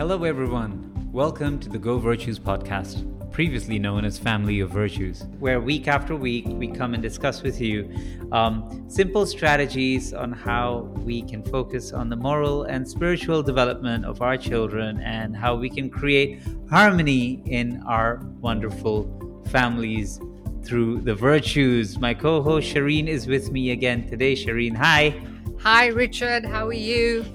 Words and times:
Hello, 0.00 0.24
everyone. 0.24 1.10
Welcome 1.12 1.58
to 1.58 1.68
the 1.68 1.78
Go 1.78 1.98
Virtues 1.98 2.38
podcast, 2.38 3.04
previously 3.30 3.78
known 3.78 4.06
as 4.06 4.18
Family 4.18 4.60
of 4.60 4.70
Virtues, 4.70 5.26
where 5.38 5.60
week 5.60 5.88
after 5.88 6.16
week 6.16 6.46
we 6.48 6.68
come 6.68 6.94
and 6.94 7.02
discuss 7.02 7.42
with 7.42 7.60
you 7.60 7.94
um, 8.32 8.86
simple 8.88 9.26
strategies 9.26 10.14
on 10.14 10.32
how 10.32 10.88
we 11.04 11.20
can 11.20 11.42
focus 11.42 11.92
on 11.92 12.08
the 12.08 12.16
moral 12.16 12.62
and 12.62 12.88
spiritual 12.88 13.42
development 13.42 14.06
of 14.06 14.22
our 14.22 14.38
children 14.38 15.02
and 15.02 15.36
how 15.36 15.54
we 15.54 15.68
can 15.68 15.90
create 15.90 16.40
harmony 16.70 17.42
in 17.44 17.82
our 17.86 18.22
wonderful 18.40 19.42
families 19.48 20.18
through 20.64 21.02
the 21.02 21.14
virtues. 21.14 21.98
My 21.98 22.14
co 22.14 22.40
host 22.40 22.74
Shireen 22.74 23.06
is 23.06 23.26
with 23.26 23.52
me 23.52 23.72
again 23.72 24.08
today. 24.08 24.34
Shireen, 24.34 24.74
hi. 24.74 25.20
Hi, 25.58 25.88
Richard. 25.88 26.46
How 26.46 26.66
are 26.66 26.72
you? 26.72 27.26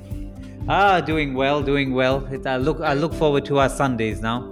Ah, 0.67 0.99
doing 0.99 1.35
well, 1.35 1.61
doing 1.61 1.93
well. 1.93 2.27
I 2.45 2.57
look, 2.57 2.79
I 2.81 2.93
look 2.95 3.13
forward 3.13 3.45
to 3.45 3.59
our 3.59 3.69
Sundays 3.69 4.19
now. 4.21 4.51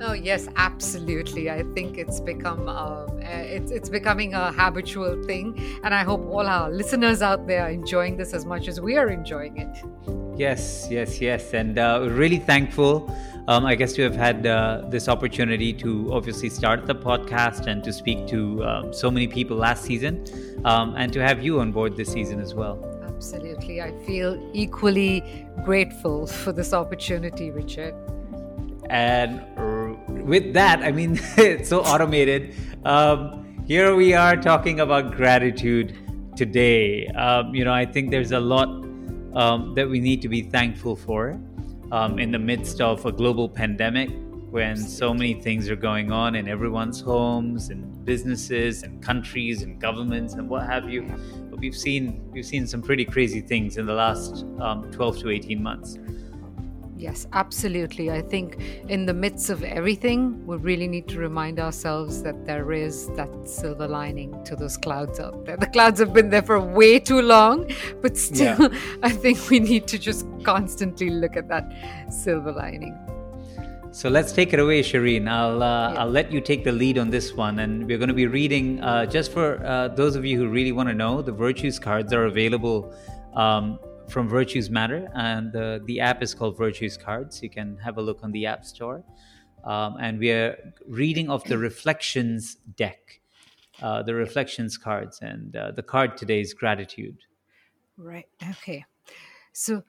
Oh 0.00 0.12
yes, 0.12 0.48
absolutely. 0.56 1.48
I 1.48 1.62
think 1.74 1.96
it's 1.96 2.18
become 2.18 2.68
uh, 2.68 3.06
it's 3.20 3.70
it's 3.70 3.88
becoming 3.88 4.34
a 4.34 4.50
habitual 4.50 5.22
thing, 5.22 5.56
and 5.84 5.94
I 5.94 6.02
hope 6.02 6.26
all 6.26 6.48
our 6.48 6.68
listeners 6.68 7.22
out 7.22 7.46
there 7.46 7.62
are 7.62 7.70
enjoying 7.70 8.16
this 8.16 8.34
as 8.34 8.44
much 8.44 8.66
as 8.66 8.80
we 8.80 8.96
are 8.96 9.10
enjoying 9.10 9.58
it. 9.58 9.76
Yes, 10.36 10.88
yes, 10.90 11.20
yes, 11.20 11.54
and 11.54 11.78
uh, 11.78 12.08
really 12.10 12.38
thankful. 12.38 13.14
Um, 13.46 13.64
I 13.64 13.76
guess 13.76 13.92
to 13.92 14.02
have 14.02 14.16
had 14.16 14.44
uh, 14.44 14.82
this 14.88 15.08
opportunity 15.08 15.72
to 15.74 16.12
obviously 16.12 16.48
start 16.48 16.86
the 16.86 16.94
podcast 16.94 17.68
and 17.68 17.84
to 17.84 17.92
speak 17.92 18.26
to 18.28 18.64
um, 18.64 18.92
so 18.92 19.10
many 19.10 19.28
people 19.28 19.56
last 19.56 19.84
season, 19.84 20.24
um, 20.64 20.94
and 20.96 21.12
to 21.12 21.22
have 21.22 21.44
you 21.44 21.60
on 21.60 21.70
board 21.70 21.96
this 21.96 22.08
season 22.08 22.40
as 22.40 22.54
well. 22.54 22.91
Absolutely. 23.22 23.80
I 23.80 23.92
feel 24.04 24.36
equally 24.52 25.22
grateful 25.64 26.26
for 26.42 26.50
this 26.50 26.72
opportunity, 26.74 27.52
Richard. 27.52 27.94
And 28.90 29.40
with 30.26 30.52
that, 30.54 30.82
I 30.82 30.90
mean, 30.90 31.20
it's 31.36 31.68
so 31.68 31.82
automated. 31.82 32.56
Um, 32.84 33.62
here 33.64 33.94
we 33.94 34.12
are 34.12 34.36
talking 34.36 34.80
about 34.80 35.14
gratitude 35.14 35.96
today. 36.36 37.06
Um, 37.14 37.54
you 37.54 37.64
know, 37.64 37.72
I 37.72 37.86
think 37.86 38.10
there's 38.10 38.32
a 38.32 38.40
lot 38.40 38.66
um, 39.36 39.72
that 39.76 39.88
we 39.88 40.00
need 40.00 40.20
to 40.22 40.28
be 40.28 40.42
thankful 40.42 40.96
for 40.96 41.38
um, 41.92 42.18
in 42.18 42.32
the 42.32 42.40
midst 42.40 42.80
of 42.80 43.06
a 43.06 43.12
global 43.12 43.48
pandemic 43.48 44.10
when 44.50 44.76
so 44.76 45.14
many 45.14 45.34
things 45.34 45.70
are 45.70 45.76
going 45.76 46.10
on 46.10 46.34
in 46.34 46.48
everyone's 46.48 47.00
homes 47.00 47.70
and 47.70 48.04
businesses 48.04 48.82
and 48.82 49.00
countries 49.00 49.62
and 49.62 49.80
governments 49.80 50.34
and 50.34 50.48
what 50.48 50.66
have 50.66 50.90
you 50.90 51.08
we've 51.62 51.76
seen 51.76 52.28
we've 52.32 52.44
seen 52.44 52.66
some 52.66 52.82
pretty 52.82 53.04
crazy 53.04 53.40
things 53.40 53.78
in 53.78 53.86
the 53.86 53.94
last 53.94 54.44
um, 54.60 54.90
12 54.90 55.18
to 55.20 55.30
18 55.30 55.62
months. 55.62 55.98
Yes, 56.96 57.26
absolutely. 57.32 58.12
I 58.12 58.22
think 58.22 58.58
in 58.88 59.06
the 59.06 59.14
midst 59.14 59.50
of 59.50 59.64
everything, 59.64 60.46
we 60.46 60.56
really 60.56 60.86
need 60.86 61.08
to 61.08 61.18
remind 61.18 61.58
ourselves 61.58 62.22
that 62.22 62.46
there 62.46 62.72
is 62.72 63.08
that 63.16 63.28
silver 63.44 63.88
lining 63.88 64.44
to 64.44 64.54
those 64.54 64.76
clouds 64.76 65.18
out 65.18 65.44
there. 65.44 65.56
The 65.56 65.66
clouds 65.66 65.98
have 65.98 66.12
been 66.12 66.30
there 66.30 66.42
for 66.42 66.60
way 66.60 67.00
too 67.00 67.20
long, 67.20 67.68
but 68.00 68.16
still, 68.16 68.72
yeah. 68.72 68.78
I 69.02 69.10
think 69.10 69.50
we 69.50 69.58
need 69.58 69.88
to 69.88 69.98
just 69.98 70.26
constantly 70.44 71.10
look 71.10 71.36
at 71.36 71.48
that 71.48 71.72
silver 72.08 72.52
lining. 72.52 72.96
So 73.92 74.08
let's 74.08 74.32
take 74.32 74.54
it 74.54 74.58
away, 74.58 74.82
Shireen. 74.82 75.28
I'll 75.28 75.62
uh, 75.62 75.92
yeah. 75.92 76.00
I'll 76.00 76.08
let 76.08 76.32
you 76.32 76.40
take 76.40 76.64
the 76.64 76.72
lead 76.72 76.96
on 76.96 77.10
this 77.10 77.34
one, 77.34 77.58
and 77.58 77.86
we're 77.86 77.98
going 77.98 78.08
to 78.08 78.14
be 78.14 78.26
reading. 78.26 78.80
Uh, 78.80 79.04
just 79.04 79.30
for 79.30 79.62
uh, 79.66 79.88
those 79.88 80.16
of 80.16 80.24
you 80.24 80.38
who 80.38 80.48
really 80.48 80.72
want 80.72 80.88
to 80.88 80.94
know, 80.94 81.20
the 81.20 81.30
virtues 81.30 81.78
cards 81.78 82.10
are 82.14 82.24
available 82.24 82.94
um, 83.34 83.78
from 84.08 84.30
Virtues 84.30 84.70
Matter, 84.70 85.10
and 85.14 85.52
the 85.86 86.00
app 86.00 86.22
is 86.22 86.32
called 86.32 86.56
Virtues 86.56 86.96
Cards. 86.96 87.42
You 87.42 87.50
can 87.50 87.76
have 87.84 87.98
a 87.98 88.02
look 88.02 88.20
on 88.22 88.32
the 88.32 88.46
App 88.46 88.64
Store, 88.64 89.04
um, 89.64 89.98
and 90.00 90.18
we 90.18 90.30
are 90.30 90.56
reading 90.88 91.28
of 91.28 91.44
the 91.44 91.58
Reflections 91.58 92.56
deck, 92.76 93.20
uh, 93.82 94.02
the 94.02 94.14
Reflections 94.14 94.78
cards, 94.78 95.18
and 95.20 95.54
uh, 95.54 95.70
the 95.70 95.82
card 95.82 96.16
today 96.16 96.40
is 96.40 96.54
Gratitude. 96.54 97.18
Right. 97.98 98.26
Okay. 98.52 98.86
So 99.52 99.82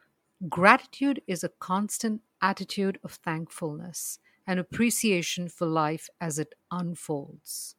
gratitude 0.50 1.22
is 1.25 1.45
a 1.45 1.50
constant 1.59 2.22
attitude 2.43 2.99
of 3.03 3.13
thankfulness 3.13 4.19
and 4.45 4.59
appreciation 4.59 5.47
for 5.47 5.65
life 5.65 6.09
as 6.21 6.37
it 6.37 6.53
unfolds. 6.69 7.75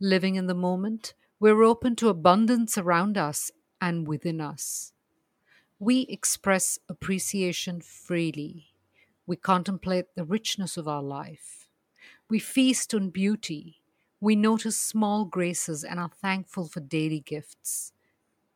Living 0.00 0.34
in 0.34 0.48
the 0.48 0.54
moment, 0.54 1.14
we're 1.40 1.62
open 1.62 1.96
to 1.96 2.08
abundance 2.08 2.76
around 2.76 3.16
us 3.16 3.50
and 3.80 4.06
within 4.06 4.40
us. 4.40 4.92
We 5.78 6.02
express 6.02 6.78
appreciation 6.88 7.80
freely. 7.80 8.74
We 9.26 9.36
contemplate 9.36 10.14
the 10.14 10.24
richness 10.24 10.76
of 10.76 10.88
our 10.88 11.02
life. 11.02 11.68
We 12.28 12.38
feast 12.38 12.94
on 12.94 13.10
beauty. 13.10 13.82
We 14.20 14.36
notice 14.36 14.78
small 14.78 15.24
graces 15.24 15.84
and 15.84 16.00
are 16.00 16.10
thankful 16.10 16.68
for 16.68 16.80
daily 16.80 17.20
gifts. 17.20 17.92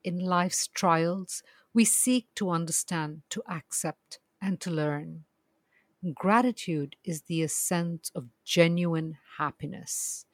In 0.02 0.18
life's 0.18 0.68
trials, 0.68 1.42
we 1.74 1.84
seek 1.84 2.28
to 2.36 2.50
understand, 2.50 3.22
to 3.30 3.42
accept, 3.48 4.18
and 4.40 4.60
to 4.60 4.70
learn. 4.70 5.24
Gratitude 6.14 6.96
is 7.04 7.22
the 7.22 7.42
essence 7.42 8.10
of 8.14 8.28
genuine 8.44 9.18
happiness. 9.38 10.26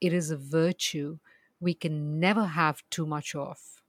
It 0.00 0.12
is 0.12 0.30
a 0.30 0.36
virtue 0.36 1.18
we 1.60 1.74
can 1.74 2.18
never 2.18 2.44
have 2.46 2.82
too 2.90 3.06
much 3.06 3.34
of. 3.34 3.82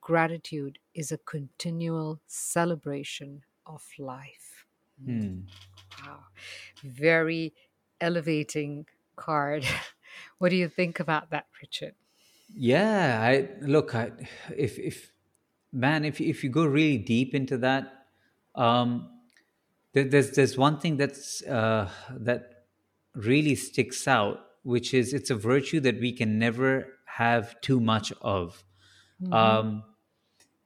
Gratitude 0.00 0.78
is 0.94 1.12
a 1.12 1.18
continual 1.18 2.20
celebration 2.26 3.44
of 3.66 3.84
life. 3.98 4.66
Hmm. 5.04 5.40
Wow. 6.04 6.24
Very 6.82 7.54
elevating 8.00 8.86
card. 9.16 9.64
what 10.38 10.48
do 10.50 10.56
you 10.56 10.68
think 10.68 10.98
about 10.98 11.30
that, 11.30 11.46
Richard? 11.62 11.94
Yeah, 12.54 13.20
I 13.22 13.48
look, 13.60 13.94
I, 13.94 14.12
if 14.56 14.78
if 14.78 15.12
man, 15.72 16.04
if 16.04 16.20
if 16.20 16.42
you 16.42 16.50
go 16.50 16.64
really 16.64 16.98
deep 16.98 17.34
into 17.34 17.58
that, 17.58 18.06
um, 18.54 19.17
there's 20.04 20.32
there's 20.32 20.56
one 20.56 20.78
thing 20.78 20.96
that's 20.96 21.42
uh, 21.42 21.88
that 22.10 22.64
really 23.14 23.54
sticks 23.54 24.06
out, 24.06 24.40
which 24.62 24.94
is 24.94 25.12
it's 25.12 25.30
a 25.30 25.34
virtue 25.34 25.80
that 25.80 26.00
we 26.00 26.12
can 26.12 26.38
never 26.38 26.86
have 27.06 27.60
too 27.60 27.80
much 27.80 28.12
of. 28.20 28.62
Mm-hmm. 29.22 29.32
Um, 29.32 29.84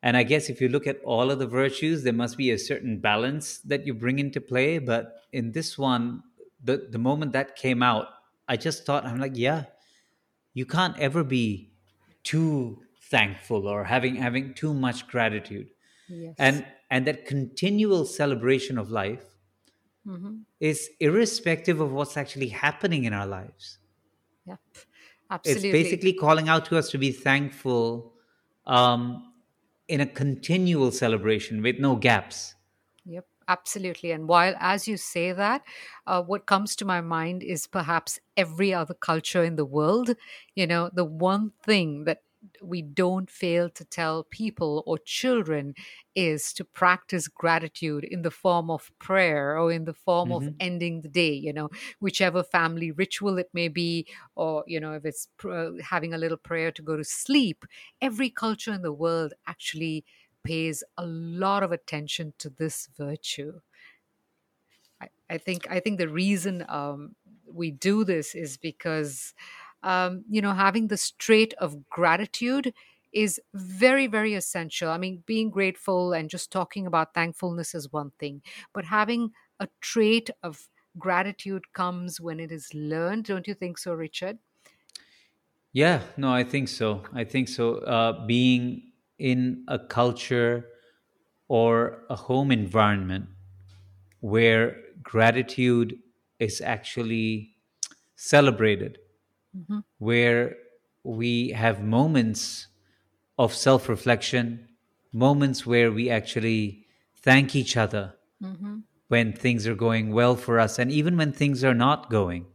and 0.03 0.17
I 0.17 0.25
guess 0.25 0.51
if 0.51 0.61
you 0.61 0.69
look 0.69 0.87
at 0.87 1.01
all 1.05 1.31
of 1.31 1.39
the 1.39 1.47
virtues, 1.47 2.03
there 2.03 2.13
must 2.13 2.37
be 2.37 2.51
a 2.51 2.59
certain 2.59 2.99
balance 2.99 3.59
that 3.59 3.87
you 3.87 3.95
bring 3.95 4.19
into 4.19 4.41
play. 4.41 4.79
But 4.79 5.15
in 5.33 5.53
this 5.53 5.79
one, 5.79 6.23
the 6.63 6.89
the 6.91 6.99
moment 6.99 7.33
that 7.33 7.57
came 7.57 7.83
out, 7.83 8.09
I 8.49 8.57
just 8.57 8.85
thought 8.85 9.07
I'm 9.07 9.21
like, 9.21 9.37
yeah, 9.37 9.65
you 10.55 10.67
can't 10.67 10.99
ever 10.99 11.23
be 11.23 11.73
too 12.25 12.83
thankful 13.11 13.69
or 13.69 13.85
having 13.85 14.17
having 14.17 14.55
too 14.55 14.75
much 14.75 15.07
gratitude. 15.07 15.69
Yes. 16.09 16.35
And 16.39 16.67
and 16.93 17.07
that 17.07 17.25
continual 17.25 18.05
celebration 18.05 18.77
of 18.77 18.91
life 18.91 19.25
mm-hmm. 20.07 20.35
is 20.61 20.91
irrespective 21.01 21.81
of 21.81 21.91
what's 21.91 22.19
actually 22.19 22.49
happening 22.49 23.05
in 23.05 23.15
our 23.15 23.27
lives. 23.27 23.79
Yep, 24.45 24.61
absolutely. 25.31 25.71
It's 25.71 25.73
basically 25.73 26.13
calling 26.13 26.51
out 26.51 26.67
to 26.67 26.77
us 26.77 26.91
to 26.91 26.99
be 26.99 27.11
thankful 27.11 28.13
um, 28.67 29.33
in 29.89 30.03
a 30.03 30.07
continual 30.07 30.91
celebration 30.93 31.63
with 31.63 31.79
no 31.79 31.97
gaps. 31.97 32.55
Yep, 33.07 33.27
absolutely. 33.49 34.11
And 34.13 34.29
while, 34.29 34.55
as 34.61 34.87
you 34.87 34.99
say 34.99 35.33
that, 35.33 35.63
uh, 36.07 36.23
what 36.23 36.45
comes 36.45 36.77
to 36.77 36.85
my 36.85 37.01
mind 37.01 37.43
is 37.43 37.67
perhaps 37.67 38.21
every 38.37 38.75
other 38.75 38.93
culture 38.93 39.43
in 39.43 39.57
the 39.57 39.65
world. 39.65 40.15
You 40.55 40.67
know, 40.67 40.91
the 40.93 41.07
one 41.07 41.53
thing 41.65 42.05
that 42.05 42.19
we 42.61 42.83
don't 42.83 43.31
fail 43.31 43.69
to 43.71 43.85
tell 43.85 44.25
people 44.25 44.83
or 44.87 44.99
children 44.99 45.75
is 46.15 46.53
to 46.53 46.65
practice 46.65 47.29
gratitude 47.29 48.05
in 48.05 48.23
the 48.23 48.31
form 48.31 48.71
of 48.71 48.91
prayer 48.99 49.59
or 49.59 49.73
in 49.73 49.85
the 49.85 49.93
form 49.93 50.31
mm-hmm. 50.31 50.49
of 50.49 50.55
ending 50.61 51.01
the 51.01 51.09
day 51.09 51.33
you 51.33 51.53
know 51.53 51.69
whichever 52.01 52.43
family 52.43 52.91
ritual 52.91 53.39
it 53.39 53.49
may 53.53 53.69
be 53.69 54.07
or 54.35 54.65
you 54.67 54.81
know 54.81 54.93
if 54.93 55.05
it's 55.05 55.29
pr- 55.37 55.79
having 55.83 56.13
a 56.13 56.19
little 56.19 56.37
prayer 56.37 56.71
to 56.71 56.83
go 56.83 56.97
to 56.97 57.05
sleep 57.05 57.65
every 58.01 58.31
culture 58.31 58.73
in 58.73 58.83
the 58.83 58.93
world 58.93 59.33
actually 59.47 60.05
pays 60.45 60.83
a 60.99 61.07
lot 61.07 61.63
of 61.63 61.73
attention 61.73 62.33
to 62.39 62.51
this 62.51 62.89
virtue 62.97 63.61
i, 65.01 65.09
I 65.31 65.39
think 65.39 65.71
i 65.71 65.81
think 65.81 65.99
the 65.99 66.09
reason 66.09 66.65
um, 66.69 67.15
we 67.47 67.71
do 67.71 68.05
this 68.05 68.35
is 68.35 68.57
because 68.57 69.35
um, 69.83 70.25
you 70.29 70.41
know, 70.41 70.53
having 70.53 70.89
the 70.89 71.13
trait 71.19 71.55
of 71.59 71.89
gratitude 71.89 72.73
is 73.13 73.41
very, 73.55 74.07
very 74.07 74.35
essential. 74.35 74.89
I 74.89 74.99
mean, 74.99 75.23
being 75.27 75.51
grateful 75.51 76.13
and 76.13 76.31
just 76.31 76.51
talking 76.51 76.87
about 76.87 77.15
thankfulness 77.15 77.75
is 77.75 77.93
one 77.93 78.13
thing, 78.19 78.43
but 78.73 78.85
having 78.85 79.33
a 79.61 79.69
trait 79.81 80.31
of 80.43 80.69
gratitude 80.99 81.73
comes 81.73 82.21
when 82.21 82.41
it 82.41 82.51
is 82.51 82.73
learned. 82.75 83.25
Don't 83.25 83.47
you 83.47 83.55
think 83.55 83.79
so, 83.79 83.93
Richard? 83.95 84.39
Yeah, 85.73 86.03
no, 86.17 86.33
I 86.33 86.45
think 86.45 86.69
so. 86.69 87.03
I 87.15 87.25
think 87.25 87.49
so. 87.49 87.77
Uh, 87.77 88.27
being 88.27 88.93
in 89.19 89.65
a 89.69 89.79
culture 89.79 90.67
or 91.49 92.05
a 92.11 92.17
home 92.17 92.51
environment 92.51 93.27
where 94.21 94.77
gratitude 95.03 95.99
is 96.39 96.61
actually 96.61 97.55
celebrated, 98.17 98.99
Mm-hmm. 99.57 99.81
where 99.99 100.57
we 101.05 101.51
have 101.51 101.83
moments 101.85 102.69
of 103.39 103.53
self 103.55 103.89
reflection, 103.89 104.69
moments 105.13 105.67
where 105.67 105.93
we 105.93 106.09
actually 106.09 106.87
thank 107.17 107.55
each 107.55 107.77
other 107.77 108.15
Mm-hmm. 108.43 108.79
when 109.09 109.33
things 109.33 109.69
are 109.69 109.75
going 109.77 110.13
well 110.13 110.35
for 110.35 110.59
us, 110.59 110.79
and 110.81 110.91
even 110.91 111.17
when 111.17 111.33
things 111.33 111.63
are 111.63 111.75
not 111.75 112.11
going, 112.11 112.47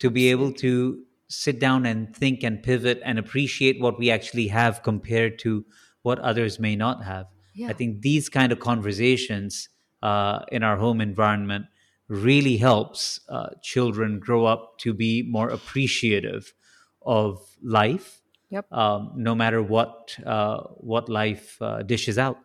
to 0.00 0.10
be 0.10 0.30
able 0.30 0.52
to 0.54 1.04
sit 1.28 1.60
down 1.60 1.86
and 1.86 2.16
think 2.16 2.42
and 2.42 2.62
pivot 2.62 3.00
and 3.04 3.18
appreciate 3.18 3.80
what 3.80 3.98
we 3.98 4.10
actually 4.10 4.48
have 4.48 4.82
compared 4.82 5.38
to 5.40 5.64
what 6.02 6.18
others 6.20 6.58
may 6.58 6.74
not 6.74 7.04
have. 7.04 7.26
I 7.68 7.72
think 7.72 8.02
these 8.02 8.28
kind 8.28 8.50
of 8.52 8.58
conversations 8.60 9.68
uh, 10.02 10.40
in 10.50 10.62
our 10.62 10.76
home 10.76 11.00
environment 11.00 11.66
really 12.08 12.56
helps 12.56 13.20
uh, 13.28 13.50
children 13.62 14.18
grow 14.18 14.44
up 14.46 14.78
to 14.78 14.94
be 14.94 15.22
more 15.22 15.48
appreciative 15.48 16.54
of 17.02 17.56
life, 17.62 18.22
Yep. 18.50 18.68
um, 18.70 19.12
no 19.16 19.34
matter 19.34 19.62
what 19.62 20.18
uh, 20.24 20.62
what 20.78 21.08
life 21.08 21.60
uh, 21.60 21.82
dishes 21.82 22.18
out. 22.18 22.38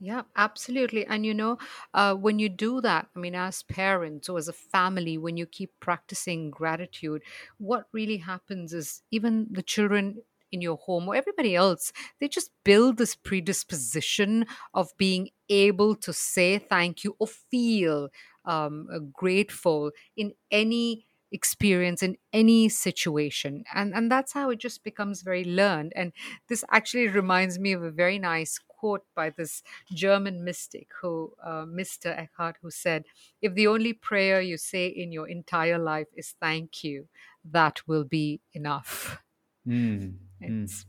Yeah, 0.00 0.22
absolutely. 0.36 1.04
And 1.06 1.26
you 1.26 1.34
know, 1.34 1.58
uh, 1.92 2.14
when 2.14 2.38
you 2.38 2.48
do 2.48 2.80
that, 2.82 3.08
I 3.16 3.18
mean, 3.18 3.34
as 3.34 3.64
parents 3.64 4.28
or 4.28 4.38
as 4.38 4.46
a 4.46 4.52
family, 4.52 5.18
when 5.18 5.36
you 5.36 5.44
keep 5.44 5.72
practicing 5.80 6.50
gratitude, 6.50 7.22
what 7.58 7.88
really 7.92 8.18
happens 8.18 8.72
is 8.72 9.02
even 9.10 9.48
the 9.50 9.62
children 9.62 10.22
in 10.52 10.60
your 10.62 10.76
home 10.76 11.08
or 11.08 11.16
everybody 11.16 11.54
else, 11.56 11.92
they 12.20 12.28
just 12.28 12.50
build 12.64 12.96
this 12.96 13.16
predisposition 13.16 14.46
of 14.72 14.96
being 14.96 15.30
able 15.48 15.96
to 15.96 16.12
say 16.12 16.58
thank 16.58 17.02
you 17.02 17.16
or 17.18 17.26
feel 17.26 18.08
um, 18.44 18.88
uh, 18.92 18.98
grateful 18.98 19.90
in 20.16 20.34
any 20.50 21.04
experience 21.30 22.02
in 22.02 22.16
any 22.32 22.70
situation 22.70 23.62
and 23.74 23.94
and 23.94 24.10
that's 24.10 24.32
how 24.32 24.48
it 24.48 24.58
just 24.58 24.82
becomes 24.82 25.20
very 25.20 25.44
learned 25.44 25.92
and 25.94 26.10
this 26.48 26.64
actually 26.70 27.06
reminds 27.06 27.58
me 27.58 27.72
of 27.72 27.82
a 27.82 27.90
very 27.90 28.18
nice 28.18 28.58
quote 28.58 29.04
by 29.14 29.28
this 29.28 29.62
German 29.92 30.44
mystic 30.44 30.88
who, 31.00 31.34
uh, 31.42 31.66
Meister 31.66 32.10
Eckhart, 32.10 32.58
who 32.62 32.70
said, 32.70 33.06
If 33.42 33.54
the 33.54 33.66
only 33.66 33.92
prayer 33.92 34.40
you 34.40 34.56
say 34.56 34.86
in 34.86 35.10
your 35.10 35.28
entire 35.28 35.78
life 35.78 36.06
is 36.14 36.36
thank 36.40 36.84
you, 36.84 37.08
that 37.44 37.86
will 37.88 38.04
be 38.04 38.40
enough. 38.52 39.18
Mm, 39.66 40.18
mm, 40.46 40.68
It's 40.68 40.86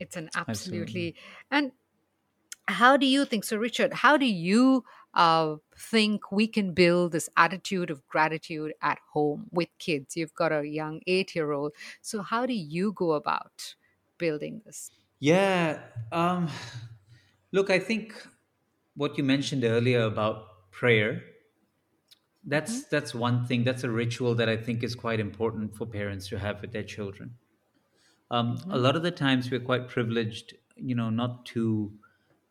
it's 0.00 0.16
an 0.16 0.30
absolutely. 0.34 1.12
absolutely 1.14 1.16
and 1.50 1.72
how 2.68 2.96
do 2.96 3.06
you 3.06 3.24
think 3.24 3.44
so 3.44 3.56
richard 3.56 3.92
how 3.92 4.16
do 4.16 4.26
you 4.26 4.84
uh, 5.14 5.56
think 5.76 6.32
we 6.32 6.46
can 6.48 6.72
build 6.74 7.12
this 7.12 7.28
attitude 7.36 7.90
of 7.90 8.06
gratitude 8.08 8.72
at 8.82 8.98
home 9.12 9.48
with 9.52 9.68
kids 9.78 10.16
you've 10.16 10.34
got 10.34 10.52
a 10.52 10.66
young 10.66 11.00
eight 11.06 11.34
year 11.34 11.52
old 11.52 11.72
so 12.00 12.22
how 12.22 12.46
do 12.46 12.54
you 12.54 12.92
go 12.92 13.12
about 13.12 13.74
building 14.18 14.62
this 14.64 14.90
Yeah. 15.20 15.88
Um, 16.10 16.48
look, 17.52 17.70
I 17.70 17.78
think 17.78 18.14
what 18.94 19.18
you 19.18 19.24
mentioned 19.24 19.64
earlier 19.64 20.02
about 20.02 20.70
prayer, 20.72 21.22
that's 22.44 22.84
that's 22.86 23.14
one 23.14 23.46
thing. 23.46 23.64
That's 23.64 23.84
a 23.84 23.90
ritual 23.90 24.34
that 24.36 24.48
I 24.48 24.56
think 24.56 24.82
is 24.82 24.94
quite 24.94 25.20
important 25.20 25.76
for 25.76 25.86
parents 25.86 26.28
to 26.28 26.38
have 26.38 26.60
with 26.60 26.72
their 26.72 26.82
children. 26.82 27.38
Um, 28.30 28.66
a 28.70 28.78
hmm 28.78 28.78
lot 28.78 28.96
of 28.96 29.02
the 29.04 29.10
times 29.12 29.50
we're 29.50 29.60
quite 29.60 29.88
privileged, 29.88 30.54
you 30.76 30.94
know, 30.94 31.10
not 31.10 31.46
to 31.48 31.98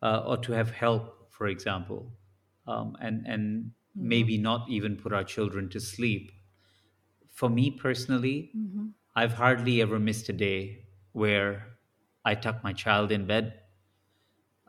uh, 0.02 0.24
or 0.26 0.38
to 0.38 0.52
have 0.52 0.70
help, 0.72 1.32
for 1.32 1.48
example, 1.48 2.12
um, 2.72 2.96
and 3.00 3.26
and 3.26 3.72
hmm 3.94 4.12
maybe 4.14 4.38
not 4.38 4.68
even 4.70 4.96
put 4.96 5.12
our 5.12 5.24
children 5.24 5.68
to 5.70 5.80
sleep. 5.80 6.32
For 7.30 7.50
me 7.50 7.70
personally, 7.72 8.54
hmm 8.54 8.94
I've 9.16 9.34
hardly 9.34 9.82
ever 9.82 9.98
missed 9.98 10.28
a 10.28 10.32
day 10.32 10.86
where 11.12 11.78
I 12.24 12.34
tuck 12.36 12.62
my 12.64 12.72
child 12.72 13.12
in 13.12 13.26
bed 13.26 13.60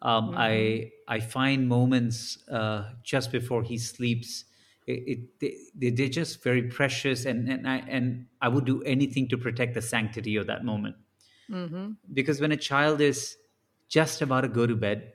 um, 0.01 0.31
hmm 0.31 0.35
I 0.35 0.91
I 1.07 1.19
find 1.19 1.67
moments 1.67 2.47
uh, 2.49 2.93
just 3.03 3.31
before 3.31 3.63
he 3.63 3.77
sleeps. 3.77 4.45
It, 4.85 5.03
it 5.07 5.39
they, 5.39 5.57
they- 5.75 5.89
they're 5.95 6.09
just 6.09 6.43
very 6.43 6.63
precious, 6.63 7.25
and 7.25 7.49
and 7.49 7.67
I 7.67 7.77
and 7.77 8.27
I 8.41 8.49
would 8.49 8.65
do 8.65 8.81
anything 8.83 9.27
to 9.29 9.37
protect 9.37 9.73
the 9.75 9.81
sanctity 9.81 10.35
of 10.35 10.47
that 10.47 10.65
moment. 10.65 10.97
hmm 11.49 11.97
Because 12.11 12.41
when 12.41 12.51
a 12.51 12.57
child 12.57 13.01
is 13.01 13.37
just 13.87 14.21
about 14.21 14.41
to 14.41 14.47
go 14.47 14.67
to 14.67 14.75
bed, 14.75 15.13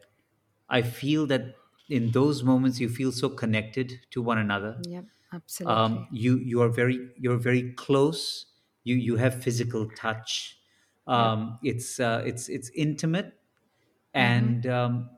I 0.69 0.83
feel 0.83 1.27
that 1.29 1.57
in 1.89 2.11
those 2.13 2.43
moments 2.43 2.81
you 2.81 2.89
feel 2.89 3.13
so 3.13 3.29
connected 3.29 4.01
to 4.11 4.23
one 4.23 4.39
another. 4.39 4.85
Yep, 4.89 5.09
Um, 5.65 6.07
absolutely. 6.11 6.11
you 6.13 6.39
you 6.39 6.63
are 6.63 6.69
very 6.71 7.13
you're 7.19 7.39
very 7.39 7.73
close. 7.75 8.47
You 8.85 8.97
you 8.97 9.17
have 9.17 9.43
physical 9.43 9.89
touch. 9.91 10.61
Yep. 11.13 11.33
Um, 11.33 11.59
it's 11.63 12.01
uh, 12.01 12.23
it's 12.27 12.49
it's 12.49 12.71
intimate 12.71 13.41
hmm 14.17 14.53
and 14.53 14.67
um, 14.67 15.11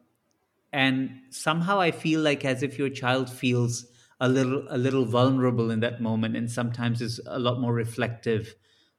and 0.73 1.23
somehow 1.31 1.81
i 1.81 1.91
feel 1.91 2.21
like 2.21 2.45
as 2.45 2.63
if 2.63 2.79
your 2.79 2.91
child 2.91 3.31
feels 3.31 3.87
a 4.21 4.29
little 4.29 4.67
a 4.71 4.79
little 4.79 5.05
vulnerable 5.05 5.71
in 5.71 5.81
that 5.81 6.01
moment 6.01 6.37
and 6.37 6.51
sometimes 6.51 7.01
is 7.03 7.21
a 7.27 7.39
lot 7.39 7.61
more 7.61 7.75
reflective 7.75 8.55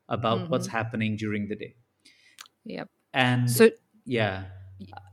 about 0.10 0.50
what's 0.50 0.68
hmm 0.68 0.70
happening 0.70 1.16
during 1.16 1.48
the 1.48 1.56
day 1.56 1.76
Yep. 2.64 2.90
and 3.14 3.46
So, 3.46 3.72
yeah 4.06 4.50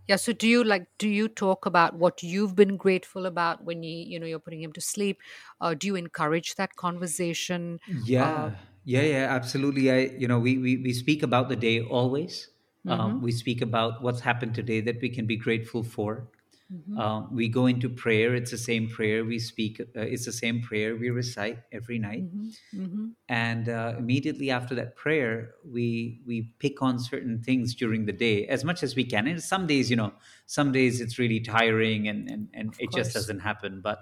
yeah. 0.09 0.17
So, 0.17 0.33
do 0.33 0.49
you 0.49 0.65
like? 0.65 0.87
Do 0.99 1.09
you 1.09 1.29
talk 1.29 1.67
about 1.67 1.95
what 1.95 2.23
you've 2.23 2.57
been 2.57 2.77
grateful 2.77 3.27
about 3.27 3.65
when 3.65 3.83
you, 3.83 3.97
you 3.97 4.19
know, 4.19 4.27
you're 4.27 4.41
putting 4.41 4.63
him 4.63 4.73
to 4.73 4.81
sleep? 4.81 5.21
Uh, 5.61 5.75
do 5.75 5.87
you 5.87 5.97
encourage 5.97 6.55
that 6.57 6.77
conversation? 6.77 7.81
Uh, 8.19 8.51
yeah 8.51 8.57
yeah 8.85 9.03
yeah 9.03 9.27
absolutely 9.31 9.91
i 9.91 9.99
you 10.19 10.29
know 10.29 10.39
we 10.39 10.59
we, 10.59 10.77
we 10.79 10.93
speak 10.93 11.23
about 11.23 11.49
the 11.49 11.57
day 11.57 11.81
always 11.83 12.51
mm-hmm, 12.85 13.19
um, 13.19 13.21
we 13.23 13.33
speak 13.33 13.61
about 13.61 14.03
what's 14.03 14.21
happened 14.21 14.55
today 14.55 14.81
that 14.81 15.01
we 15.01 15.09
can 15.09 15.27
be 15.27 15.37
grateful 15.37 15.83
for 15.83 16.29
mm-hmm, 16.73 17.01
Um, 17.01 17.35
we 17.35 17.49
go 17.49 17.67
into 17.67 17.89
prayer. 17.89 18.35
It's 18.35 18.51
the 18.51 18.59
same 18.59 18.89
prayer 18.89 19.25
we 19.25 19.39
speak. 19.39 19.81
Uh, 19.81 19.87
it's 20.01 20.25
the 20.27 20.33
same 20.33 20.63
prayer 20.63 20.97
we 20.97 21.11
recite 21.11 21.59
every 21.73 21.99
night. 21.99 22.25
mm-hmm, 22.25 22.49
mm-hmm, 22.75 23.09
And 23.31 23.69
uh, 23.69 23.95
immediately 23.99 24.51
after 24.51 24.75
that 24.77 24.97
prayer, 24.97 25.55
we 25.63 26.23
we 26.27 26.55
pick 26.61 26.81
on 26.81 26.99
certain 26.99 27.43
things 27.43 27.75
during 27.75 28.07
the 28.07 28.13
day 28.13 28.47
as 28.47 28.65
much 28.65 28.83
as 28.83 28.97
we 28.97 29.05
can. 29.05 29.27
And 29.27 29.43
some 29.43 29.67
days, 29.67 29.91
you 29.91 29.97
know, 29.97 30.15
some 30.47 30.73
days 30.73 31.03
it's 31.03 31.19
really 31.19 31.41
tiring 31.41 32.09
and 32.09 32.29
and, 32.31 32.49
and 32.55 32.75
of 32.79 32.79
it 32.79 32.91
just 32.91 33.13
doesn't 33.13 33.41
happen. 33.41 33.83
But 33.83 33.99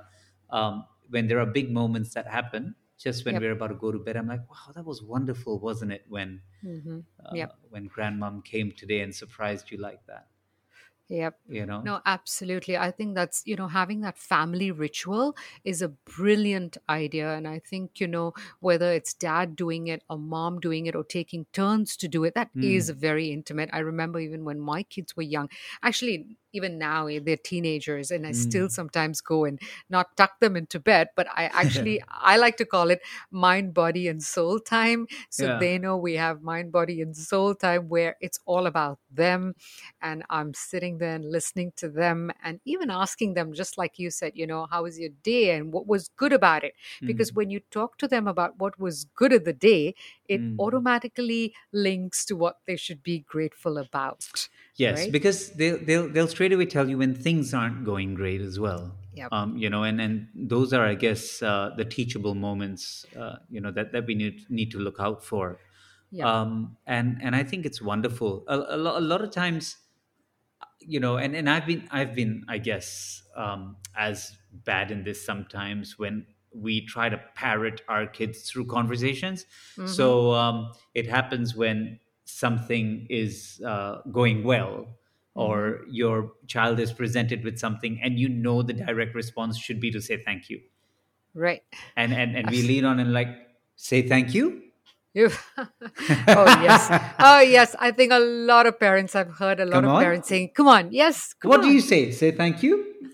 um, 0.50 0.84
when 1.10 1.26
there 1.26 1.40
are 1.40 1.46
big 1.46 1.72
moments 1.72 2.14
that 2.14 2.28
happen, 2.28 2.76
just 2.98 3.24
when 3.26 3.36
Yep. 3.36 3.40
we're 3.40 3.50
about 3.52 3.68
to 3.68 3.74
go 3.74 3.90
to 3.90 3.98
bed, 3.98 4.16
I'm 4.16 4.28
like, 4.28 4.48
wow, 4.48 4.72
that 4.74 4.84
was 4.84 5.02
wonderful, 5.02 5.58
wasn't 5.58 5.90
it? 5.92 6.04
When 6.08 6.40
Mm-hmm. 6.64 7.00
uh, 7.24 7.48
when 7.68 7.88
grandmom 7.88 8.44
came 8.44 8.72
today 8.72 9.00
and 9.00 9.14
surprised 9.14 9.70
you 9.72 9.78
like 9.78 10.06
that, 10.06 10.28
Yep. 11.08 11.38
you 11.48 11.66
know? 11.66 11.80
No, 11.82 12.00
absolutely. 12.04 12.76
I 12.76 12.90
think 12.90 13.14
that's, 13.14 13.42
you 13.46 13.54
know, 13.54 13.68
having 13.68 14.00
that 14.00 14.18
family 14.18 14.72
ritual 14.72 15.36
is 15.64 15.80
a 15.80 15.88
brilliant 15.88 16.76
idea. 16.88 17.32
And 17.34 17.46
I 17.46 17.60
think, 17.60 18.00
you 18.00 18.08
know, 18.08 18.34
whether 18.58 18.92
it's 18.92 19.14
dad 19.14 19.54
doing 19.54 19.86
it 19.86 20.02
or 20.10 20.18
mom 20.18 20.58
doing 20.58 20.86
it 20.86 20.96
or 20.96 21.04
taking 21.04 21.46
turns 21.52 21.96
to 21.98 22.08
do 22.08 22.24
it, 22.24 22.34
that 22.34 22.50
is 22.60 22.90
Mm, 22.90 22.96
very 22.96 23.30
intimate. 23.30 23.70
I 23.72 23.80
remember 23.80 24.18
even 24.18 24.44
when 24.44 24.58
my 24.58 24.82
kids 24.82 25.16
were 25.16 25.22
young, 25.22 25.48
actually, 25.82 26.36
even 26.52 26.78
now 26.78 27.06
eh, 27.06 27.20
they're 27.22 27.36
teenagers, 27.36 28.10
and 28.10 28.26
I 28.26 28.32
still 28.32 28.66
mm. 28.66 28.70
sometimes 28.70 29.20
go 29.20 29.44
and 29.44 29.60
not 29.90 30.16
tuck 30.16 30.40
them 30.40 30.56
into 30.56 30.80
bed, 30.80 31.08
but 31.14 31.26
I 31.28 31.44
actually, 31.52 32.02
I 32.08 32.38
like 32.38 32.56
to 32.56 32.64
call 32.64 32.90
it 32.90 33.00
mind, 33.30 33.74
body, 33.74 34.08
and 34.08 34.22
soul 34.22 34.58
time. 34.58 35.06
So 35.30 35.44
yeah. 35.44 35.58
they 35.58 35.78
know 35.78 35.96
we 35.96 36.14
have 36.14 36.42
mind, 36.42 36.72
body, 36.72 37.00
and 37.02 37.16
soul 37.16 37.54
time 37.54 37.88
where 37.88 38.16
it's 38.20 38.40
all 38.46 38.66
about 38.66 38.98
them 39.12 39.54
and 40.00 40.22
I'm 40.30 40.54
sitting 40.54 40.95
there 40.98 41.14
and 41.14 41.30
listening 41.30 41.72
to 41.76 41.88
them 41.88 42.30
and 42.42 42.60
even 42.64 42.90
asking 42.90 43.34
them, 43.34 43.52
just 43.52 43.78
like 43.78 43.98
you 43.98 44.10
said, 44.10 44.32
you 44.34 44.46
know, 44.46 44.66
how 44.70 44.82
was 44.84 44.98
your 44.98 45.10
day 45.22 45.50
and 45.56 45.72
what 45.72 45.86
was 45.86 46.08
good 46.16 46.32
about 46.32 46.64
it? 46.64 46.74
Because 47.04 47.30
Mm, 47.32 47.36
when 47.36 47.50
you 47.50 47.60
talk 47.70 47.98
to 47.98 48.08
them 48.08 48.26
about 48.28 48.58
what 48.58 48.78
was 48.78 49.04
good 49.14 49.32
of 49.32 49.44
the 49.44 49.52
day, 49.52 49.94
it 50.28 50.40
mm. 50.40 50.56
automatically 50.58 51.54
links 51.72 52.24
to 52.26 52.36
what 52.36 52.56
they 52.66 52.76
should 52.76 53.02
be 53.02 53.20
grateful 53.20 53.78
about, 53.78 54.48
Yes, 54.76 54.98
right? 54.98 55.12
because 55.12 55.50
they'll 55.52 55.78
they'll 55.78 56.08
they'll 56.08 56.28
straight 56.28 56.52
away 56.52 56.66
tell 56.66 56.88
you 56.88 56.98
when 56.98 57.14
things 57.14 57.54
aren't 57.54 57.84
going 57.84 58.14
great 58.14 58.40
as 58.40 58.58
well. 58.60 58.94
Yep. 59.14 59.28
Um, 59.32 59.56
you 59.56 59.70
know, 59.70 59.82
and 59.82 60.00
and 60.00 60.28
those 60.34 60.72
are, 60.72 60.84
I 60.86 60.94
guess, 60.94 61.42
uh, 61.42 61.70
the 61.76 61.84
teachable 61.84 62.34
moments. 62.34 63.06
Uh, 63.18 63.36
you 63.48 63.60
know 63.60 63.70
that 63.70 63.92
that 63.92 64.06
we 64.06 64.14
need 64.14 64.44
need 64.50 64.70
to 64.72 64.78
look 64.78 64.96
out 65.00 65.24
for. 65.24 65.58
Yep. 66.10 66.26
Um, 66.26 66.76
and 66.86 67.18
and 67.22 67.34
I 67.34 67.42
think 67.42 67.64
it's 67.66 67.80
wonderful. 67.80 68.44
A, 68.48 68.58
a, 68.58 68.76
a 68.76 69.00
lot 69.00 69.22
of 69.22 69.30
times, 69.30 69.76
you 70.86 71.00
know, 71.00 71.16
and 71.16 71.34
and 71.36 71.48
I've 71.50 71.66
been 71.66 71.88
I've 71.90 72.14
been, 72.14 72.44
I 72.48 72.58
guess, 72.58 73.22
um, 73.36 73.76
as 73.96 74.36
bad 74.52 74.90
in 74.90 75.04
this 75.04 75.24
sometimes 75.24 75.98
when 75.98 76.26
we 76.54 76.86
try 76.86 77.08
to 77.08 77.20
parrot 77.34 77.82
our 77.88 78.06
kids 78.06 78.48
through 78.50 78.66
conversations. 78.66 79.44
Mm-hmm. 79.76 79.86
So 79.88 80.32
um, 80.32 80.72
it 80.94 81.06
happens 81.08 81.54
when 81.54 82.00
something 82.24 83.06
is 83.10 83.60
uh, 83.66 84.00
going 84.12 84.44
well 84.44 84.86
Mm-hmm. 85.36 85.50
or 85.50 85.80
your 85.90 86.32
child 86.46 86.80
is 86.80 86.94
presented 86.94 87.44
with 87.44 87.58
something 87.58 88.00
and 88.02 88.18
you 88.18 88.26
know 88.26 88.62
the 88.62 88.72
direct 88.72 89.14
response 89.14 89.58
should 89.58 89.78
be 89.80 89.90
to 89.90 90.00
say 90.00 90.16
thank 90.16 90.48
you 90.48 90.58
Right. 91.34 91.62
and 91.96 92.14
and 92.14 92.34
and 92.36 92.50
we 92.50 92.62
lean 92.62 92.84
on 92.86 92.98
and 92.98 93.12
like 93.12 93.28
say 93.76 94.00
thank 94.08 94.32
you. 94.34 94.62
Oh 96.28 96.46
yes. 96.62 97.10
Oh 97.18 97.40
yes. 97.40 97.74
I 97.78 97.90
think 97.90 98.12
a 98.12 98.18
lot 98.18 98.66
of 98.66 98.78
parents 98.78 99.14
I've 99.14 99.38
heard 99.38 99.60
a 99.60 99.64
lot 99.64 99.82
Come 99.82 99.84
of 99.86 99.90
on. 99.96 100.02
parents 100.02 100.28
saying, 100.28 100.50
"Come 100.54 100.68
on, 100.68 100.92
yes." 100.92 101.34
Come 101.34 101.50
What 101.50 101.62
do 101.62 101.68
you 101.68 101.80
say? 101.80 102.10
Say 102.10 102.32
thank 102.32 102.62
you. 102.62 102.96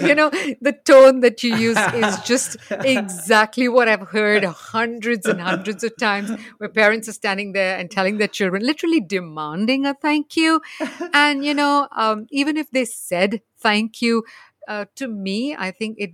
you 0.00 0.14
know, 0.14 0.30
the 0.60 0.74
tone 0.84 1.20
that 1.20 1.42
you 1.42 1.54
use 1.56 1.78
is 1.94 2.18
just 2.20 2.56
exactly 2.70 3.68
what 3.68 3.88
I've 3.88 4.08
heard 4.08 4.44
hundreds 4.44 5.26
and 5.26 5.40
hundreds 5.40 5.84
of 5.84 5.96
times 5.96 6.30
where 6.58 6.68
parents 6.68 7.08
are 7.08 7.12
standing 7.12 7.52
there 7.52 7.76
and 7.76 7.90
telling 7.90 8.18
their 8.18 8.28
children, 8.28 8.62
literally 8.64 9.00
demanding 9.00 9.84
a 9.84 9.94
thank 9.94 10.36
you. 10.36 10.60
And, 11.12 11.44
you 11.44 11.54
know, 11.54 11.88
um, 11.92 12.26
even 12.30 12.56
if 12.56 12.70
they 12.70 12.84
said 12.84 13.42
thank 13.60 14.00
you, 14.00 14.24
uh, 14.68 14.86
to 14.96 15.08
me, 15.08 15.56
I 15.58 15.70
think 15.70 15.96
it 15.98 16.12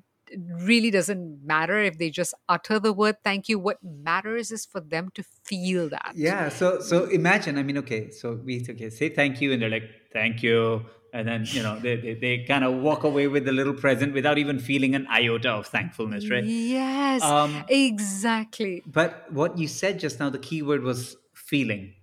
really 0.61 0.91
doesn't 0.91 1.45
matter 1.45 1.79
if 1.79 1.99
they 1.99 2.11
just 2.11 2.35
utter 2.49 2.79
the 2.79 2.93
word 2.93 3.17
thank 3.25 3.49
you. 3.49 3.59
What 3.59 3.79
matters 3.83 4.51
is 4.51 4.65
for 4.67 4.81
them 4.81 5.11
to 5.15 5.23
feel 5.45 5.89
that. 5.91 6.13
Yeah. 6.15 6.49
So 6.49 6.81
so 6.81 7.05
imagine. 7.07 7.59
I 7.59 7.63
mean, 7.63 7.79
okay. 7.79 8.11
So 8.11 8.35
we 8.35 8.65
okay 8.69 8.91
say 8.91 9.09
thank 9.09 9.41
you, 9.41 9.53
and 9.53 9.61
they're 9.63 9.71
like 9.71 9.91
thank 10.13 10.43
you, 10.43 10.87
and 11.13 11.29
then 11.29 11.45
you 11.49 11.63
know 11.63 11.79
they 11.79 11.97
they, 11.97 12.15
they 12.15 12.45
kind 12.45 12.65
of 12.65 12.75
walk 12.75 13.05
away 13.05 13.27
with 13.29 13.45
the 13.45 13.53
little 13.53 13.75
present 13.75 14.15
without 14.15 14.39
even 14.39 14.59
feeling 14.59 14.95
an 14.95 15.07
iota 15.09 15.51
of 15.51 15.67
thankfulness, 15.67 16.31
right? 16.31 16.45
Yes, 16.45 17.23
Um, 17.23 17.65
exactly. 17.69 18.83
But 18.87 19.33
what 19.33 19.59
you 19.59 19.69
said 19.69 20.01
just 20.01 20.21
now, 20.21 20.31
the 20.31 20.39
key 20.39 20.63
word 20.63 20.83
was 20.83 21.17
feeling, 21.35 21.95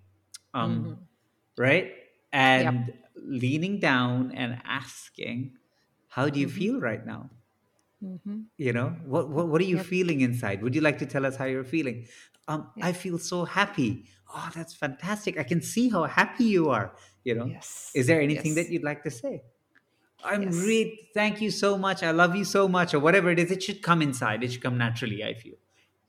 um, 0.54 1.08
right? 1.58 1.94
And 2.32 2.94
leaning 3.16 3.80
down 3.80 4.32
and 4.32 4.62
asking, 4.64 5.58
"How 6.08 6.30
do 6.30 6.40
you 6.40 6.48
feel 6.48 6.80
right 6.80 7.06
now?" 7.06 7.30
Hmm 8.02 8.52
You 8.58 8.74
know, 8.74 8.90
what 9.06 9.30
what, 9.30 9.48
what 9.48 9.62
are 9.62 9.66
you 9.66 9.78
Yep. 9.78 9.88
feeling 9.92 10.22
inside? 10.22 10.62
Would 10.62 10.76
you 10.76 10.82
like 10.82 11.00
to 11.00 11.06
tell 11.06 11.26
us 11.26 11.36
how 11.36 11.46
you're 11.46 11.64
feeling? 11.64 12.08
Um, 12.48 12.72
I 12.82 12.94
feel 12.94 13.18
so 13.18 13.46
happy. 13.46 14.08
Oh, 14.34 14.52
that's 14.56 14.76
fantastic! 14.76 15.38
I 15.40 15.44
can 15.44 15.62
see 15.62 15.90
how 15.90 16.04
happy 16.06 16.46
you 16.46 16.70
are. 16.70 16.96
You 17.24 17.36
know, 17.36 17.54
Yes. 17.54 17.94
is 17.94 18.08
there 18.08 18.22
anything 18.22 18.56
Yes. 18.56 18.56
that 18.56 18.70
you'd 18.70 18.84
like 18.84 19.04
to 19.04 19.12
say? 19.12 19.42
I'm 20.24 20.48
Yes. 20.48 20.58
really 20.62 21.10
thank 21.16 21.42
you 21.42 21.52
so 21.52 21.78
much. 21.78 22.04
I 22.04 22.12
love 22.12 22.36
you 22.36 22.46
so 22.46 22.68
much, 22.68 22.94
or 22.96 23.00
whatever 23.00 23.32
it 23.32 23.40
is. 23.40 23.52
It 23.52 23.64
should 23.64 23.84
come 23.84 24.02
inside. 24.02 24.44
It 24.44 24.54
should 24.54 24.64
come 24.64 24.78
naturally. 24.78 25.24
I 25.24 25.36
feel. 25.36 25.56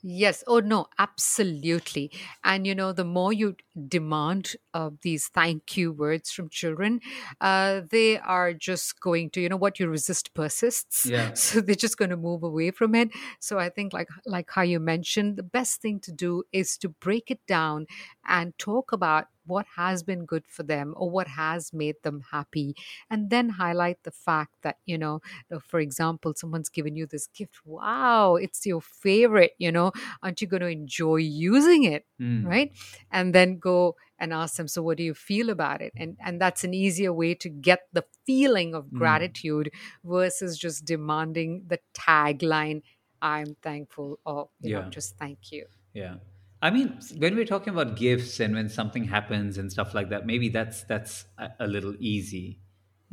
Yes. 0.05 0.43
Oh, 0.49 0.59
no, 0.59 0.87
absolutely. 0.99 2.11
And, 2.43 2.67
you 2.67 2.75
know, 2.75 2.93
the 2.93 3.05
more 3.05 3.33
you 3.33 3.55
demand 3.89 4.57
uh, 4.75 4.91
these 5.03 5.29
thank 5.29 5.77
you 5.77 5.93
words 5.93 6.33
from 6.33 6.49
children, 6.49 7.01
uh, 7.41 7.83
they 7.89 8.19
are 8.19 8.53
just 8.53 9.01
going 9.01 9.31
to, 9.31 9.41
you 9.41 9.49
know, 9.49 9.57
what 9.57 9.79
you 9.79 9.87
resist 9.87 10.35
persists. 10.35 11.07
Yeah. 11.07 11.31
So 11.35 11.61
they're 11.61 11.77
just 11.77 11.99
going 11.99 12.11
to 12.11 12.17
move 12.17 12.43
away 12.43 12.73
from 12.73 12.97
it. 12.97 13.11
So 13.39 13.59
I 13.61 13.69
think, 13.69 13.93
like, 13.93 14.09
like 14.27 14.51
how 14.51 14.63
you 14.63 14.81
mentioned, 14.81 15.37
the 15.37 15.43
best 15.45 15.81
thing 15.81 16.01
to 16.01 16.13
do 16.13 16.43
is 16.53 16.77
to 16.79 16.89
break 16.89 17.31
it 17.31 17.41
down 17.47 17.87
and 18.27 18.57
talk 18.59 18.91
about 18.93 19.27
what 19.47 19.67
has 19.77 20.03
been 20.03 20.25
good 20.25 20.45
for 20.47 20.63
them 20.63 20.95
or 20.97 21.11
what 21.11 21.29
has 21.29 21.73
made 21.73 21.97
them 22.03 22.23
happy 22.31 22.75
and 23.11 23.31
then 23.31 23.49
highlight 23.51 23.99
the 24.05 24.11
fact 24.11 24.55
that 24.63 24.77
you 24.87 24.97
know 24.99 25.21
for 25.61 25.81
example 25.81 26.33
someone's 26.37 26.69
given 26.69 26.97
you 26.97 27.07
this 27.07 27.27
gift 27.29 27.61
wow 27.65 28.37
it's 28.37 28.65
your 28.67 28.81
favorite 28.81 29.53
you 29.59 29.71
know 29.73 29.93
aren't 30.23 30.41
you 30.41 30.47
going 30.47 30.61
to 30.61 30.69
enjoy 30.69 31.17
using 31.17 31.85
it 31.85 32.05
Mm. 32.21 32.45
right 32.47 32.71
and 33.11 33.35
then 33.35 33.59
go 33.59 33.97
and 34.19 34.33
ask 34.33 34.55
them 34.57 34.69
so 34.69 34.81
what 34.83 34.97
do 34.97 35.03
you 35.03 35.15
feel 35.15 35.51
about 35.51 35.81
it 35.83 35.93
and 35.97 36.17
and 36.25 36.41
that's 36.41 36.63
an 36.63 36.73
easier 36.73 37.13
way 37.13 37.35
to 37.35 37.49
get 37.49 37.81
the 37.93 38.05
feeling 38.27 38.75
of 38.75 38.85
Mm. 38.87 38.99
gratitude 38.99 39.73
versus 40.05 40.57
just 40.57 40.85
demanding 40.85 41.65
the 41.67 41.81
tagline 41.95 42.83
i'm 43.21 43.57
thankful 43.63 44.19
or 44.25 44.49
you 44.61 44.71
know 44.71 44.83
Yeah. 44.83 44.89
just 44.91 45.17
thank 45.19 45.51
you 45.51 45.67
Yeah. 45.95 46.17
I 46.63 46.71
mean, 46.71 47.01
when 47.19 47.35
we're 47.35 47.45
talking 47.45 47.73
about 47.75 47.97
gifts 47.97 48.41
and 48.41 48.55
when 48.55 48.69
something 48.69 49.05
happens 49.05 49.59
and 49.59 49.71
stuff 49.73 49.95
like 49.95 50.11
that, 50.11 50.27
maybe 50.27 50.49
that's 50.49 50.85
that's 50.85 51.27
a, 51.39 51.51
a 51.61 51.67
little 51.67 51.95
easy. 51.99 52.61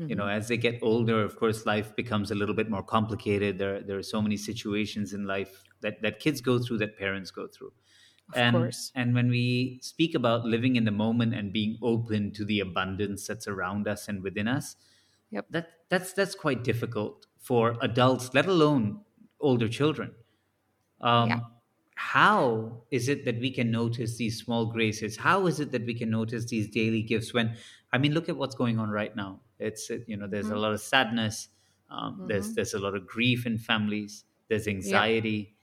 You 0.07 0.15
know, 0.15 0.27
as 0.29 0.47
they 0.47 0.55
get 0.55 0.79
older, 0.81 1.21
of 1.21 1.35
course, 1.35 1.65
life 1.65 1.93
becomes 1.93 2.31
a 2.31 2.35
little 2.35 2.55
bit 2.55 2.69
more 2.69 2.81
complicated. 2.83 3.57
There, 3.57 3.81
there 3.81 3.97
are 3.97 4.03
so 4.03 4.21
many 4.21 4.37
situations 4.37 5.11
in 5.13 5.27
life 5.27 5.65
that, 5.81 6.01
that 6.03 6.21
kids 6.21 6.39
go 6.39 6.57
through 6.57 6.77
that 6.77 6.97
parents 6.97 7.31
go 7.31 7.47
through. 7.47 7.73
of 8.29 8.35
and 8.35 8.55
course 8.55 8.93
and 8.95 9.13
when 9.15 9.29
we 9.29 9.79
speak 9.81 10.15
about 10.15 10.45
living 10.45 10.75
in 10.77 10.85
the 10.85 10.91
moment 10.91 11.33
and 11.35 11.51
being 11.51 11.77
open 11.81 12.31
to 12.33 12.45
the 12.45 12.59
abundance 12.61 13.27
that's 13.27 13.47
around 13.47 13.87
us 13.87 14.07
and 14.07 14.23
within 14.23 14.47
us, 14.47 14.75
Yep. 15.31 15.47
that 15.51 15.69
that's 15.89 16.13
that's 16.13 16.35
quite 16.35 16.63
difficult 16.63 17.27
for 17.37 17.77
adults, 17.81 18.33
let 18.33 18.45
alone 18.45 19.03
older 19.39 19.67
children. 19.67 20.13
Um, 21.01 21.29
Yeah. 21.29 21.39
How 21.99 22.83
is 22.91 23.09
it 23.09 23.25
that 23.25 23.39
we 23.39 23.51
can 23.51 23.71
notice 23.71 24.15
these 24.17 24.37
small 24.39 24.65
graces? 24.67 25.17
How 25.17 25.47
is 25.47 25.59
it 25.59 25.71
that 25.71 25.85
we 25.85 25.93
can 25.93 26.09
notice 26.09 26.45
these 26.45 26.69
daily 26.69 27.01
gifts? 27.01 27.33
When 27.33 27.57
I 27.91 27.97
mean, 27.97 28.13
look 28.13 28.29
at 28.29 28.37
what's 28.37 28.55
going 28.55 28.79
on 28.79 28.89
right 28.89 29.15
now. 29.15 29.41
It's 29.59 29.89
you 30.07 30.15
know, 30.17 30.27
there's 30.27 30.49
a 30.49 30.55
lot 30.55 30.73
of 30.73 30.79
sadness. 30.81 31.49
Um, 31.89 32.21
There's 32.25 32.53
there's 32.53 32.73
a 32.73 32.79
lot 32.79 32.95
of 32.95 33.05
grief 33.07 33.45
in 33.45 33.57
families. 33.57 34.23
There's 34.47 34.67
anxiety. 34.67 35.57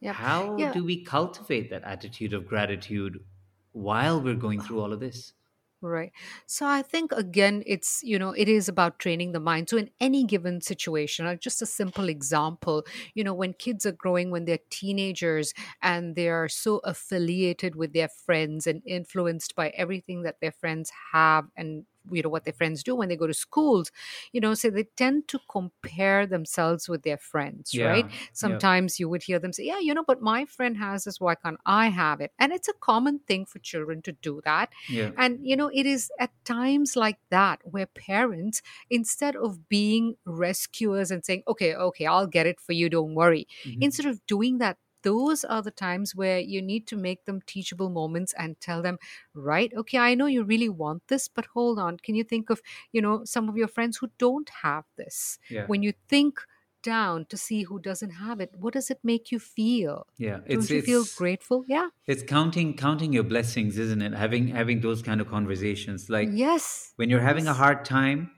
yeah 0.00 0.12
How 0.12 0.56
Yeah. 0.58 0.72
do 0.72 0.84
we 0.84 1.04
cultivate 1.04 1.70
that 1.70 1.84
attitude 1.84 2.32
of 2.32 2.46
gratitude 2.46 3.24
while 3.72 4.20
we're 4.22 4.36
going 4.36 4.60
through 4.60 4.80
all 4.80 4.92
of 4.92 5.00
this? 5.00 5.34
Right. 5.82 6.12
So 6.46 6.66
I 6.66 6.82
think 6.82 7.10
again, 7.12 7.62
it's, 7.66 8.02
you 8.02 8.18
know, 8.18 8.32
it 8.32 8.48
is 8.50 8.68
about 8.68 8.98
training 8.98 9.32
the 9.32 9.40
mind. 9.40 9.70
So 9.70 9.78
in 9.78 9.88
any 9.98 10.24
given 10.24 10.60
situation, 10.60 11.24
uh, 11.24 11.36
just 11.36 11.62
a 11.62 11.66
simple 11.66 12.10
example, 12.10 12.84
you 13.14 13.24
know, 13.24 13.32
when 13.32 13.54
kids 13.54 13.86
are 13.86 13.92
growing, 13.92 14.30
when 14.30 14.44
they're 14.44 14.58
teenagers 14.68 15.54
and 15.80 16.16
they 16.16 16.28
are 16.28 16.48
so 16.50 16.82
affiliated 16.84 17.76
with 17.76 17.94
their 17.94 18.08
friends 18.10 18.66
and 18.66 18.82
influenced 18.84 19.54
by 19.56 19.70
everything 19.70 20.20
that 20.24 20.36
their 20.42 20.52
friends 20.52 20.92
have 21.14 21.46
and 21.56 21.86
you 22.10 22.22
know 22.22 22.28
what 22.28 22.44
their 22.44 22.52
friends 22.54 22.82
do 22.82 22.94
when 22.94 23.08
they 23.08 23.16
go 23.16 23.26
to 23.26 23.34
schools 23.34 23.90
you 24.32 24.40
know 24.40 24.54
so 24.54 24.70
they 24.70 24.84
tend 24.96 25.28
to 25.28 25.38
compare 25.50 26.26
themselves 26.26 26.88
with 26.88 27.02
their 27.02 27.18
friends 27.18 27.78
right 27.80 28.06
Yeah, 28.08 28.16
yeah. 28.16 28.22
sometimes 28.32 28.98
you 28.98 29.08
would 29.08 29.22
hear 29.22 29.38
them 29.38 29.52
say 29.52 29.64
yeah 29.64 29.78
you 29.78 29.94
know 29.94 30.04
but 30.06 30.20
my 30.22 30.44
friend 30.44 30.76
has 30.78 31.04
this 31.04 31.20
why 31.20 31.34
can't 31.34 31.58
i 31.66 31.88
have 31.88 32.20
it 32.20 32.32
and 32.38 32.52
it's 32.52 32.68
a 32.68 32.72
common 32.80 33.18
thing 33.20 33.44
for 33.44 33.58
children 33.58 34.02
to 34.02 34.12
do 34.12 34.40
that 34.44 34.70
Yeah. 34.88 35.10
and 35.16 35.38
you 35.42 35.56
know, 35.56 35.70
it 35.72 35.86
is 35.86 36.10
at 36.18 36.30
times 36.44 36.96
like 36.96 37.18
that 37.30 37.60
where 37.64 37.86
parents, 37.86 38.62
instead 38.90 39.36
of 39.36 39.68
being 39.68 40.16
rescuers 40.24 41.10
and 41.10 41.24
saying, 41.24 41.42
okay, 41.48 41.74
okay, 41.74 42.06
I'll 42.06 42.26
get 42.26 42.46
it 42.46 42.60
for 42.60 42.72
you, 42.72 42.88
don't 42.88 43.14
worry, 43.14 43.46
Mhm. 43.66 43.82
instead 43.82 44.06
of 44.06 44.24
doing 44.26 44.58
that, 44.58 44.76
those 45.02 45.44
are 45.44 45.62
the 45.62 45.70
times 45.70 46.14
where 46.14 46.38
you 46.38 46.60
need 46.62 46.86
to 46.88 46.96
make 46.96 47.24
them 47.24 47.40
teachable 47.46 47.90
moments 47.90 48.34
and 48.38 48.60
tell 48.60 48.82
them, 48.82 48.98
right, 49.34 49.72
okay, 49.76 49.98
I 49.98 50.14
know 50.14 50.26
you 50.26 50.44
really 50.44 50.68
want 50.68 51.08
this, 51.08 51.28
but 51.28 51.46
hold 51.46 51.78
on. 51.78 51.98
Can 51.98 52.14
you 52.14 52.24
think 52.24 52.50
of, 52.50 52.60
you 52.92 53.02
know, 53.02 53.24
some 53.24 53.48
of 53.48 53.56
your 53.56 53.68
friends 53.68 53.98
who 53.98 54.08
don't 54.18 54.50
have 54.62 54.84
this? 54.96 55.38
Yeah. 55.48 55.66
When 55.66 55.82
you 55.82 55.92
think 56.08 56.40
down 56.82 57.26
to 57.26 57.36
see 57.36 57.64
who 57.64 57.78
doesn't 57.78 58.10
have 58.10 58.40
it, 58.40 58.54
what 58.58 58.72
does 58.72 58.90
it 58.90 58.98
make 59.02 59.30
you 59.30 59.38
feel? 59.38 60.06
Yeah. 60.16 60.38
Don't 60.48 60.68
you 60.70 60.82
feel 60.82 61.04
grateful? 61.16 61.64
Yeah. 61.68 61.88
It's 62.06 62.22
counting 62.22 62.76
counting 62.76 63.12
your 63.12 63.24
blessings, 63.24 63.78
isn't 63.78 64.02
it? 64.02 64.14
Having 64.14 64.48
having 64.48 64.80
those 64.80 65.02
kind 65.02 65.20
of 65.20 65.28
conversations. 65.28 66.08
Like 66.08 66.28
yes. 66.32 66.92
when 66.96 67.10
you're 67.10 67.20
having 67.20 67.46
a 67.46 67.54
hard 67.54 67.84
time, 67.84 68.30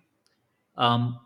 um, 0.77 1.21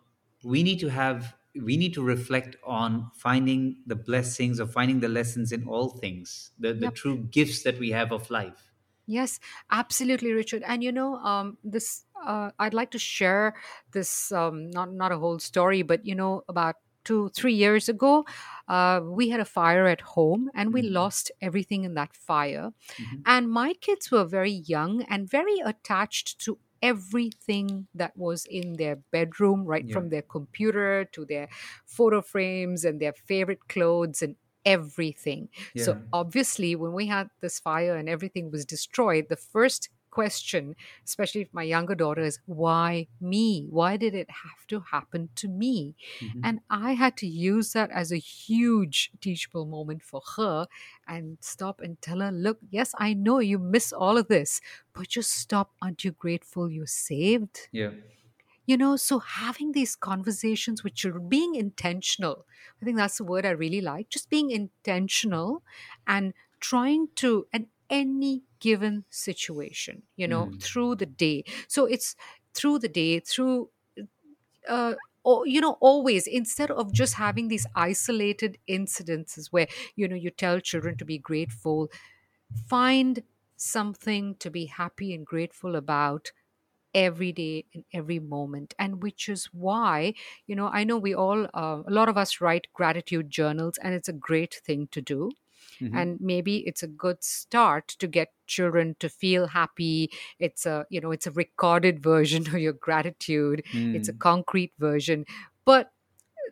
we 0.45 0.62
need 0.62 0.81
to 0.81 0.88
have 0.88 1.35
we 1.60 1.76
need 1.76 1.94
to 1.94 2.02
reflect 2.02 2.56
on 2.64 3.10
finding 3.14 3.82
the 3.86 3.96
blessings 3.96 4.60
or 4.60 4.66
finding 4.66 5.00
the 5.00 5.08
lessons 5.08 5.52
in 5.52 5.64
all 5.66 5.90
things, 5.90 6.50
the, 6.58 6.72
the 6.75 6.88
Yep. 6.88 6.90
true 6.90 7.25
gifts 7.30 7.62
that 7.62 7.78
we 7.78 7.90
have 7.90 8.12
of 8.12 8.30
life. 8.30 8.72
Yes, 9.06 9.38
absolutely, 9.70 10.32
Richard. 10.32 10.62
And 10.66 10.82
you 10.82 10.90
know, 10.92 11.16
um, 11.16 11.58
this 11.62 12.04
uh, 12.26 12.50
I'd 12.58 12.75
like 12.75 12.90
to 12.92 12.98
share 12.98 13.54
this 13.92 14.32
um, 14.32 14.70
not 14.70 14.92
not 14.92 15.12
a 15.12 15.18
whole 15.18 15.38
story, 15.38 15.82
but 15.82 16.04
you 16.04 16.14
know, 16.14 16.42
about 16.48 16.76
two 17.04 17.28
three 17.30 17.54
years 17.54 17.88
ago, 17.88 18.25
uh, 18.68 19.00
we 19.04 19.28
had 19.28 19.38
a 19.38 19.44
fire 19.44 19.86
at 19.86 20.00
home, 20.00 20.50
and 20.54 20.72
we 20.72 20.82
Mhm. 20.82 20.90
lost 20.90 21.30
everything 21.40 21.84
in 21.84 21.94
that 21.94 22.16
fire. 22.16 22.72
Mhm. 22.98 23.26
And 23.26 23.50
my 23.50 23.75
kids 23.75 24.10
were 24.10 24.25
very 24.25 24.52
young 24.66 25.02
and 25.02 25.30
very 25.30 25.58
attached 25.60 26.40
to 26.46 26.58
everything 26.83 27.88
that 27.95 28.16
was 28.16 28.47
in 28.47 28.75
their 28.75 28.97
bedroom, 29.12 29.64
right 29.64 29.87
Yeah. 29.87 29.92
from 29.92 30.09
their 30.11 30.23
computer 30.23 31.04
to 31.12 31.25
their 31.25 31.49
photo 31.87 32.21
frames 32.23 32.85
and 32.85 33.00
their 33.00 33.12
favorite 33.12 33.68
clothes 33.68 34.23
and 34.23 34.37
everything. 34.64 35.49
So 35.76 35.97
obviously, 36.12 36.75
when 36.76 36.92
we 36.92 37.06
had 37.06 37.28
this 37.40 37.61
fire 37.61 37.97
and 37.97 38.09
everything 38.09 38.50
was 38.50 38.64
destroyed, 38.64 39.26
the 39.28 39.37
first 39.37 39.88
question, 40.16 40.75
especially 41.04 41.42
if 41.42 41.52
my 41.61 41.62
younger 41.75 41.94
daughter, 42.02 42.23
is 42.30 42.38
why 42.46 43.06
me? 43.20 43.66
Why 43.78 43.96
did 44.04 44.14
it 44.23 44.30
have 44.44 44.66
to 44.73 44.80
happen 44.92 45.28
to 45.42 45.49
me? 45.49 45.94
Mhm. 46.20 46.40
And 46.42 46.61
I 46.70 46.92
had 47.02 47.16
to 47.18 47.26
use 47.26 47.73
that 47.75 47.90
as 48.02 48.12
a 48.12 48.16
huge 48.18 49.11
teachable 49.20 49.66
moment 49.66 50.02
for 50.02 50.23
her 50.37 50.66
and 51.06 51.38
stop 51.40 51.80
and 51.80 52.00
tell 52.00 52.20
her, 52.20 52.32
look, 52.32 52.58
yes, 52.70 52.94
I 52.99 53.14
know 53.14 53.38
you 53.40 53.58
miss 53.58 53.92
all 53.92 54.16
of 54.18 54.28
this, 54.28 54.61
but 54.94 55.08
just 55.08 55.30
stop. 55.30 55.73
Aren't 55.82 56.04
you 56.04 56.12
grateful 56.12 56.70
you're 56.70 56.87
saved? 57.11 57.68
Yeah. 57.73 57.90
you 58.66 58.76
know 58.76 58.96
so 58.96 59.18
having 59.18 59.73
these 59.73 59.94
conversations 59.96 60.82
with 60.82 60.94
children 60.94 61.28
being 61.28 61.54
intentional 61.54 62.46
i 62.80 62.85
think 62.85 62.96
that's 62.96 63.18
the 63.18 63.25
word 63.25 63.46
i 63.46 63.50
really 63.50 63.80
like 63.80 64.08
just 64.08 64.28
being 64.30 64.50
intentional 64.50 65.62
and 66.06 66.32
trying 66.61 67.08
to 67.14 67.46
at 67.52 67.62
any 67.90 68.45
given 68.61 69.05
situation 69.11 70.02
you 70.16 70.28
know 70.28 70.50
Mm, 70.50 70.61
through 70.61 70.97
the 70.97 71.07
day. 71.07 71.45
So 71.69 71.87
it's 71.87 72.16
through 72.55 72.81
the 72.81 72.88
day 72.88 73.21
through 73.21 73.71
uh 74.69 74.95
or 75.25 75.47
you 75.47 75.61
know 75.61 75.76
always 75.81 76.26
instead 76.26 76.71
of 76.71 76.93
just 76.93 77.14
having 77.14 77.49
these 77.49 77.66
isolated 77.75 78.59
incidences 78.69 79.49
where 79.52 79.69
you 79.97 80.09
know 80.09 80.16
you 80.16 80.31
tell 80.31 80.61
children 80.61 80.97
to 80.97 81.05
be 81.05 81.19
grateful 81.19 81.88
find 82.69 83.23
something 83.57 84.37
to 84.37 84.50
be 84.50 84.66
happy 84.66 85.14
and 85.14 85.26
grateful 85.26 85.76
about 85.76 86.33
every 86.95 87.33
day 87.33 87.66
in 87.73 87.85
every 87.93 88.19
moment. 88.21 88.75
And 88.78 89.02
which 89.02 89.28
is 89.28 89.47
why 89.47 90.14
you 90.47 90.57
know 90.57 90.69
i 90.69 90.85
know 90.85 90.99
we 90.99 91.14
all 91.14 91.45
uh, 91.55 91.83
a 91.87 91.93
lot 91.93 92.09
of 92.09 92.16
us 92.19 92.40
write 92.40 92.69
gratitude 92.75 93.31
journals 93.31 93.78
and 93.78 93.95
it's 93.95 94.09
a 94.09 94.12
great 94.14 94.55
thing 94.66 94.88
to 94.93 95.02
do 95.02 95.31
mhm, 95.80 95.94
and 95.94 96.18
maybe 96.20 96.58
it's 96.66 96.82
a 96.82 96.86
good 96.86 97.22
start 97.22 97.88
to 97.88 98.06
get 98.06 98.32
children 98.46 98.94
to 99.00 99.08
feel 99.08 99.48
happy 99.48 100.10
it's 100.38 100.66
a 100.66 100.86
you 100.88 101.00
know 101.00 101.10
it's 101.10 101.26
a 101.26 101.32
recorded 101.32 102.02
version 102.12 102.46
of 102.46 102.58
your 102.58 102.72
gratitude 102.72 103.62
it's 103.72 104.08
a 104.08 104.12
mm. 104.12 104.18
concrete 104.18 104.72
version 104.78 105.25
but 105.64 105.92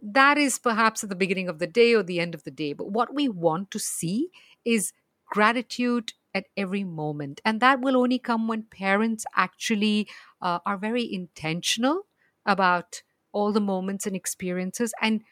that 0.03 0.37
is 0.37 0.59
perhaps 0.59 1.03
at 1.03 1.09
the 1.09 1.17
beginning 1.17 1.49
of 1.49 1.59
the 1.59 1.67
day 1.67 1.95
or 1.95 2.03
the 2.03 2.21
end 2.21 2.35
of 2.35 2.45
the 2.45 2.51
day. 2.51 2.73
But 2.73 2.91
what 2.91 3.15
we 3.15 3.29
want 3.29 3.71
to 3.71 3.79
see 3.79 4.29
is 4.65 4.93
gratitude 5.27 6.13
at 6.35 6.47
every 6.57 6.85
moment. 6.85 7.41
And 7.45 7.61
that 7.61 7.81
will 7.81 7.97
only 7.97 8.19
come 8.19 8.49
when 8.49 8.65
parents 8.65 9.25
actually 9.37 10.09
uh, 10.43 10.59
are 10.67 10.77
very 10.77 11.11
intentional 11.11 12.07
about 12.45 13.03
all 13.33 13.53
the 13.53 13.61
moments 13.61 14.07
and 14.07 14.15
experiences 14.15 14.93
and 15.01 15.23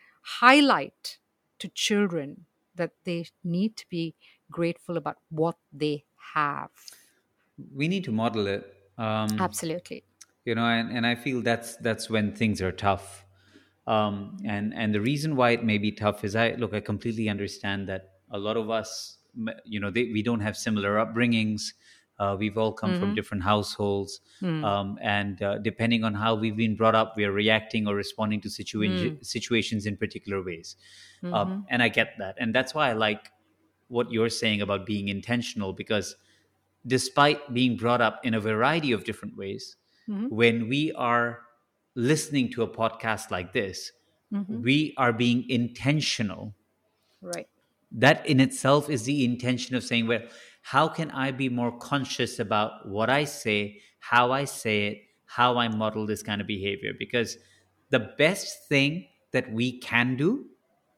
highlight 0.40 1.18
to 1.58 1.68
children 1.68 2.46
that 2.74 2.92
they 3.04 3.26
need 3.44 3.76
to 3.76 3.86
be 3.88 4.14
grateful 4.50 4.96
about 4.96 5.18
what 5.30 5.56
they 5.72 6.04
have. 6.34 6.70
We 7.74 7.88
need 7.88 8.04
to 8.04 8.12
model 8.12 8.46
it. 8.46 8.74
Um, 8.98 9.28
Absolutely. 9.40 10.04
you 10.44 10.54
know 10.54 10.64
and, 10.66 10.90
and 10.90 11.06
i 11.06 11.14
feel 11.14 11.40
that's 11.40 11.76
that's 11.76 12.10
when 12.10 12.34
things 12.34 12.60
are 12.60 12.72
tough 12.72 13.24
um, 13.86 14.36
and 14.44 14.72
and 14.74 14.94
the 14.94 15.00
reason 15.00 15.34
why 15.34 15.50
it 15.50 15.64
may 15.64 15.78
be 15.78 15.90
tough 15.90 16.24
is 16.24 16.36
i 16.36 16.52
look 16.52 16.74
i 16.74 16.80
completely 16.80 17.28
understand 17.28 17.88
that 17.88 18.10
a 18.30 18.38
lot 18.38 18.56
of 18.56 18.70
us 18.70 19.18
you 19.64 19.80
know 19.80 19.90
they, 19.90 20.04
we 20.12 20.22
don't 20.22 20.40
have 20.40 20.56
similar 20.56 20.96
upbringings 20.96 21.72
uh, 22.22 22.34
we've 22.40 22.58
all 22.62 22.72
come 22.80 22.92
from 22.98 23.08
Mm-hmm. 23.08 23.14
different 23.20 23.42
households 23.52 24.12
Mm, 24.42 24.64
um, 24.70 24.88
and 25.16 25.42
uh, 25.42 25.58
depending 25.68 26.02
on 26.08 26.14
how 26.22 26.30
we've 26.42 26.56
been 26.64 26.74
brought 26.80 26.96
up 27.00 27.08
we 27.20 27.24
are 27.28 27.36
reacting 27.44 27.86
or 27.88 27.94
responding 28.04 28.40
to 28.46 28.48
situa- 28.56 28.90
mm, 28.96 29.26
situations 29.36 29.86
in 29.90 29.96
particular 30.04 30.38
ways 30.48 30.68
mm-hmm. 31.22 31.34
um, 31.34 31.50
and 31.72 31.82
i 31.86 31.88
get 32.00 32.08
that 32.22 32.34
and 32.40 32.54
that's 32.60 32.74
why 32.76 32.84
i 32.90 32.94
like 33.06 33.30
what 33.98 34.06
you're 34.16 34.34
saying 34.42 34.60
about 34.66 34.86
being 34.94 35.08
intentional 35.18 35.72
because 35.82 36.16
despite 36.96 37.38
being 37.54 37.76
brought 37.76 38.00
up 38.00 38.16
in 38.24 38.34
a 38.34 38.40
variety 38.40 38.92
of 38.92 39.04
different 39.04 39.36
ways, 39.36 39.76
Mm-hmm. 40.10 40.28
when 40.34 40.68
we 40.68 40.80
are 41.10 41.26
listening 41.94 42.50
to 42.54 42.62
a 42.64 42.68
podcast 42.80 43.30
like 43.30 43.52
this, 43.52 43.92
Mm-hmm. 44.34 44.62
we 44.68 44.76
are 44.96 45.12
being 45.12 45.44
intentional. 45.48 46.54
Right. 47.20 47.46
That 48.04 48.26
in 48.26 48.40
itself 48.40 48.90
is 48.90 49.04
the 49.04 49.24
intention 49.24 49.76
of 49.76 49.84
saying, 49.84 50.08
well, 50.08 50.22
how 50.62 50.88
can 50.88 51.10
I 51.10 51.32
be 51.32 51.48
more 51.48 51.76
conscious 51.76 52.38
about 52.38 52.88
what 52.88 53.10
I 53.10 53.24
say, 53.24 53.80
how 53.98 54.32
I 54.32 54.44
say 54.44 54.86
it, 54.86 55.02
how 55.26 55.58
I 55.58 55.68
model 55.68 56.06
this 56.06 56.22
kind 56.22 56.40
of 56.40 56.46
behavior? 56.46 56.92
Because 56.98 57.36
the 57.90 58.12
best 58.16 58.68
thing 58.68 59.06
that 59.32 59.52
we 59.52 59.78
can 59.78 60.16
do 60.16 60.46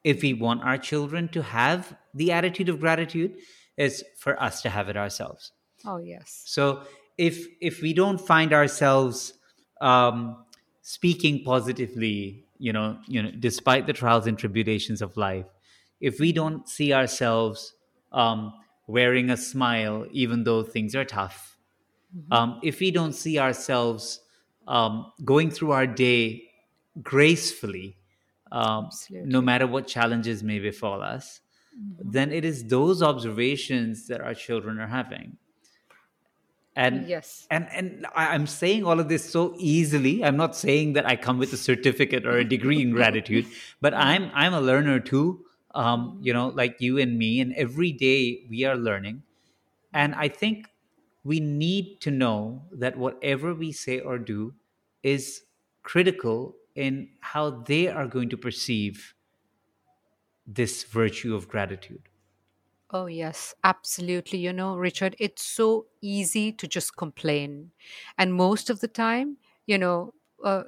if 0.05 0.23
we 0.23 0.35
want 0.35 0.63
our 0.63 0.77
children 0.77 1.29
to 1.29 1.43
have 1.43 1.97
the 2.13 2.31
attitude 2.31 2.69
of 2.69 2.79
gratitude 2.79 3.37
is 3.77 4.05
for 4.17 4.41
us 4.41 4.63
to 4.63 4.69
have 4.69 4.89
it 4.89 4.97
ourselves. 4.97 5.53
Oh, 5.87 5.97
yes. 5.97 6.43
So 6.45 6.83
if 7.19 7.47
if 7.61 7.81
we 7.81 7.95
don't 7.95 8.21
find 8.21 8.53
ourselves 8.53 9.33
um, 9.81 10.45
speaking 10.83 11.43
positively, 11.43 12.45
you 12.59 12.73
know, 12.73 12.99
you 13.07 13.23
know, 13.23 13.31
despite 13.31 13.87
the 13.87 13.93
trials 13.93 14.27
and 14.27 14.39
tribulations 14.39 15.03
of 15.03 15.17
life, 15.17 15.47
if 16.01 16.21
we 16.21 16.33
don't 16.33 16.69
see 16.69 16.93
ourselves 16.93 17.75
um, 18.13 18.53
wearing 18.87 19.31
a 19.31 19.37
smile 19.37 20.07
even 20.11 20.45
though 20.45 20.63
things 20.63 20.95
are 20.95 21.05
tough, 21.05 21.51
Mm-hmm. 22.17 22.33
um, 22.33 22.61
if 22.63 22.79
we 22.79 22.91
don't 22.93 23.13
see 23.13 23.39
ourselves 23.41 24.21
um, 24.69 25.11
going 25.25 25.51
through 25.51 25.73
our 25.73 25.87
day 25.87 26.45
gracefully, 27.03 27.97
um, 28.53 28.89
no 29.11 29.41
matter 29.41 29.67
what 29.67 29.89
challenges 29.89 30.43
may 30.45 30.61
befall 30.61 31.03
us, 31.03 31.41
Mhm. 31.77 32.13
then 32.13 32.33
it 32.33 32.45
is 32.45 32.65
those 32.69 33.03
observations 33.03 34.07
that 34.07 34.21
our 34.21 34.35
children 34.35 34.79
are 34.79 34.87
having 34.87 35.39
and 36.77 37.07
Yes. 37.09 37.47
and 37.51 37.69
and 37.73 38.07
i'm 38.17 38.47
saying 38.49 38.85
all 38.85 38.99
of 38.99 39.09
this 39.09 39.29
so 39.31 39.55
easily 39.59 40.25
i'm 40.25 40.37
not 40.37 40.57
saying 40.57 40.93
that 40.95 41.07
i 41.07 41.15
come 41.15 41.39
with 41.39 41.53
a 41.53 41.57
certificate 41.57 42.27
or 42.27 42.37
a 42.39 42.45
degree 42.45 42.81
in 42.83 42.91
gratitude 42.91 43.47
but 43.81 43.95
i'm 43.95 44.29
i'm 44.35 44.53
a 44.55 44.61
learner 44.61 44.99
too 44.99 45.45
um 45.75 46.19
you 46.23 46.33
know 46.33 46.49
like 46.49 46.81
you 46.81 46.99
and 46.99 47.19
me 47.19 47.41
and 47.41 47.53
every 47.55 47.93
day 47.93 48.45
we 48.49 48.65
are 48.65 48.77
learning 48.77 49.23
and 49.93 50.15
i 50.15 50.29
think 50.29 50.69
we 51.25 51.41
need 51.41 52.01
to 52.01 52.11
know 52.11 52.63
that 52.73 52.97
whatever 52.97 53.55
we 53.55 53.73
say 53.73 53.99
or 54.01 54.19
do 54.19 54.55
is 55.03 55.43
critical 55.83 56.57
in 56.75 57.09
how 57.21 57.51
they 57.51 57.89
are 57.89 58.07
going 58.07 58.29
to 58.29 58.37
perceive 58.37 59.15
this 60.47 60.85
virtue 60.85 61.35
of 61.35 61.49
gratitude 61.49 62.09
Oh, 62.91 63.07
yes, 63.07 63.55
absolutely. 63.65 64.39
You 64.39 64.53
know, 64.53 64.77
Richard, 64.77 65.17
it's 65.19 65.43
so 65.43 65.87
easy 66.01 66.53
to 66.53 66.69
just 66.69 66.97
complain. 66.97 67.73
And 68.19 68.35
most 68.35 68.71
of 68.71 68.81
the 68.81 68.89
time, 68.89 69.39
you 69.67 69.79
know, 69.79 70.13
uh, 70.45 70.63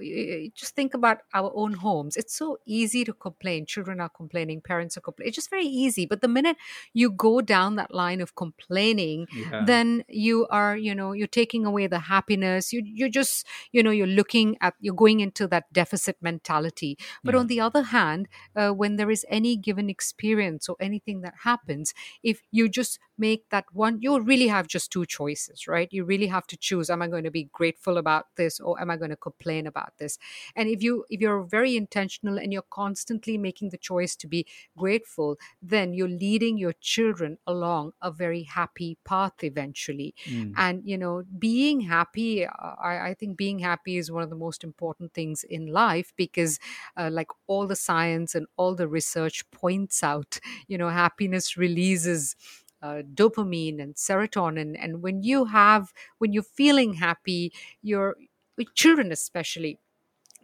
just 0.54 0.74
think 0.74 0.94
about 0.94 1.18
our 1.34 1.52
own 1.54 1.74
homes. 1.74 2.16
It's 2.16 2.34
so 2.34 2.58
easy 2.66 3.04
to 3.04 3.12
complain. 3.12 3.66
Children 3.66 4.00
are 4.00 4.08
complaining, 4.08 4.60
parents 4.60 4.96
are 4.96 5.00
complaining. 5.00 5.28
It's 5.28 5.36
just 5.36 5.50
very 5.50 5.66
easy. 5.66 6.06
But 6.06 6.22
the 6.22 6.28
minute 6.28 6.56
you 6.94 7.10
go 7.10 7.40
down 7.40 7.76
that 7.76 7.94
line 7.94 8.20
of 8.20 8.34
complaining, 8.34 9.26
yeah 9.32 9.64
then 9.66 10.04
you 10.08 10.46
are, 10.50 10.76
you 10.76 10.94
know, 10.94 11.12
you're 11.12 11.26
taking 11.26 11.64
away 11.64 11.86
the 11.86 11.98
happiness. 11.98 12.72
You, 12.72 12.82
you're 12.84 13.08
just, 13.08 13.46
you 13.72 13.82
know, 13.82 13.90
you're 13.90 14.06
looking 14.06 14.56
at, 14.60 14.74
you're 14.80 14.94
going 14.94 15.20
into 15.20 15.46
that 15.48 15.72
deficit 15.72 16.16
mentality. 16.20 16.98
But 17.24 17.34
yeah 17.34 17.40
on 17.40 17.46
the 17.48 17.60
other 17.60 17.82
hand, 17.82 18.28
uh, 18.54 18.70
when 18.70 18.96
there 18.96 19.10
is 19.10 19.24
any 19.28 19.56
given 19.56 19.90
experience 19.90 20.68
or 20.68 20.76
anything 20.80 21.20
that 21.22 21.34
happens, 21.42 21.92
if 22.22 22.42
you 22.50 22.68
just 22.68 22.98
make 23.18 23.48
that 23.50 23.64
one 23.72 23.98
you 24.00 24.18
really 24.20 24.48
have 24.48 24.66
just 24.66 24.92
two 24.92 25.06
choices 25.06 25.66
right 25.66 25.88
you 25.90 26.04
really 26.04 26.26
have 26.26 26.46
to 26.46 26.56
choose 26.56 26.90
am 26.90 27.00
i 27.02 27.06
going 27.08 27.24
to 27.24 27.30
be 27.30 27.44
grateful 27.52 27.96
about 27.96 28.26
this 28.36 28.60
or 28.60 28.78
am 28.80 28.90
i 28.90 28.96
going 28.96 29.10
to 29.10 29.16
complain 29.16 29.65
about 29.66 29.98
this. 29.98 30.18
And 30.54 30.68
if 30.68 30.82
you 30.82 31.04
if 31.10 31.20
you're 31.20 31.42
very 31.42 31.76
intentional 31.76 32.38
and 32.38 32.52
you're 32.52 32.62
constantly 32.70 33.38
making 33.38 33.70
the 33.70 33.78
choice 33.78 34.16
to 34.16 34.26
be 34.26 34.46
grateful 34.76 35.36
then 35.62 35.92
you're 35.94 36.08
leading 36.08 36.58
your 36.58 36.72
children 36.80 37.38
along 37.46 37.92
a 38.02 38.10
very 38.10 38.42
happy 38.42 38.98
path 39.04 39.42
eventually. 39.42 40.14
Mm. 40.26 40.52
and 40.56 40.82
you 40.84 40.96
know 40.98 41.24
being 41.38 41.80
happy 41.80 42.46
I, 42.46 43.08
I 43.08 43.14
think 43.14 43.36
being 43.36 43.58
happy 43.58 43.96
is 43.96 44.10
one 44.10 44.22
of 44.22 44.30
the 44.30 44.36
most 44.36 44.64
important 44.64 45.12
things 45.14 45.44
in 45.44 45.66
life 45.66 46.12
because 46.16 46.58
uh, 46.96 47.10
like 47.12 47.28
all 47.46 47.66
the 47.66 47.76
science 47.76 48.34
and 48.34 48.46
all 48.56 48.74
the 48.74 48.88
research 48.88 49.48
points 49.50 50.02
out 50.02 50.38
you 50.68 50.78
know 50.78 50.88
happiness 50.88 51.56
releases 51.56 52.36
uh, 52.82 53.02
dopamine 53.14 53.80
and 53.82 53.94
serotonin. 53.94 54.76
And 54.78 55.02
when 55.02 55.22
you 55.22 55.46
have 55.46 55.92
when 56.18 56.32
you're 56.32 56.42
feeling 56.42 56.94
happy 56.94 57.52
your 57.82 58.16
with 58.56 58.74
children 58.74 59.12
especially 59.12 59.78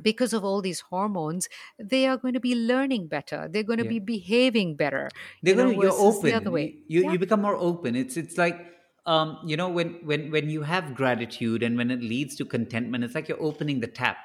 because 0.01 0.33
of 0.33 0.45
all 0.45 0.63
these 0.63 0.81
hormones 0.81 1.49
they 1.79 2.07
are 2.07 2.17
going 2.17 2.35
to 2.35 2.41
be 2.41 2.55
learning 2.55 3.07
better. 3.07 3.49
They're 3.51 3.63
going 3.63 3.79
to 3.79 3.85
yeah. 3.85 3.91
be 3.91 3.99
behaving 4.01 4.77
better 4.77 5.11
they're 5.43 5.55
you 5.55 5.57
know 5.57 5.71
gonna 5.71 5.83
you're 5.83 5.93
versus 5.93 6.23
the 6.23 6.35
other 6.35 6.51
way. 6.51 6.77
You 6.89 7.03
yeah. 7.03 7.13
you 7.13 7.19
become 7.19 7.43
more 7.43 7.57
open. 7.57 7.97
It's 7.97 8.17
it's 8.17 8.39
like 8.39 8.67
um 9.07 9.39
you 9.45 9.57
know 9.57 9.69
when 9.69 9.99
when 10.05 10.31
when 10.31 10.49
you 10.49 10.63
have 10.63 10.95
gratitude 10.95 11.63
and 11.63 11.77
when 11.77 11.91
it 11.91 12.01
leads 12.01 12.37
to 12.37 12.45
contentment 12.45 13.03
it's 13.03 13.15
like 13.15 13.29
you're 13.29 13.43
opening 13.43 13.81
the 13.81 13.87
tap. 13.87 14.19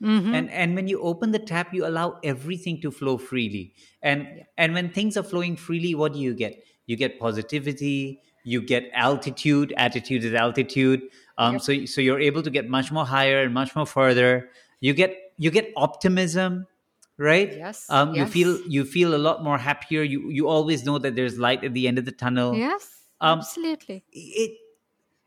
Mm-hmm. 0.00 0.32
and 0.32 0.48
and 0.52 0.76
when 0.76 0.86
you 0.86 1.00
open 1.00 1.32
the 1.32 1.40
tap 1.40 1.74
you 1.74 1.84
allow 1.84 2.20
everything 2.22 2.80
to 2.82 2.90
flow 2.90 3.18
freely. 3.18 3.74
And 4.02 4.22
yeah. 4.22 4.42
and 4.56 4.74
when 4.74 4.90
things 4.90 5.16
are 5.16 5.24
flowing 5.24 5.56
freely 5.56 5.94
what 5.94 6.12
do 6.12 6.20
you 6.20 6.34
get? 6.34 6.62
You 6.86 6.96
get 6.96 7.18
positivity 7.18 8.22
you 8.44 8.62
get 8.62 8.88
altitude 8.94 9.74
attitude 9.76 10.24
is 10.24 10.32
altitude 10.32 11.02
um 11.38 11.54
yep. 11.54 11.62
so 11.62 11.86
so 11.86 12.00
you're 12.02 12.20
able 12.20 12.42
to 12.42 12.50
get 12.50 12.68
much 12.68 12.92
more 12.92 13.06
higher 13.06 13.40
and 13.42 13.54
much 13.54 13.74
more 13.74 13.86
further. 13.86 14.50
You 14.80 14.92
get 14.92 15.16
you 15.38 15.50
get 15.50 15.72
optimism 15.76 16.66
right? 17.18 17.56
Yes 17.56 17.86
um 17.90 18.14
you 18.14 18.26
feel 18.26 18.60
you 18.68 18.84
feel 18.84 19.14
a 19.14 19.18
lot 19.18 19.42
more 19.42 19.58
happier. 19.58 20.02
You 20.02 20.30
you 20.30 20.46
always 20.46 20.84
know 20.84 20.98
that 20.98 21.16
there's 21.16 21.38
light 21.38 21.64
at 21.64 21.74
the 21.74 21.88
end 21.88 21.98
of 21.98 22.04
the 22.04 22.12
tunnel. 22.12 22.54
Yes 22.54 22.84
um 23.20 23.40
absolutely. 23.40 24.04
it 24.12 24.52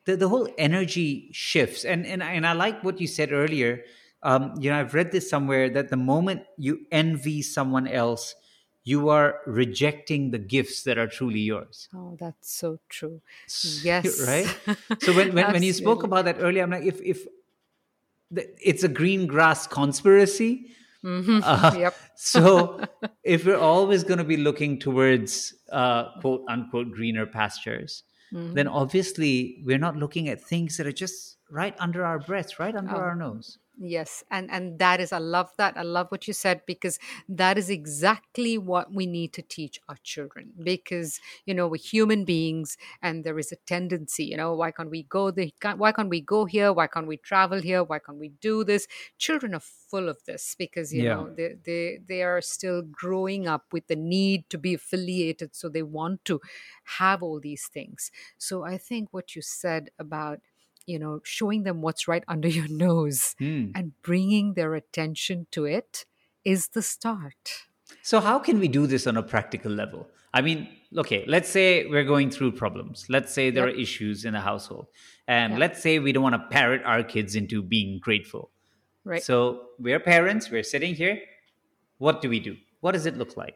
the, 0.06 0.18
the 0.18 0.30
whole 0.30 0.48
energy 0.58 1.30
shifts. 1.32 1.86
And 1.86 2.06
and 2.06 2.24
I- 2.24 2.34
and 2.34 2.46
I 2.46 2.54
like 2.54 2.84
what 2.84 3.00
you 3.00 3.08
said 3.08 3.32
earlier. 3.32 3.84
Um, 4.24 4.54
you 4.60 4.70
know, 4.70 4.80
I've 4.80 4.94
read 4.94 5.12
this 5.12 5.30
somewhere 5.30 5.70
that 5.72 5.90
the 5.90 5.98
moment 5.98 6.44
you 6.58 6.86
envy 6.92 7.42
someone 7.42 7.88
else, 7.88 8.36
you 8.84 9.10
are 9.10 9.40
rejecting 9.46 10.32
the 10.32 10.40
gifts 10.40 10.84
that 10.84 10.98
are 10.98 11.08
truly 11.08 11.40
yours. 11.40 11.88
Oh, 11.94 12.18
that's 12.20 12.52
so 12.52 12.80
true. 12.90 13.22
Yes. 13.84 14.20
right. 14.28 14.48
So 15.02 15.14
when 15.14 15.34
when, 15.34 15.52
when 15.54 15.64
you 15.64 15.74
spoke 15.74 16.04
about 16.04 16.26
that 16.26 16.38
earlier, 16.40 16.64
I'm 16.64 16.72
like, 16.72 16.86
if 16.86 17.00
if 17.02 17.26
the, 18.32 18.48
it's 18.62 18.84
a 18.84 18.88
green 18.90 19.28
grass 19.28 19.68
conspiracy. 19.68 20.72
Mhm. 21.04 21.42
Uh, 21.44 21.74
Yep. 21.80 21.96
so 22.16 22.80
if 23.24 23.46
we're 23.46 23.58
always 23.58 24.04
going 24.04 24.20
to 24.20 24.24
be 24.24 24.38
looking 24.38 24.78
towards 24.80 25.54
uh, 25.72 26.14
quote 26.22 26.44
unquote 26.48 26.92
greener 26.92 27.26
pastures, 27.26 28.04
Mhm. 28.32 28.54
then 28.54 28.68
obviously 28.68 29.62
we're 29.66 29.80
not 29.82 29.98
looking 29.98 30.30
at 30.30 30.40
things 30.42 30.78
that 30.78 30.88
are 30.88 30.94
just 30.94 31.38
right 31.52 31.76
under 31.80 32.04
our 32.06 32.20
breath, 32.20 32.60
right 32.60 32.76
under 32.76 33.00
Oh. 33.00 33.04
our 33.04 33.16
nose. 33.16 33.60
Yes, 33.80 34.24
and 34.32 34.52
and 34.52 34.80
that 34.80 35.02
is 35.02 35.12
I 35.14 35.20
love 35.20 35.52
that. 35.58 35.78
I 35.78 35.84
love 35.84 36.08
what 36.12 36.28
you 36.28 36.34
said 36.34 36.64
because 36.68 37.00
that 37.30 37.58
is 37.58 37.70
exactly 37.70 38.58
what 38.58 38.94
we 38.94 39.08
need 39.08 39.34
to 39.34 39.42
teach 39.42 39.80
our 39.90 39.98
children 40.04 40.54
because 40.64 41.20
you 41.46 41.54
know 41.56 41.68
we're 41.68 41.78
human 41.78 42.26
beings 42.26 42.78
and 43.02 43.24
there 43.24 43.40
is 43.40 43.52
a 43.52 43.58
tendency, 43.58 44.26
you 44.26 44.38
know, 44.38 44.54
why 44.56 44.72
can't 44.72 44.92
we 44.92 45.04
go 45.04 45.32
the 45.32 45.54
why 45.78 45.92
can't 45.94 46.10
we 46.10 46.22
go 46.22 46.46
here? 46.46 46.74
Why 46.74 46.88
can't 46.88 47.08
we 47.08 47.18
travel 47.18 47.62
here? 47.62 47.84
Why 47.84 48.00
can't 48.00 48.20
we 48.20 48.30
do 48.30 48.64
this? 48.64 48.88
Children 49.18 49.56
are 49.56 49.62
full 49.62 50.10
of 50.10 50.24
this 50.26 50.56
because 50.58 50.94
you 50.94 51.04
Yeah. 51.04 51.06
know 51.06 51.32
they 51.32 51.56
they 51.66 52.00
they 52.08 52.24
are 52.24 52.42
still 52.42 52.84
growing 52.84 53.48
up 53.48 53.74
with 53.74 53.88
the 53.88 53.96
need 53.98 54.50
to 54.52 54.58
be 54.60 54.74
affiliated 54.76 55.56
so 55.56 55.70
they 55.70 55.84
want 55.84 56.26
to 56.26 56.42
have 56.84 57.24
all 57.24 57.40
these 57.40 57.68
things. 57.68 58.12
So 58.38 58.64
I 58.64 58.78
think 58.78 59.10
what 59.14 59.36
you 59.36 59.42
said 59.42 59.90
about 60.00 60.40
you 60.86 61.00
know 61.00 61.20
showing 61.24 61.64
them 61.64 61.82
what's 61.82 62.08
right 62.08 62.24
under 62.28 62.48
your 62.48 62.68
nose 62.88 63.36
Hmm. 63.40 63.72
and 63.76 63.94
bringing 64.02 64.54
their 64.54 64.74
attention 64.76 65.48
to 65.52 65.66
it 65.66 66.06
is 66.44 66.70
the 66.70 66.82
start. 66.82 67.66
So 68.02 68.20
how 68.20 68.40
can 68.40 68.60
we 68.60 68.68
do 68.68 68.88
this 68.88 69.06
on 69.06 69.18
a 69.18 69.24
practical 69.24 69.72
level? 69.72 70.08
I 70.34 70.42
mean, 70.42 70.70
okay, 70.98 71.26
let's 71.28 71.50
say 71.50 71.86
we're 71.88 72.06
going 72.06 72.32
through 72.32 72.54
problems. 72.54 73.06
Let's 73.10 73.34
say 73.34 73.52
there 73.52 73.68
Yep. 73.68 73.76
are 73.76 73.80
issues 73.80 74.24
in 74.26 74.34
the 74.34 74.40
household. 74.40 74.88
And 75.28 75.54
Yep. 75.54 75.60
let's 75.60 75.82
say 75.82 76.00
we 76.00 76.12
don't 76.14 76.24
want 76.24 76.36
to 76.36 76.48
parrot 76.50 76.82
our 76.86 77.04
kids 77.04 77.36
into 77.36 77.62
being 77.62 78.00
grateful. 78.00 78.50
Right. 79.04 79.22
So 79.22 79.68
we're 79.78 80.00
parents, 80.00 80.50
we're 80.50 80.64
sitting 80.64 80.96
here. 80.96 81.20
What 81.98 82.22
do 82.22 82.30
we 82.30 82.40
do? 82.40 82.56
What 82.80 82.94
does 82.94 83.06
it 83.06 83.18
look 83.18 83.36
like? 83.38 83.56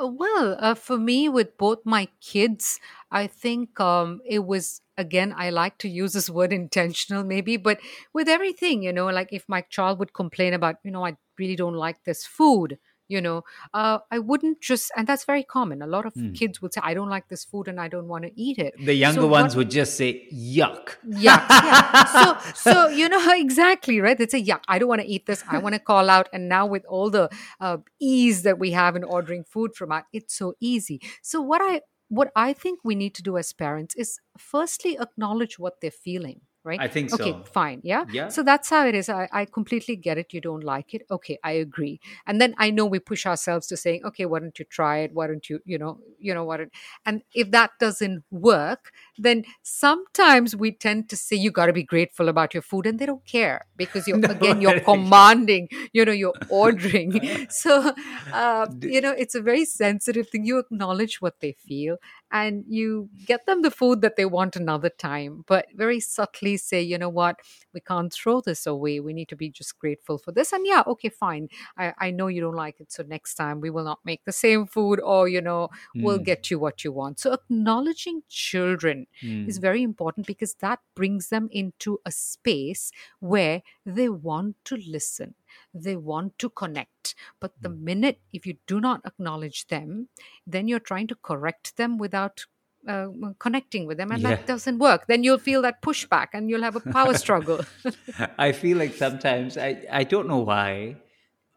Uh, 0.00 0.06
well, 0.08 0.56
uh, 0.60 0.74
for 0.74 0.98
me, 0.98 1.28
with 1.28 1.56
both 1.56 1.80
my 1.84 2.08
kids, 2.20 2.78
I 3.10 3.26
think 3.26 3.80
um, 3.80 4.20
it 4.24 4.44
was, 4.44 4.82
again, 4.98 5.34
I 5.36 5.50
like 5.50 5.78
to 5.78 5.88
use 5.88 6.12
this 6.12 6.30
word 6.30 6.52
intentional 6.52 7.24
maybe, 7.24 7.56
but 7.56 7.78
with 8.12 8.28
everything, 8.28 8.82
you 8.82 8.92
know, 8.92 9.06
like 9.06 9.28
if 9.32 9.44
my 9.48 9.60
child 9.62 9.98
would 9.98 10.12
complain 10.14 10.54
about, 10.54 10.76
you 10.84 10.90
know, 10.90 11.04
I 11.04 11.16
really 11.38 11.56
don't 11.56 11.74
like 11.74 12.04
this 12.04 12.26
food. 12.26 12.78
You 13.08 13.20
know, 13.20 13.44
uh, 13.72 13.98
I 14.10 14.18
wouldn't 14.18 14.60
just, 14.60 14.90
and 14.96 15.06
that's 15.06 15.24
very 15.24 15.44
common. 15.44 15.80
A 15.80 15.86
lot 15.86 16.06
of 16.06 16.14
Hmm. 16.14 16.32
kids 16.32 16.60
would 16.60 16.74
say, 16.74 16.80
I 16.82 16.92
don't 16.92 17.08
like 17.08 17.28
this 17.28 17.44
food 17.44 17.68
and 17.68 17.80
I 17.80 17.86
don't 17.86 18.08
want 18.08 18.24
to 18.24 18.32
eat 18.34 18.58
it. 18.58 18.74
The 18.84 18.94
younger 18.94 19.20
So 19.20 19.26
ones 19.28 19.54
what- 19.54 19.58
would 19.66 19.70
just 19.70 19.96
say, 19.96 20.26
yuck. 20.32 20.96
yeah, 21.06 21.46
yeah. 21.48 22.04
So, 22.06 22.36
so 22.72 22.88
you 22.88 23.08
know 23.08 23.22
exactly 23.46 24.00
right. 24.00 24.18
They 24.18 24.26
say, 24.26 24.38
"Yeah, 24.38 24.58
I 24.66 24.80
don't 24.80 24.88
want 24.88 25.02
to 25.02 25.06
eat 25.06 25.26
this. 25.26 25.44
I 25.48 25.58
want 25.58 25.74
to 25.74 25.78
call 25.78 26.10
out." 26.10 26.28
And 26.32 26.48
now 26.48 26.66
with 26.66 26.84
all 26.86 27.08
the 27.08 27.30
uh, 27.60 27.76
ease 28.00 28.42
that 28.42 28.58
we 28.58 28.72
have 28.72 28.96
in 28.96 29.04
ordering 29.04 29.44
food 29.44 29.76
from 29.76 29.92
out, 29.92 30.06
it's 30.12 30.34
so 30.36 30.54
easy. 30.58 31.00
So 31.22 31.40
what 31.40 31.60
I 31.62 31.82
what 32.08 32.32
I 32.36 32.52
think 32.52 32.80
we 32.84 32.94
need 32.94 33.14
to 33.16 33.22
do 33.22 33.36
as 33.38 33.52
parents 33.52 33.94
is 33.96 34.18
firstly 34.38 34.98
acknowledge 34.98 35.58
what 35.58 35.80
they're 35.80 35.90
feeling. 35.90 36.45
Right? 36.66 36.80
I 36.80 36.88
think 36.88 37.14
okay, 37.14 37.30
so. 37.30 37.44
fine. 37.52 37.80
Yeah. 37.84 38.06
Yeah. 38.10 38.26
So 38.26 38.42
that's 38.42 38.68
how 38.68 38.84
it 38.86 38.96
is. 38.96 39.08
I, 39.08 39.28
I 39.32 39.44
completely 39.44 39.94
get 39.94 40.18
it. 40.18 40.34
You 40.34 40.40
don't 40.40 40.64
like 40.64 40.94
it. 40.94 41.02
Okay, 41.08 41.38
I 41.44 41.52
agree. 41.52 42.00
And 42.26 42.40
then 42.40 42.56
I 42.58 42.70
know 42.70 42.84
we 42.84 42.98
push 42.98 43.24
ourselves 43.24 43.68
to 43.68 43.76
saying, 43.76 44.04
okay, 44.04 44.26
why 44.26 44.40
don't 44.40 44.58
you 44.58 44.64
try 44.64 44.98
it? 44.98 45.12
Why 45.14 45.28
don't 45.28 45.48
you, 45.48 45.60
you 45.64 45.78
know, 45.78 46.00
you 46.18 46.34
know 46.34 46.42
what? 46.42 46.60
And 47.04 47.22
if 47.32 47.52
that 47.52 47.70
doesn't 47.78 48.24
work, 48.32 48.90
then 49.16 49.44
sometimes 49.62 50.56
we 50.56 50.72
tend 50.72 51.08
to 51.10 51.16
say 51.16 51.36
you 51.36 51.52
got 51.52 51.66
to 51.66 51.72
be 51.72 51.84
grateful 51.84 52.28
about 52.28 52.52
your 52.52 52.62
food, 52.62 52.86
and 52.86 52.98
they 52.98 53.06
don't 53.06 53.24
care 53.24 53.66
because 53.76 54.08
you're 54.08 54.18
No, 54.18 54.30
again 54.30 54.60
you're 54.60 54.80
commanding. 54.80 55.68
You 55.92 56.04
know, 56.04 56.12
you're 56.12 56.34
ordering. 56.48 57.46
so 57.50 57.92
uh, 58.32 58.66
you 58.80 59.00
know, 59.00 59.12
it's 59.12 59.36
a 59.36 59.40
very 59.40 59.64
sensitive 59.64 60.28
thing. 60.28 60.44
You 60.44 60.58
acknowledge 60.58 61.20
what 61.20 61.38
they 61.38 61.52
feel, 61.52 61.98
and 62.32 62.64
you 62.68 63.08
get 63.24 63.46
them 63.46 63.62
the 63.62 63.70
food 63.70 64.00
that 64.00 64.16
they 64.16 64.24
want 64.24 64.56
another 64.56 64.88
time, 64.88 65.44
but 65.46 65.66
very 65.74 66.00
subtly 66.00 66.56
say, 66.56 66.82
you 66.82 66.98
know 66.98 67.08
what, 67.08 67.36
we 67.72 67.80
can't 67.80 68.12
throw 68.12 68.40
this 68.40 68.66
away. 68.66 69.00
We 69.00 69.12
need 69.12 69.28
to 69.28 69.36
be 69.36 69.50
just 69.50 69.78
grateful 69.78 70.18
for 70.18 70.32
this. 70.32 70.52
And 70.52 70.66
yeah, 70.66 70.82
okay, 70.86 71.08
fine. 71.08 71.48
I, 71.78 71.94
I 71.98 72.10
know 72.10 72.26
you 72.26 72.40
don't 72.40 72.54
like 72.54 72.80
it. 72.80 72.90
So 72.92 73.04
next 73.06 73.34
time 73.34 73.60
we 73.60 73.70
will 73.70 73.84
not 73.84 74.00
make 74.04 74.24
the 74.24 74.32
same 74.32 74.66
food 74.66 75.00
or, 75.00 75.28
you 75.28 75.40
know, 75.40 75.68
we'll 75.94 76.18
Mm, 76.18 76.24
get 76.24 76.50
you 76.50 76.58
what 76.58 76.82
you 76.84 76.92
want. 76.92 77.20
So 77.20 77.32
acknowledging 77.32 78.22
children 78.28 79.06
mm. 79.22 79.48
is 79.48 79.58
very 79.58 79.82
important 79.82 80.26
because 80.26 80.54
that 80.54 80.80
brings 80.94 81.28
them 81.28 81.48
into 81.52 82.00
a 82.04 82.10
space 82.10 82.90
where 83.20 83.62
they 83.84 84.08
want 84.08 84.56
to 84.64 84.76
listen, 84.76 85.34
they 85.74 85.96
want 85.96 86.38
to 86.38 86.48
connect. 86.50 87.14
But 87.40 87.52
the 87.60 87.68
minute 87.68 88.20
if 88.32 88.46
you 88.46 88.56
do 88.66 88.80
not 88.80 89.00
acknowledge 89.04 89.66
them, 89.68 90.08
then 90.46 90.68
you're 90.68 90.80
trying 90.80 91.06
to 91.08 91.14
correct 91.14 91.76
them 91.76 91.98
without. 91.98 92.44
Uh, 92.88 93.08
connecting 93.40 93.84
with 93.84 93.96
them, 93.98 94.12
and 94.12 94.22
Yeah. 94.22 94.28
that 94.36 94.46
doesn't 94.46 94.78
work. 94.78 95.08
Then 95.08 95.24
you'll 95.24 95.38
feel 95.42 95.60
that 95.62 95.82
pushback, 95.82 96.28
and 96.32 96.48
you'll 96.48 96.62
have 96.62 96.76
a 96.76 96.80
power 96.92 97.14
struggle. 97.24 97.64
I 98.38 98.52
feel 98.52 98.78
like 98.78 98.94
sometimes 98.94 99.58
I, 99.58 99.82
I 99.90 100.04
don't 100.04 100.28
know 100.28 100.38
why 100.38 100.94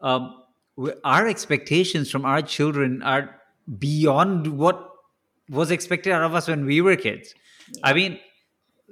um, 0.00 0.42
our 1.04 1.28
expectations 1.28 2.10
from 2.10 2.24
our 2.24 2.42
children 2.42 3.00
are 3.04 3.36
beyond 3.78 4.58
what 4.58 4.90
was 5.48 5.70
expected 5.70 6.12
out 6.12 6.24
of 6.24 6.34
us 6.34 6.48
when 6.48 6.64
we 6.66 6.80
were 6.80 6.96
kids. 6.96 7.32
I 7.84 7.92
mean, 7.92 8.18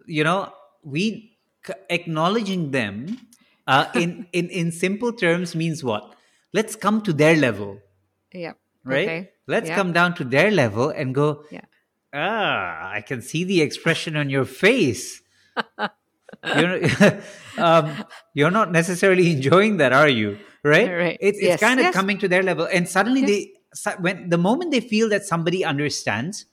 you 0.06 0.22
know, 0.22 0.52
we 0.84 1.36
c- 1.66 1.72
acknowledging 1.90 2.70
them 2.70 3.18
uh, 3.68 3.86
in, 3.94 4.26
in 4.32 4.48
in 4.50 4.72
simple 4.72 5.12
terms 5.12 5.54
means 5.54 5.84
what? 5.84 6.14
Let's 6.52 6.74
come 6.74 7.02
to 7.02 7.12
their 7.12 7.36
level, 7.36 7.78
yeah. 8.32 8.54
right? 8.84 9.06
Okay. 9.08 9.30
Let's 9.46 9.68
Yeah. 9.68 9.76
come 9.76 9.92
down 9.92 10.14
to 10.16 10.24
their 10.24 10.50
level 10.50 10.88
and 10.90 11.14
go. 11.14 11.44
Yeah. 11.52 11.66
Ah, 12.12 12.90
I 12.98 13.02
can 13.02 13.20
see 13.22 13.44
the 13.44 13.60
expression 13.60 14.16
on 14.16 14.30
your 14.30 14.46
face. 14.46 15.20
you're, 16.56 16.80
um, 17.58 18.04
you're 18.34 18.50
not 18.50 18.72
necessarily 18.72 19.32
enjoying 19.36 19.76
that, 19.78 19.92
are 19.92 20.08
you? 20.08 20.38
Right? 20.64 20.88
Right. 20.90 21.18
It's, 21.20 21.38
it's 21.38 21.46
Yes, 21.46 21.60
kind 21.60 21.78
of 21.80 21.84
yes. 21.84 21.94
coming 21.94 22.18
to 22.18 22.28
their 22.28 22.42
level, 22.42 22.66
and 22.72 22.88
suddenly 22.88 23.20
Yes. 23.22 23.28
they 23.28 23.52
when 24.00 24.30
the 24.30 24.38
moment 24.38 24.70
they 24.72 24.80
feel 24.80 25.08
that 25.10 25.24
somebody 25.24 25.64
understands, 25.64 26.46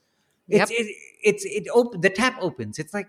it's 0.49 0.69
Yep. 0.69 0.79
it, 0.79 0.95
it's 1.23 1.43
it 1.45 1.67
op- 1.73 2.01
the 2.01 2.09
tap 2.09 2.37
opens. 2.41 2.77
It's 2.77 2.93
like, 2.93 3.07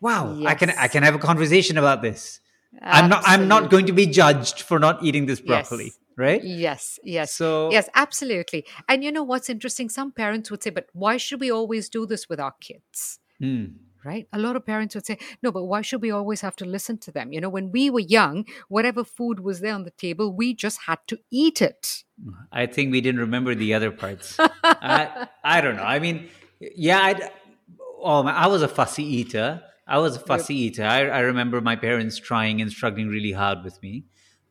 wow, 0.00 0.38
I 0.46 0.54
can 0.54 0.70
I 0.70 0.88
can 0.88 1.02
have 1.02 1.14
a 1.14 1.18
conversation 1.18 1.76
about 1.76 2.00
this. 2.02 2.40
I'm 2.82 3.08
not 3.08 3.22
I'm 3.26 3.48
not 3.48 3.70
going 3.70 3.86
to 3.86 3.92
be 3.92 4.06
judged 4.06 4.62
for 4.62 4.78
not 4.78 5.02
eating 5.02 5.26
this 5.26 5.40
broccoli, 5.40 5.86
Yes. 5.86 5.98
right? 6.16 6.44
Yes, 6.44 6.98
yes. 7.02 7.32
So 7.34 7.70
Yes, 7.72 7.88
absolutely. 7.94 8.66
And 8.88 9.02
you 9.02 9.10
know 9.12 9.22
what's 9.24 9.48
interesting? 9.48 9.88
Some 9.88 10.12
parents 10.12 10.50
would 10.50 10.62
say, 10.62 10.70
but 10.70 10.86
why 10.92 11.16
should 11.16 11.40
we 11.40 11.50
always 11.50 11.88
do 11.88 12.06
this 12.06 12.28
with 12.28 12.40
our 12.40 12.54
kids? 12.60 13.18
hmm. 13.38 13.66
Right? 14.04 14.28
A 14.32 14.38
lot 14.38 14.54
of 14.54 14.64
parents 14.64 14.94
would 14.94 15.04
say, 15.04 15.18
no, 15.42 15.50
but 15.50 15.64
why 15.64 15.82
should 15.82 16.00
we 16.00 16.12
always 16.12 16.40
have 16.40 16.54
to 16.56 16.64
listen 16.64 16.98
to 16.98 17.10
them? 17.10 17.32
You 17.32 17.40
know, 17.40 17.48
when 17.48 17.72
we 17.72 17.90
were 17.90 17.98
young, 18.00 18.44
whatever 18.68 19.02
food 19.02 19.40
was 19.40 19.58
there 19.60 19.74
on 19.74 19.82
the 19.82 19.90
table, 19.90 20.32
we 20.32 20.54
just 20.54 20.82
had 20.86 21.00
to 21.08 21.18
eat 21.32 21.60
it. 21.60 22.04
I 22.52 22.66
think 22.66 22.92
we 22.92 23.00
didn't 23.00 23.20
remember 23.20 23.56
the 23.56 23.74
other 23.74 23.90
parts. 23.90 24.36
I, 24.64 25.26
I 25.42 25.60
don't 25.60 25.76
know. 25.76 25.82
I 25.82 25.98
mean, 25.98 26.28
yeah, 26.60 27.00
I, 27.00 27.30
oh, 28.00 28.22
I 28.24 28.46
was 28.46 28.62
a 28.62 28.68
fussy 28.68 29.02
eater. 29.02 29.62
I 29.88 29.98
was 29.98 30.16
a 30.16 30.20
fussy 30.20 30.54
eater. 30.54 30.84
I, 30.84 31.00
I 31.08 31.20
remember 31.20 31.60
my 31.60 31.76
parents 31.76 32.18
trying 32.18 32.60
and 32.62 32.70
struggling 32.70 33.08
really 33.08 33.32
hard 33.32 33.64
with 33.64 33.80
me. 33.82 34.04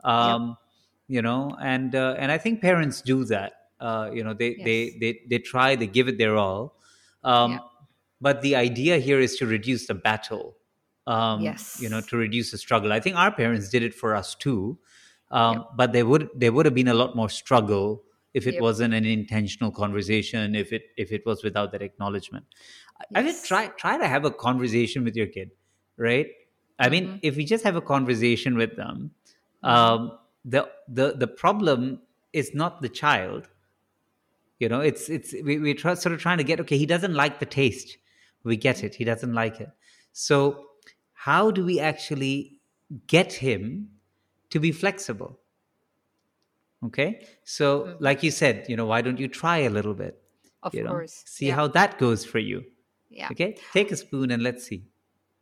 Um, 0.04 0.58
You 1.10 1.22
know, 1.22 1.56
and 1.62 1.96
uh, 1.96 2.16
and 2.20 2.32
I 2.34 2.38
think 2.38 2.62
parents 2.62 3.02
do 3.02 3.24
that. 3.26 3.54
Uh, 3.80 4.10
you 4.14 4.24
know, 4.26 4.34
they, 4.34 4.56
Yes. 4.58 4.66
they 4.66 4.80
they 5.02 5.12
they 5.30 5.40
try, 5.40 5.76
they 5.78 5.88
give 5.88 6.10
it 6.12 6.18
their 6.18 6.36
all. 6.36 6.76
Um, 7.24 7.52
Yeah. 7.52 7.60
But 8.20 8.42
the 8.42 8.56
idea 8.58 8.98
here 8.98 9.20
is 9.22 9.38
to 9.38 9.46
reduce 9.46 9.88
the 9.88 9.94
battle. 9.96 10.58
Um, 11.06 11.42
You 11.80 11.88
know, 11.90 12.02
to 12.02 12.18
reduce 12.18 12.52
the 12.52 12.58
struggle. 12.58 12.92
I 12.92 13.00
think 13.00 13.16
our 13.16 13.32
parents 13.32 13.70
did 13.70 13.84
it 13.84 13.94
for 13.94 14.16
us 14.20 14.36
too. 14.36 14.80
Um, 15.32 15.66
But 15.78 15.94
there 15.94 16.06
would 16.06 16.28
there 16.36 16.52
would 16.52 16.66
have 16.66 16.76
been 16.76 16.90
a 16.90 17.00
lot 17.04 17.16
more 17.16 17.30
struggle 17.30 18.04
if 18.34 18.46
it 18.48 18.56
Yep. 18.56 18.62
wasn't 18.68 18.94
an 18.94 19.06
intentional 19.06 19.72
conversation. 19.72 20.56
If 20.56 20.74
it 20.74 20.84
if 20.98 21.12
it 21.12 21.24
was 21.26 21.44
without 21.44 21.72
that 21.72 21.82
acknowledgement. 21.82 22.46
I- 23.00 23.20
I 23.20 23.24
mean, 23.24 23.36
try 23.44 23.68
try 23.68 23.98
to 23.98 24.08
have 24.08 24.26
a 24.26 24.32
conversation 24.32 25.04
with 25.04 25.16
your 25.16 25.28
kid, 25.28 25.52
right? 25.98 26.28
I 26.80 26.90
mean, 26.90 27.08
Mhm. 27.08 27.20
if 27.24 27.36
we 27.38 27.46
just 27.46 27.64
have 27.64 27.76
a 27.76 27.82
conversation 27.82 28.56
with 28.58 28.76
them, 28.76 29.12
Mhm. 29.64 29.70
um, 29.70 30.20
the 30.46 30.70
the 30.88 31.14
the 31.18 31.28
problem 31.28 32.02
is 32.34 32.54
not 32.54 32.82
the 32.82 32.90
child. 32.90 33.48
You 34.60 34.70
know, 34.70 34.82
it's 34.82 35.10
it's 35.10 35.34
we 35.44 35.60
we 35.60 35.74
try, 35.74 35.94
sort 35.94 36.14
of 36.14 36.22
trying 36.22 36.38
to 36.40 36.44
get 36.44 36.60
okay. 36.62 36.78
He 36.78 36.86
doesn't 36.86 37.14
like 37.14 37.40
the 37.40 37.46
taste. 37.46 37.98
We 38.44 38.58
get 38.58 38.84
it. 38.84 38.96
He 38.96 39.04
doesn't 39.04 39.34
like 39.34 39.60
it. 39.62 39.70
So 40.14 40.70
how 41.14 41.52
do 41.52 41.66
we 41.66 41.80
actually 41.80 42.60
get 43.08 43.34
him 43.34 43.90
to 44.50 44.60
be 44.60 44.72
flexible. 44.72 45.40
Okay. 46.86 47.26
So, 47.44 47.82
Mm. 47.82 47.98
like 48.00 48.24
you 48.24 48.32
said, 48.32 48.66
you 48.70 48.78
know, 48.78 48.86
why 48.86 49.02
don't 49.02 49.20
you 49.20 49.28
try 49.28 49.58
a 49.60 49.70
little 49.70 49.94
bit? 49.94 50.22
Of 50.64 50.74
You 50.74 50.84
know, 50.84 50.92
course. 50.92 51.24
see 51.26 51.48
Yeah. 51.48 51.56
how 51.56 51.68
that 51.70 51.98
goes 52.00 52.24
for 52.24 52.40
you. 52.40 52.64
Yeah. 53.10 53.30
Okay. 53.32 53.58
Take 53.74 53.92
a 53.92 53.98
spoon 53.98 54.32
and 54.32 54.44
let's 54.44 54.66
see. 54.66 54.86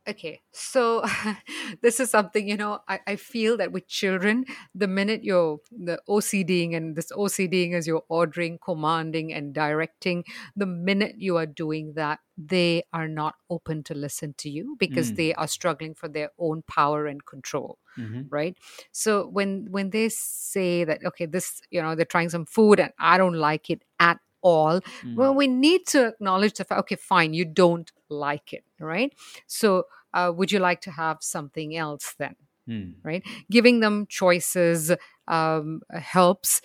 Okay, 0.08 0.40
so 0.52 1.02
this 1.82 1.98
is 1.98 2.10
something 2.10 2.46
you 2.46 2.56
know. 2.56 2.78
I, 2.86 3.00
I 3.08 3.16
feel 3.16 3.56
that 3.56 3.72
with 3.72 3.88
children, 3.88 4.44
the 4.72 4.86
minute 4.86 5.24
you're 5.24 5.58
the 5.72 6.00
OCDing 6.08 6.76
and 6.76 6.94
this 6.94 7.10
OCDing 7.10 7.74
is 7.74 7.88
you're 7.88 8.04
ordering, 8.08 8.60
commanding, 8.64 9.32
and 9.32 9.52
directing, 9.52 10.22
the 10.54 10.64
minute 10.66 11.16
you 11.18 11.36
are 11.38 11.46
doing 11.46 11.94
that, 11.94 12.20
they 12.38 12.84
are 12.92 13.08
not 13.08 13.34
open 13.50 13.82
to 13.82 13.94
listen 13.94 14.32
to 14.38 14.48
you 14.48 14.76
because 14.78 15.10
Mm. 15.10 15.16
they 15.16 15.34
are 15.34 15.48
struggling 15.48 15.92
for 15.92 16.08
their 16.08 16.30
own 16.38 16.62
power 16.62 17.06
and 17.06 17.24
control 17.26 17.78
Mhm. 17.98 18.26
right 18.30 18.56
so 18.92 19.26
when 19.28 19.66
when 19.70 19.88
they 19.90 20.08
say 20.10 20.84
that 20.84 21.02
okay 21.04 21.24
this 21.24 21.62
you 21.70 21.80
know 21.80 21.94
they're 21.94 22.04
trying 22.04 22.28
some 22.28 22.44
food 22.44 22.78
and 22.78 22.92
i 22.98 23.16
don't 23.16 23.32
like 23.34 23.70
it 23.70 23.82
at 24.00 24.18
all 24.52 24.80
Mm. 25.04 25.16
well 25.20 25.34
we 25.40 25.46
need 25.46 25.86
to 25.94 26.06
acknowledge 26.08 26.54
the 26.58 26.64
fact 26.64 26.80
okay 26.84 26.96
fine 27.10 27.34
you 27.40 27.44
don't 27.62 27.92
like 28.08 28.52
it 28.58 28.64
right 28.94 29.12
so 29.46 29.84
uh, 30.14 30.30
would 30.36 30.50
you 30.52 30.60
like 30.68 30.80
to 30.88 30.90
have 31.02 31.18
something 31.20 31.76
else 31.86 32.14
then 32.24 32.36
Mm. 32.68 32.94
right 33.08 33.22
giving 33.56 33.80
them 33.80 34.06
choices 34.20 34.90
um, 35.36 35.80
helps 36.14 36.60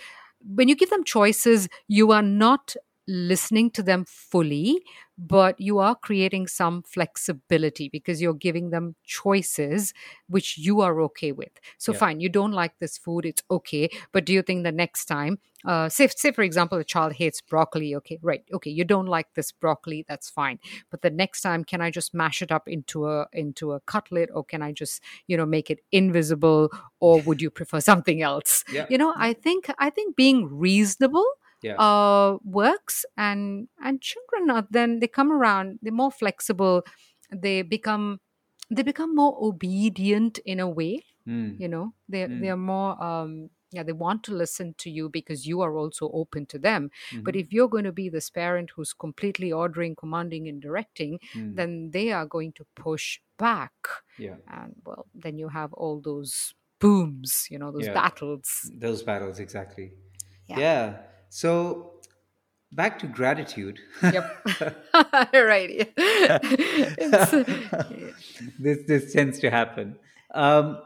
when 0.60 0.68
you 0.68 0.76
give 0.76 0.90
them 0.90 1.04
choices 1.04 1.68
you 1.88 2.12
are 2.12 2.24
not 2.24 2.76
listening 3.08 3.70
to 3.78 3.84
them 3.84 4.06
fully 4.08 4.82
but 5.24 5.60
you 5.62 5.78
are 5.78 5.94
creating 5.96 6.48
some 6.48 6.82
flexibility 6.82 7.90
because 7.90 8.22
you're 8.22 8.34
giving 8.34 8.72
them 8.72 8.96
choices 9.04 9.94
which 10.28 10.58
you 10.58 10.82
are 10.82 11.00
okay 11.02 11.32
with 11.32 11.52
so 11.78 11.92
Yeah. 11.92 12.00
fine 12.00 12.20
you 12.20 12.30
don't 12.30 12.54
like 12.54 12.74
this 12.80 12.98
food 12.98 13.26
it's 13.26 13.44
okay 13.52 13.90
but 14.12 14.26
do 14.26 14.34
you 14.34 14.42
think 14.42 14.64
the 14.64 14.72
next 14.72 15.06
time 15.06 15.38
uh, 15.64 15.88
say, 15.90 16.08
say 16.08 16.32
for 16.32 16.42
example 16.42 16.80
a 16.80 16.84
child 16.84 17.14
hates 17.14 17.40
broccoli 17.40 17.94
okay 17.96 18.18
right 18.24 18.44
okay 18.52 18.72
you 18.72 18.84
don't 18.84 19.06
like 19.06 19.28
this 19.36 19.52
broccoli 19.52 20.04
that's 20.08 20.28
fine 20.28 20.58
but 20.90 21.04
the 21.04 21.12
next 21.12 21.42
time 21.42 21.64
can 21.64 21.82
i 21.82 21.92
just 21.92 22.16
mash 22.16 22.42
it 22.42 22.52
up 22.52 22.68
into 22.68 23.06
a 23.08 23.28
into 23.32 23.74
a 23.74 23.80
cutlet 23.82 24.30
or 24.34 24.44
can 24.44 24.64
i 24.64 24.72
just 24.72 25.04
you 25.28 25.38
know 25.38 25.46
make 25.46 25.70
it 25.70 25.80
invisible 25.92 26.72
or 27.00 27.22
would 27.22 27.42
you 27.42 27.52
prefer 27.52 27.80
something 27.80 28.24
else 28.24 28.64
Yeah. 28.72 28.88
you 28.90 28.98
know 28.98 29.14
i 29.16 29.34
think 29.34 29.70
i 29.78 29.90
think 29.92 30.16
being 30.16 30.46
reasonable 30.50 31.26
Yeah. 31.62 31.76
uh 31.76 32.38
works 32.44 33.06
and 33.18 33.68
and 33.84 34.02
children 34.02 34.50
are 34.50 34.68
then 34.70 35.00
they 35.00 35.08
come 35.08 35.32
around 35.32 35.80
they're 35.82 35.94
more 35.94 36.12
flexible 36.12 36.84
they 37.32 37.62
become 37.62 38.20
they 38.70 38.84
become 38.84 39.16
more 39.16 39.38
obedient 39.42 40.40
in 40.40 40.60
a 40.60 40.70
way 40.70 41.04
Mm. 41.28 41.60
you 41.60 41.68
know 41.68 41.94
they 42.10 42.26
Mm. 42.26 42.42
they're 42.42 42.58
more 42.58 42.92
um 43.04 43.52
yeah 43.72 43.84
they 43.84 43.94
want 43.94 44.24
to 44.24 44.34
listen 44.34 44.74
to 44.84 44.90
you 44.90 45.08
because 45.08 45.46
you 45.46 45.62
are 45.62 45.76
also 45.78 46.10
open 46.22 46.46
to 46.48 46.58
them 46.58 46.90
but 47.26 47.36
Mhm. 47.36 47.42
if 47.42 47.54
you're 47.54 47.70
going 47.76 47.84
to 47.86 47.92
be 47.92 48.10
this 48.10 48.30
parent 48.32 48.72
who's 48.76 48.92
completely 48.94 49.52
ordering 49.52 49.96
commanding 49.96 50.48
and 50.50 50.60
directing 50.68 51.20
Mm. 51.36 51.56
then 51.56 51.92
they 51.92 52.12
are 52.12 52.26
going 52.26 52.52
to 52.54 52.66
push 52.76 53.20
back 53.38 53.74
yeah. 54.18 54.38
and 54.48 54.74
well 54.86 55.06
then 55.14 55.38
you 55.38 55.50
have 55.50 55.72
all 55.74 56.02
those 56.02 56.56
booms 56.80 57.48
you 57.52 57.60
know 57.60 57.72
those 57.72 57.86
Yeah. 57.88 57.94
battles 58.02 58.50
Those 58.88 59.04
battles, 59.04 59.38
exactly. 59.40 59.88
Yeah. 60.48 60.60
yeah. 60.60 60.86
So, 61.34 61.94
back 62.74 63.00
to 63.00 63.08
gratitude. 63.08 63.80
yep 64.02 64.46
right 65.34 65.94
this 68.60 68.80
this 68.88 69.14
tends 69.14 69.40
to 69.40 69.50
happen. 69.50 69.98
Um, 70.34 70.82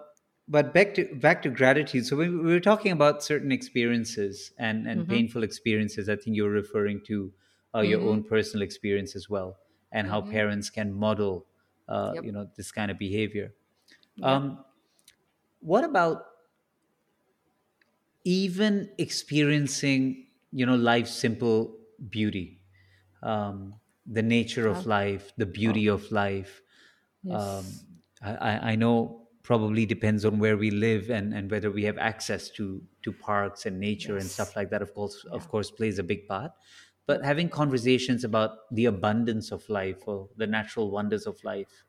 but 0.47 0.73
back 0.73 0.93
to 0.95 1.05
back 1.15 1.41
to 1.43 1.49
gratitude. 1.49 2.05
So 2.05 2.15
we, 2.15 2.29
we 2.29 2.53
were 2.53 2.59
talking 2.59 2.91
about 2.91 3.23
certain 3.23 3.51
experiences 3.51 4.51
and 4.59 4.87
and 4.87 5.01
Mhm. 5.01 5.09
painful 5.09 5.43
experiences. 5.43 6.09
I 6.09 6.15
think 6.15 6.35
you're 6.35 6.49
referring 6.51 7.01
to 7.07 7.31
uh, 7.73 7.81
your 7.81 7.99
Mhm. 8.01 8.01
own 8.01 8.23
personal 8.23 8.63
experience 8.63 9.15
as 9.15 9.29
well, 9.29 9.57
and 9.91 10.07
how 10.07 10.21
Mhm. 10.21 10.31
parents 10.31 10.69
can 10.69 10.93
model, 10.93 11.45
uh, 11.89 12.11
Yep. 12.15 12.23
you 12.23 12.31
know, 12.31 12.47
this 12.55 12.71
kind 12.71 12.91
of 12.91 12.97
behavior. 12.99 13.53
Yep. 14.17 14.27
Um, 14.29 14.65
what 15.61 15.83
about 15.83 16.25
even 18.23 18.89
experiencing, 18.97 20.24
you 20.55 20.65
know, 20.65 20.75
life's 20.77 21.11
simple 21.13 21.79
beauty, 22.09 22.61
um, 23.23 23.79
the 24.05 24.23
nature 24.23 24.67
of 24.67 24.85
life, 24.87 25.33
the 25.37 25.45
beauty 25.47 25.87
of 25.87 26.11
life? 26.11 26.61
um, 27.29 27.63
yes 27.63 27.85
I, 28.21 28.35
I- 28.35 28.71
I 28.71 28.75
know 28.75 29.27
probably 29.43 29.85
depends 29.85 30.25
on 30.25 30.39
where 30.39 30.57
we 30.57 30.71
live 30.71 31.09
and, 31.09 31.33
and 31.33 31.51
whether 31.51 31.69
we 31.71 31.83
have 31.83 31.97
access 31.99 32.49
to 32.51 32.83
to 33.03 33.13
parks 33.13 33.65
and 33.65 33.79
nature 33.79 34.17
and 34.17 34.31
stuff 34.31 34.55
like 34.55 34.69
that 34.71 34.81
of 34.81 34.93
course 34.93 35.23
of 35.25 35.47
course 35.49 35.69
plays 35.71 35.99
a 35.99 36.03
big 36.03 36.27
part. 36.27 36.51
But 37.05 37.23
having 37.23 37.49
conversations 37.49 38.23
about 38.23 38.73
the 38.73 38.85
abundance 38.85 39.51
of 39.51 39.67
life 39.69 40.07
or 40.07 40.29
the 40.37 40.47
natural 40.47 40.89
wonders 40.91 41.27
of 41.27 41.43
life. 41.43 41.85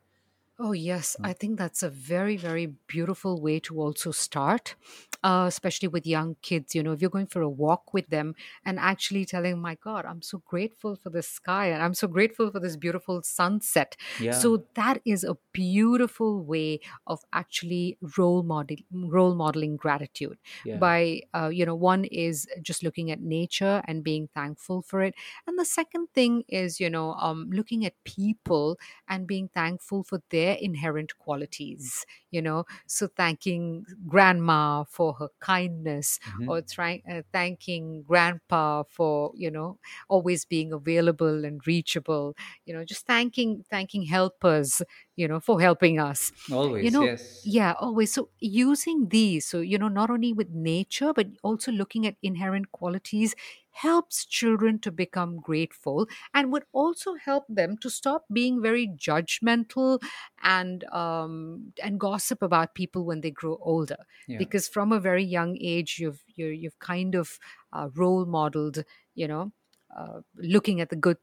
Oh, 0.59 0.71
yes. 0.71 1.15
Mm. 1.19 1.29
I 1.29 1.33
think 1.33 1.57
that's 1.57 1.83
a 1.83 1.89
very, 1.89 2.35
very 2.35 2.65
beautiful 2.87 3.39
way 3.39 3.59
to 3.61 3.79
also 3.79 4.11
start, 4.11 4.75
uh, 5.23 5.45
especially 5.47 5.87
with 5.87 6.05
young 6.05 6.35
kids. 6.41 6.75
You 6.75 6.83
know, 6.83 6.91
if 6.91 7.01
you're 7.01 7.09
going 7.09 7.27
for 7.27 7.41
a 7.41 7.49
walk 7.49 7.93
with 7.93 8.09
them 8.09 8.35
and 8.65 8.79
actually 8.79 9.25
telling, 9.25 9.59
my 9.59 9.75
God, 9.75 10.05
I'm 10.05 10.21
so 10.21 10.39
grateful 10.39 10.95
for 10.95 11.09
the 11.09 11.21
sky 11.23 11.67
and 11.67 11.81
I'm 11.81 11.93
so 11.93 12.07
grateful 12.07 12.51
for 12.51 12.59
this 12.59 12.75
beautiful 12.75 13.21
sunset. 13.23 13.95
yeah 14.17 14.31
So 14.31 14.65
that 14.75 15.01
is 15.05 15.23
a 15.23 15.37
beautiful 15.53 16.43
way 16.43 16.79
of 17.07 17.23
actually 17.33 17.97
role 18.17 18.43
model 18.43 18.77
role 18.91 19.35
modeling 19.35 19.75
gratitude 19.77 20.37
yeah 20.63 20.77
by 20.79 21.21
uh, 21.33 21.49
you 21.49 21.65
know 21.65 21.75
one 21.75 22.05
is 22.05 22.47
just 22.61 22.83
looking 22.83 23.11
at 23.11 23.19
nature 23.21 23.81
and 23.85 24.03
being 24.03 24.27
thankful 24.33 24.81
for 24.81 25.01
it 25.01 25.15
and 25.45 25.57
the 25.57 25.65
second 25.65 26.07
thing 26.13 26.43
is 26.47 26.79
you 26.79 26.89
know 26.89 27.13
um, 27.13 27.49
looking 27.51 27.85
at 27.85 27.93
people 28.03 28.77
and 29.07 29.27
being 29.27 29.47
thankful 29.49 30.03
for 30.03 30.21
their 30.29 30.55
inherent 30.55 31.17
qualities 31.17 32.05
you 32.31 32.41
know 32.41 32.65
so 32.85 33.07
thanking 33.07 33.85
grandma 34.07 34.83
for 34.83 35.06
her 35.15 35.29
kindness 35.39 36.19
Mhm. 36.25 36.47
or 36.47 36.61
trying 36.61 37.01
uh, 37.09 37.21
thanking 37.33 38.03
grandpa 38.07 38.83
for 38.89 39.31
you 39.35 39.49
know 39.51 39.77
always 40.09 40.45
being 40.45 40.71
available 40.73 41.45
and 41.45 41.61
reachable 41.67 42.35
you 42.65 42.73
know 42.73 42.83
just 42.85 43.05
thanking 43.05 43.63
thanking 43.69 44.03
helpers 44.03 44.81
you 45.15 45.27
know 45.27 45.39
for 45.39 45.59
helping 45.61 45.99
us 45.99 46.31
always 46.51 46.83
you 46.83 46.91
know, 46.91 47.09
yes 47.09 47.49
yeah, 47.49 47.73
always. 47.79 48.11
So 48.11 48.29
using 48.41 49.07
these, 49.09 49.45
so 49.47 49.61
you 49.61 49.77
know, 49.77 49.87
not 49.87 50.09
only 50.09 50.33
with 50.33 50.49
nature, 50.49 51.13
but 51.13 51.27
also 51.43 51.71
looking 51.71 52.05
at 52.05 52.15
inherent 52.21 52.73
qualities 52.73 53.35
helps 53.83 54.25
children 54.25 54.79
to 54.79 54.91
become 54.91 55.37
grateful 55.39 56.07
and 56.33 56.51
would 56.51 56.65
also 56.71 57.13
help 57.15 57.45
them 57.49 57.77
to 57.77 57.89
stop 57.89 58.25
being 58.31 58.61
very 58.61 58.87
judgmental 58.87 60.01
and 60.41 60.83
um, 60.85 61.73
and 61.83 61.99
gossip 61.99 62.41
about 62.41 62.75
people 62.75 63.05
when 63.05 63.21
they 63.21 63.31
grow 63.31 63.57
older. 63.61 63.97
yeah 64.27 64.43
Because 64.43 64.67
from 64.67 64.91
a 64.91 64.99
very 64.99 65.23
young 65.23 65.57
age, 65.59 65.99
you've 65.99 66.23
you 66.35 66.47
you've 66.47 66.79
kind 66.79 67.15
of 67.15 67.39
uh, 67.73 67.89
role 67.95 68.25
modeled, 68.25 68.83
you 69.15 69.27
know, 69.27 69.51
uh, 69.95 70.21
looking 70.35 70.81
at 70.81 70.89
the 70.89 70.95
good 70.95 71.17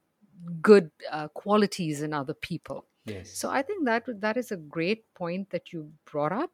good 0.60 0.90
uh, 1.10 1.28
qualities 1.28 2.02
in 2.02 2.12
other 2.12 2.34
people. 2.34 2.86
yes 3.06 3.30
So 3.32 3.50
I 3.50 3.62
think 3.62 3.84
that 3.86 4.04
that 4.20 4.36
is 4.36 4.52
a 4.52 4.56
great 4.56 5.12
point 5.14 5.50
that 5.50 5.72
you 5.72 5.92
brought 6.04 6.32
up. 6.32 6.50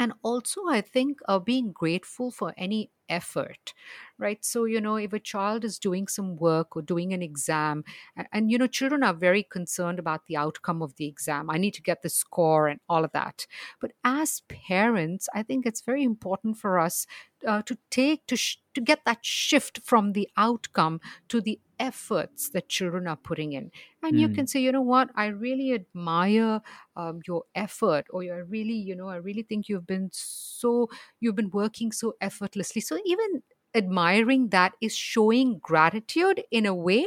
And 0.00 0.12
also, 0.22 0.68
I 0.68 0.80
think 0.80 1.18
uh, 1.26 1.40
being 1.40 1.72
grateful 1.72 2.30
for 2.30 2.54
any 2.56 2.92
effort, 3.08 3.74
right? 4.16 4.44
So, 4.44 4.64
you 4.64 4.80
know, 4.80 4.96
if 4.96 5.12
a 5.12 5.18
child 5.18 5.64
is 5.64 5.78
doing 5.78 6.06
some 6.06 6.36
work 6.36 6.76
or 6.76 6.82
doing 6.82 7.12
an 7.12 7.20
exam, 7.22 7.82
and, 8.14 8.28
and, 8.32 8.50
you 8.50 8.58
know, 8.58 8.68
children 8.68 9.02
are 9.02 9.14
very 9.14 9.42
concerned 9.42 9.98
about 9.98 10.26
the 10.26 10.36
outcome 10.36 10.82
of 10.82 10.94
the 10.96 11.06
exam. 11.06 11.50
I 11.50 11.58
need 11.58 11.74
to 11.74 11.82
get 11.82 12.02
the 12.02 12.10
score 12.10 12.68
and 12.68 12.78
all 12.88 13.04
of 13.04 13.10
that. 13.12 13.46
But 13.80 13.92
as 14.04 14.42
parents, 14.48 15.28
I 15.34 15.42
think 15.42 15.66
it's 15.66 15.80
very 15.80 16.04
important 16.04 16.58
for 16.58 16.78
us 16.78 17.06
uh, 17.46 17.62
to 17.62 17.76
take, 17.90 18.26
to, 18.26 18.36
sh- 18.36 18.58
to 18.74 18.80
get 18.80 19.00
that 19.04 19.24
shift 19.24 19.80
from 19.84 20.12
the 20.12 20.28
outcome 20.36 21.00
to 21.28 21.40
the 21.40 21.60
efforts 21.78 22.50
that 22.50 22.68
children 22.68 23.06
are 23.06 23.16
putting 23.16 23.52
in. 23.52 23.70
And 24.02 24.18
you 24.18 24.28
Mm. 24.28 24.34
can 24.34 24.46
say, 24.46 24.60
you 24.60 24.72
know 24.72 24.82
what, 24.82 25.10
I 25.14 25.26
really 25.26 25.72
admire 25.72 26.60
um, 26.96 27.20
your 27.26 27.44
effort 27.54 28.06
or 28.10 28.22
you're 28.22 28.44
really 28.44 28.74
you 28.74 28.94
know 28.94 29.08
i 29.08 29.16
really 29.16 29.42
think 29.42 29.68
you've 29.68 29.86
been 29.86 30.10
so 30.12 30.88
you've 31.20 31.34
been 31.36 31.50
working 31.50 31.92
so 31.92 32.14
effortlessly 32.20 32.80
so 32.80 32.98
even 33.04 33.42
admiring 33.74 34.48
that 34.48 34.72
is 34.80 34.96
showing 34.96 35.58
gratitude 35.58 36.42
in 36.50 36.66
a 36.66 36.74
way 36.74 37.06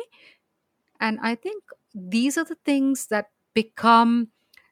and 1.00 1.20
i 1.22 1.36
think 1.36 1.64
these 1.94 2.38
are 2.38 2.46
the 2.46 2.58
things 2.66 3.08
that 3.08 3.30
become 3.54 4.30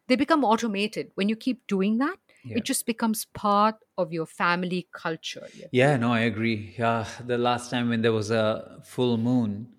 they 0.07 0.15
become 0.15 0.43
automated 0.43 1.11
when 1.15 1.29
you 1.29 1.35
keep 1.35 1.65
doing 1.67 1.97
that 1.97 2.17
Yeah. 2.43 2.55
it 2.55 2.65
just 2.65 2.85
becomes 2.85 3.25
part 3.25 3.75
of 3.97 4.11
your 4.13 4.25
family 4.25 4.87
culture 4.91 5.49
Yeah, 5.71 5.97
no, 5.97 6.11
I 6.13 6.21
agree. 6.21 6.75
Yeah, 6.77 7.07
the 7.25 7.37
last 7.37 7.69
time 7.69 7.89
when 7.89 8.01
there 8.01 8.11
was 8.13 8.31
a 8.31 8.81
full 8.83 9.17
moon, 9.17 9.75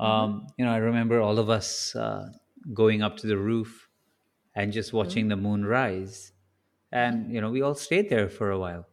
um, 0.00 0.46
you 0.58 0.64
know, 0.64 0.72
I 0.72 0.78
remember 0.78 1.20
all 1.20 1.38
of 1.38 1.50
us 1.50 1.94
uh, 1.96 2.30
going 2.74 3.02
up 3.02 3.18
to 3.18 3.26
the 3.28 3.38
roof 3.38 3.88
and 4.54 4.72
just 4.72 4.92
watching 4.92 5.28
the 5.28 5.36
moon 5.36 5.64
rise. 5.64 6.32
and 6.92 7.32
you 7.34 7.40
know 7.42 7.50
we 7.50 7.62
all 7.62 7.74
stayed 7.74 8.08
there 8.10 8.28
for 8.30 8.50
a 8.52 8.58
while. 8.58 8.86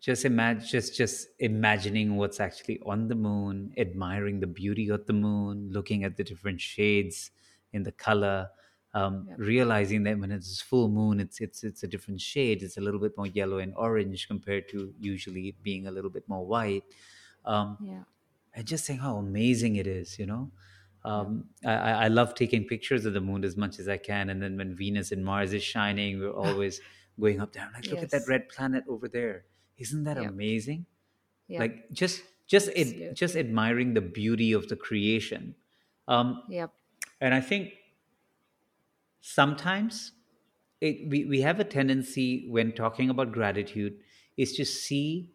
Just 0.00 0.24
imagine 0.24 0.64
just 0.66 0.96
just 0.96 1.28
imagining 1.40 2.16
what's 2.16 2.40
actually 2.40 2.78
on 2.86 3.08
the 3.08 3.16
moon 3.16 3.72
admiring 3.76 4.40
the 4.40 4.46
beauty 4.46 4.88
of 4.90 5.06
the 5.06 5.12
moon 5.12 5.70
looking 5.72 6.04
at 6.04 6.16
the 6.16 6.24
different 6.24 6.60
shades 6.60 7.32
in 7.72 7.82
the 7.82 7.92
color 7.92 8.48
um, 8.94 9.28
realizing 9.36 10.04
that 10.04 10.18
when 10.18 10.30
it's 10.32 10.60
full 10.62 10.88
moon 10.88 11.20
it's 11.20 11.40
it's 11.40 11.64
it's 11.64 11.82
a 11.82 11.88
different 11.88 12.20
shade. 12.20 12.62
It's 12.62 12.76
a 12.78 12.80
little 12.80 13.00
bit 13.00 13.16
more 13.16 13.26
yellow 13.26 13.58
and 13.58 13.74
orange 13.76 14.28
compared 14.28 14.68
to 14.70 14.94
usually 15.00 15.56
being 15.62 15.86
a 15.88 15.90
little 15.90 16.10
bit 16.10 16.28
more 16.28 16.46
white. 16.46 16.84
Um, 17.44 17.78
Yeah. 17.80 18.04
And 18.58 18.66
just 18.66 18.84
saying 18.84 19.00
how 19.00 19.16
amazing 19.16 19.76
it 19.76 19.86
is 19.86 20.18
you 20.18 20.26
know 20.26 20.50
um, 21.04 21.44
I, 21.64 21.74
I 21.74 22.08
love 22.08 22.34
taking 22.34 22.64
pictures 22.66 23.06
of 23.06 23.14
the 23.14 23.20
moon 23.20 23.44
as 23.44 23.56
much 23.56 23.78
as 23.78 23.88
I 23.88 23.96
can, 23.96 24.30
and 24.30 24.42
then 24.42 24.56
when 24.58 24.74
Venus 24.76 25.12
and 25.12 25.24
Mars 25.24 25.52
is 25.54 25.62
shining, 25.62 26.18
we're 26.20 26.32
always 26.32 26.80
going 27.20 27.40
up 27.40 27.52
there. 27.52 27.64
I'm 27.64 27.72
like, 27.72 27.86
look 27.86 28.02
at 28.02 28.10
that 28.10 28.26
red 28.28 28.48
planet 28.48 28.84
over 28.88 29.08
there. 29.08 29.46
Isn't 29.78 30.04
that 30.04 30.18
Yep. 30.18 30.34
amazing? 30.34 30.86
Yep. 31.48 31.60
Like 31.60 31.92
just 31.92 32.22
just 32.46 32.68
it, 32.74 33.14
just 33.14 33.36
admiring 33.36 33.94
the 33.94 34.00
beauty 34.00 34.52
of 34.52 34.68
the 34.68 34.76
creation. 34.76 35.54
Um, 36.08 36.42
Yep. 36.48 36.72
and 37.20 37.34
I 37.34 37.40
think 37.40 37.74
sometimes 39.20 40.12
it, 40.80 41.08
we, 41.08 41.24
we 41.26 41.40
have 41.42 41.60
a 41.60 41.64
tendency 41.64 42.48
when 42.50 42.72
talking 42.72 43.10
about 43.10 43.32
gratitude 43.32 43.98
is 44.36 44.54
to 44.56 44.64
see 44.64 45.32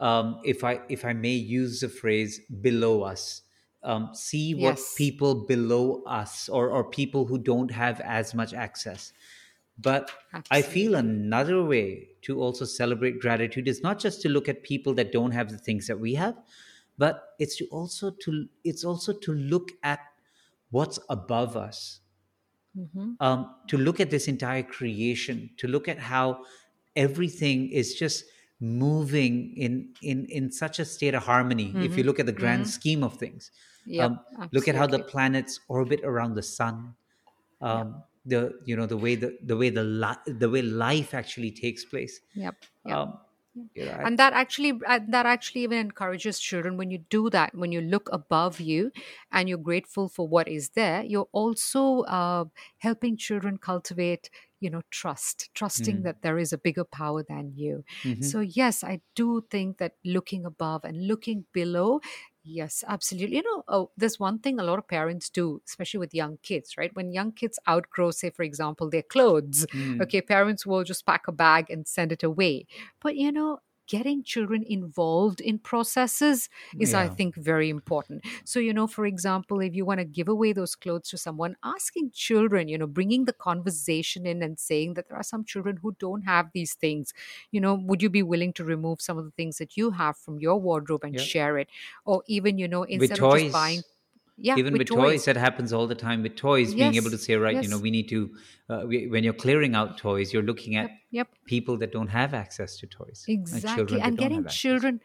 um, 0.00 0.40
if 0.44 0.64
I 0.64 0.80
if 0.88 1.04
I 1.04 1.12
may 1.12 1.34
use 1.34 1.80
the 1.80 1.88
phrase 1.88 2.40
below 2.60 3.02
us, 3.02 3.42
um, 3.82 4.10
see 4.14 4.54
what 4.54 4.78
Yes. 4.78 4.96
people 4.96 5.46
below 5.46 6.02
us 6.04 6.48
or 6.48 6.70
or 6.70 6.88
people 6.90 7.26
who 7.26 7.38
don't 7.38 7.70
have 7.70 8.00
as 8.00 8.34
much 8.34 8.52
access. 8.54 9.12
But 9.78 10.10
I 10.50 10.62
feel 10.62 10.94
another 10.94 11.62
way 11.64 12.10
to 12.22 12.40
also 12.40 12.64
celebrate 12.64 13.20
gratitude 13.20 13.68
is 13.68 13.82
not 13.82 13.98
just 13.98 14.22
to 14.22 14.28
look 14.28 14.48
at 14.48 14.62
people 14.62 14.94
that 14.94 15.12
don't 15.12 15.32
have 15.32 15.50
the 15.50 15.58
things 15.58 15.86
that 15.88 15.98
we 16.00 16.14
have, 16.14 16.36
but 16.98 17.34
it's 17.38 17.56
to 17.56 17.66
also 17.68 18.10
to 18.10 18.48
it's 18.64 18.84
also 18.84 19.12
to 19.18 19.32
look 19.32 19.72
at 19.82 20.00
what's 20.70 20.98
above 21.08 21.56
us 21.56 22.00
Mm-hmm. 22.76 23.14
um, 23.20 23.54
to 23.68 23.76
look 23.78 24.00
at 24.00 24.10
this 24.10 24.28
entire 24.28 24.62
creation, 24.62 25.50
to 25.58 25.68
look 25.68 25.88
at 25.88 25.98
how 25.98 26.44
everything 26.94 27.70
is 27.70 27.94
just 27.94 28.24
moving 28.60 29.54
in 29.56 29.94
in 30.02 30.26
in 30.26 30.50
such 30.52 30.78
a 30.78 30.84
state 30.84 31.14
of 31.14 31.22
harmony. 31.24 31.78
If 31.78 31.96
you 31.96 32.04
Mm-hmm. 32.04 32.06
look 32.06 32.18
at 32.20 32.26
the 32.26 32.32
grand 32.32 32.62
Mm-hmm. 32.62 32.70
scheme 32.70 33.02
of 33.04 33.16
things, 33.18 33.50
Yep. 33.86 34.10
um, 34.10 34.20
look 34.52 34.68
at 34.68 34.74
how 34.74 34.86
the 34.86 35.00
planets 35.00 35.60
orbit 35.68 36.00
around 36.04 36.34
the 36.34 36.42
sun. 36.42 36.94
Yep. 37.60 37.70
Um, 37.70 38.02
the 38.24 38.58
you 38.64 38.76
know 38.76 38.86
the 38.86 38.96
way 38.96 39.14
the 39.14 39.38
the 39.42 39.56
way 39.56 39.70
the 39.70 39.84
li- 39.84 40.24
the 40.26 40.50
way 40.50 40.62
life 40.62 41.14
actually 41.14 41.52
takes 41.52 41.84
place. 41.84 42.20
Yep. 42.34 42.56
Yep. 42.84 42.96
Um, 42.96 43.18
you 43.74 43.84
know, 43.86 43.92
I- 43.92 44.02
and 44.02 44.18
that 44.18 44.32
actually 44.34 44.78
uh, 44.86 45.00
that 45.08 45.24
actually 45.26 45.62
even 45.62 45.78
encourages 45.78 46.38
children 46.38 46.76
when 46.76 46.90
you 46.90 46.98
do 47.08 47.30
that 47.30 47.54
when 47.54 47.72
you 47.72 47.80
look 47.80 48.08
above 48.12 48.60
you 48.60 48.90
and 49.32 49.48
you're 49.48 49.56
grateful 49.58 50.08
for 50.08 50.28
what 50.28 50.46
is 50.48 50.70
there 50.70 51.02
you're 51.04 51.28
also 51.32 52.00
uh, 52.02 52.44
helping 52.78 53.16
children 53.16 53.56
cultivate 53.56 54.28
you 54.60 54.70
know 54.70 54.82
trust 54.90 55.50
trusting 55.54 55.98
Mm. 55.98 56.02
that 56.02 56.22
there 56.22 56.38
is 56.38 56.52
a 56.52 56.58
bigger 56.58 56.84
power 56.84 57.22
than 57.22 57.52
you 57.54 57.84
Mhm. 58.04 58.22
so 58.24 58.40
yes 58.40 58.82
i 58.84 59.00
do 59.14 59.42
think 59.50 59.78
that 59.78 59.94
looking 60.04 60.44
above 60.46 60.84
and 60.84 61.06
looking 61.06 61.44
below 61.52 62.00
yes 62.44 62.84
absolutely 62.86 63.36
you 63.36 63.42
know 63.42 63.62
oh, 63.68 63.90
there's 63.96 64.20
one 64.20 64.38
thing 64.38 64.58
a 64.60 64.62
lot 64.62 64.78
of 64.78 64.86
parents 64.88 65.28
do 65.30 65.60
especially 65.66 65.98
with 65.98 66.14
young 66.14 66.38
kids 66.42 66.76
right 66.78 66.94
when 66.94 67.12
young 67.12 67.32
kids 67.32 67.58
outgrow 67.68 68.10
say 68.10 68.30
for 68.30 68.44
example 68.44 68.88
their 68.88 69.02
clothes 69.02 69.66
Mm. 69.74 70.00
okay 70.00 70.22
parents 70.22 70.64
will 70.64 70.84
just 70.84 71.04
pack 71.06 71.26
a 71.28 71.32
bag 71.32 71.70
and 71.70 71.86
send 71.88 72.12
it 72.12 72.22
away 72.22 72.66
but 73.00 73.16
you 73.16 73.32
know 73.32 73.58
getting 73.86 74.22
children 74.22 74.62
involved 74.66 75.40
in 75.40 75.58
processes 75.58 76.48
is 76.78 76.94
i 76.94 77.08
think 77.08 77.36
very 77.36 77.68
important. 77.70 78.24
So 78.44 78.60
you 78.60 78.72
know 78.74 78.86
for 78.86 79.06
example 79.06 79.60
if 79.60 79.74
you 79.74 79.84
want 79.84 80.00
to 80.00 80.04
give 80.04 80.28
away 80.28 80.52
those 80.52 80.74
clothes 80.74 81.08
to 81.10 81.18
someone 81.18 81.56
asking 81.62 82.10
children 82.12 82.68
you 82.68 82.78
know 82.78 82.86
bringing 82.86 83.24
the 83.24 83.32
conversation 83.32 84.26
in 84.26 84.42
and 84.42 84.58
saying 84.58 84.94
that 84.94 85.08
there 85.08 85.16
are 85.16 85.22
some 85.22 85.44
children 85.44 85.76
who 85.78 85.96
don't 85.98 86.22
have 86.22 86.50
these 86.52 86.74
things 86.74 87.12
you 87.50 87.60
know 87.60 87.74
would 87.74 88.02
you 88.02 88.10
be 88.10 88.22
willing 88.22 88.52
to 88.54 88.64
remove 88.64 89.00
some 89.00 89.18
of 89.18 89.24
the 89.24 89.30
things 89.32 89.58
that 89.58 89.76
you 89.76 89.90
have 89.90 90.16
from 90.16 90.38
your 90.38 90.58
wardrobe 90.60 91.04
and 91.04 91.18
Yeah. 91.18 91.20
share 91.20 91.58
it? 91.58 91.68
Or 92.04 92.22
even 92.26 92.58
you 92.58 92.68
know 92.68 92.82
instead 92.84 93.20
of 93.20 93.28
just 93.28 93.50
buying 93.50 93.82
yeah 94.36 94.56
even 94.56 94.76
with, 94.76 94.86
toys. 94.86 95.24
that 95.24 95.36
happens 95.36 95.72
all 95.72 95.86
the 95.86 95.94
time 95.94 96.22
with 96.22 96.36
toys 96.36 96.74
being 96.74 96.94
able 96.94 97.10
to 97.10 97.18
say 97.18 97.36
right 97.36 97.62
you 97.62 97.68
know 97.68 97.78
we 97.78 97.90
need 97.90 98.08
to 98.08 98.30
uh, 98.68 98.82
we, 98.86 99.06
when 99.06 99.24
you're 99.24 99.32
clearing 99.32 99.74
out 99.74 99.96
toys 99.96 100.32
you're 100.32 100.42
looking 100.42 100.76
at 100.76 100.90
yep 100.90 100.98
yep 101.10 101.28
people 101.46 101.76
that 101.76 101.92
don't 101.92 102.08
have 102.08 102.34
access 102.34 102.76
to 102.76 102.86
toys 102.86 103.24
Exactly. 103.28 104.00
And 104.00 104.18
getting 104.18 104.46
children, 104.46 105.00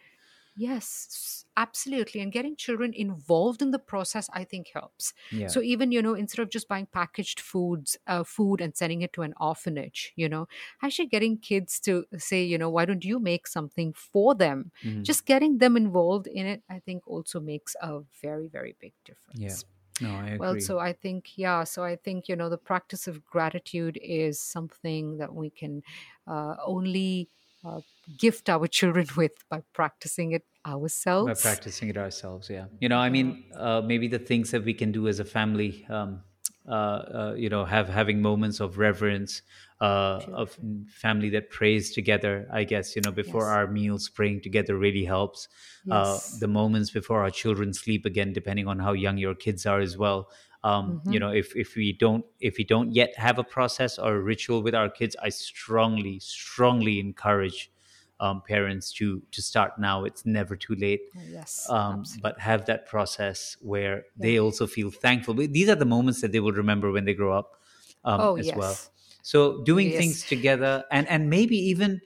yes, 0.56 1.46
absolutely. 1.58 2.22
And 2.22 2.32
getting 2.32 2.56
children 2.56 2.94
involved 2.94 3.62
in 3.62 3.72
the 3.72 3.80
process, 3.80 4.30
I 4.34 4.44
think 4.44 4.70
helps. 4.74 5.14
yeah 5.32 5.54
So 5.54 5.62
even, 5.62 5.92
you 5.92 6.02
know, 6.02 6.14
instead 6.14 6.42
of 6.42 6.50
just 6.50 6.68
buying 6.68 6.88
packaged 6.88 7.40
foods, 7.40 7.98
uh, 8.08 8.24
food 8.24 8.62
and 8.62 8.76
sending 8.76 9.02
it 9.02 9.14
to 9.14 9.22
an 9.22 9.34
orphanage, 9.40 10.14
you 10.16 10.28
know, 10.30 10.48
actually 10.82 11.08
getting 11.08 11.38
kids 11.40 11.80
to 11.82 12.06
say, 12.18 12.44
you 12.44 12.58
know, 12.58 12.70
why 12.70 12.86
don't 12.86 13.06
you 13.06 13.20
make 13.20 13.48
something 13.48 13.94
for 13.94 14.36
them? 14.36 14.72
Mhm. 14.84 15.04
Just 15.04 15.26
getting 15.26 15.58
them 15.60 15.78
involved 15.78 16.28
in 16.28 16.46
it, 16.46 16.64
I 16.70 16.80
think 16.80 17.08
also 17.08 17.40
makes 17.40 17.76
a 17.82 18.02
very, 18.22 18.48
very 18.48 18.76
big 18.80 18.94
difference. 19.06 19.32
yeah 19.34 19.60
no 20.00 20.16
i 20.16 20.30
agree. 20.30 20.38
Well, 20.38 20.58
so 20.60 20.80
I 20.80 20.94
think, 20.94 21.38
yeah, 21.38 21.64
so 21.64 21.84
I 21.84 21.96
think, 21.96 22.28
you 22.28 22.36
know, 22.36 22.50
the 22.50 22.58
practice 22.58 23.08
of 23.08 23.26
gratitude 23.26 24.00
is 24.02 24.40
something 24.42 25.18
that 25.18 25.34
we 25.34 25.50
can 25.50 25.84
uh, 26.28 26.56
only 26.66 27.30
uh, 27.66 27.82
gift 28.18 28.50
our 28.50 28.68
children 28.68 29.08
with 29.18 29.34
by 29.50 29.62
practicing 29.74 30.32
it 30.32 30.44
ourselves. 30.66 31.28
by 31.28 31.34
practicing 31.42 31.90
it 31.90 31.98
ourselves 31.98 32.50
yeah 32.50 32.66
you 32.80 32.90
know 32.90 32.98
i 32.98 33.10
mean 33.10 33.44
uh, 33.56 33.82
maybe 33.84 34.08
the 34.08 34.20
things 34.20 34.52
that 34.52 34.64
we 34.64 34.74
can 34.74 34.92
do 34.92 35.08
as 35.08 35.20
a 35.20 35.26
family 35.26 35.86
um, 35.90 36.22
uh, 36.68 36.72
uh, 36.72 37.34
you 37.38 37.50
know 37.50 37.66
have 37.66 37.90
having 37.90 38.22
moments 38.22 38.60
of 38.60 38.78
reverence 38.78 39.42
uh, 39.82 40.22
of 40.34 40.58
family 40.88 41.30
that 41.30 41.50
prays 41.50 41.92
together 41.92 42.48
i 42.52 42.64
guess 42.64 42.96
you 42.96 43.02
know 43.02 43.12
before 43.12 43.46
Yes. 43.46 43.54
our 43.56 43.68
meals 43.68 44.10
praying 44.10 44.42
together 44.42 44.78
really 44.78 45.06
helps 45.06 45.48
uh, 45.90 46.20
Yes. 46.20 46.40
the 46.40 46.48
moments 46.48 46.92
before 46.92 47.22
our 47.22 47.32
children 47.32 47.74
sleep 47.74 48.06
again 48.06 48.32
depending 48.34 48.68
on 48.68 48.78
how 48.80 48.94
young 48.94 49.18
your 49.18 49.34
kids 49.36 49.66
are 49.66 49.80
as 49.80 49.98
well 49.98 50.30
um, 50.64 51.00
you 51.08 51.18
Mm-hmm. 51.18 51.20
know 51.20 51.32
if, 51.32 51.56
if 51.56 51.76
we 51.76 51.94
don't 51.94 52.26
if 52.40 52.58
we 52.58 52.64
don't 52.64 52.94
yet 52.94 53.14
have 53.18 53.38
a 53.40 53.44
process 53.44 53.98
or 53.98 54.16
a 54.16 54.22
ritual 54.22 54.62
with 54.64 54.76
our 54.76 54.90
kids 54.90 55.16
i 55.24 55.30
strongly 55.30 56.20
strongly 56.20 57.00
encourage 57.00 57.72
um, 58.20 58.42
parents 58.48 58.92
to 58.94 59.22
to 59.32 59.42
start 59.42 59.80
now 59.80 60.04
it's 60.06 60.26
never 60.26 60.56
too 60.56 60.76
late 60.76 61.02
Yes. 61.14 61.68
um, 61.68 62.10
but 62.22 62.40
have 62.40 62.66
that 62.66 62.88
process 62.88 63.58
where 63.62 64.06
Yeah. 64.18 64.32
they 64.32 64.40
also 64.40 64.66
feel 64.68 64.90
thankful. 64.92 65.34
These 65.36 65.70
are 65.70 65.76
the 65.76 65.86
moments 65.86 66.22
that 66.22 66.32
they 66.32 66.40
will 66.40 66.52
remember 66.54 66.92
when 66.92 67.06
they 67.06 67.14
grow 67.14 67.38
up 67.38 67.62
um, 68.04 68.30
Oh, 68.30 68.36
as 68.38 68.54
well. 68.56 68.82
yes. 68.82 68.90
So 69.22 69.64
doing 69.64 69.92
Yes. 69.92 69.94
things 69.94 70.24
together, 70.24 70.84
and 70.92 71.08
and 71.08 71.30
maybe 71.30 71.56
even 71.58 72.02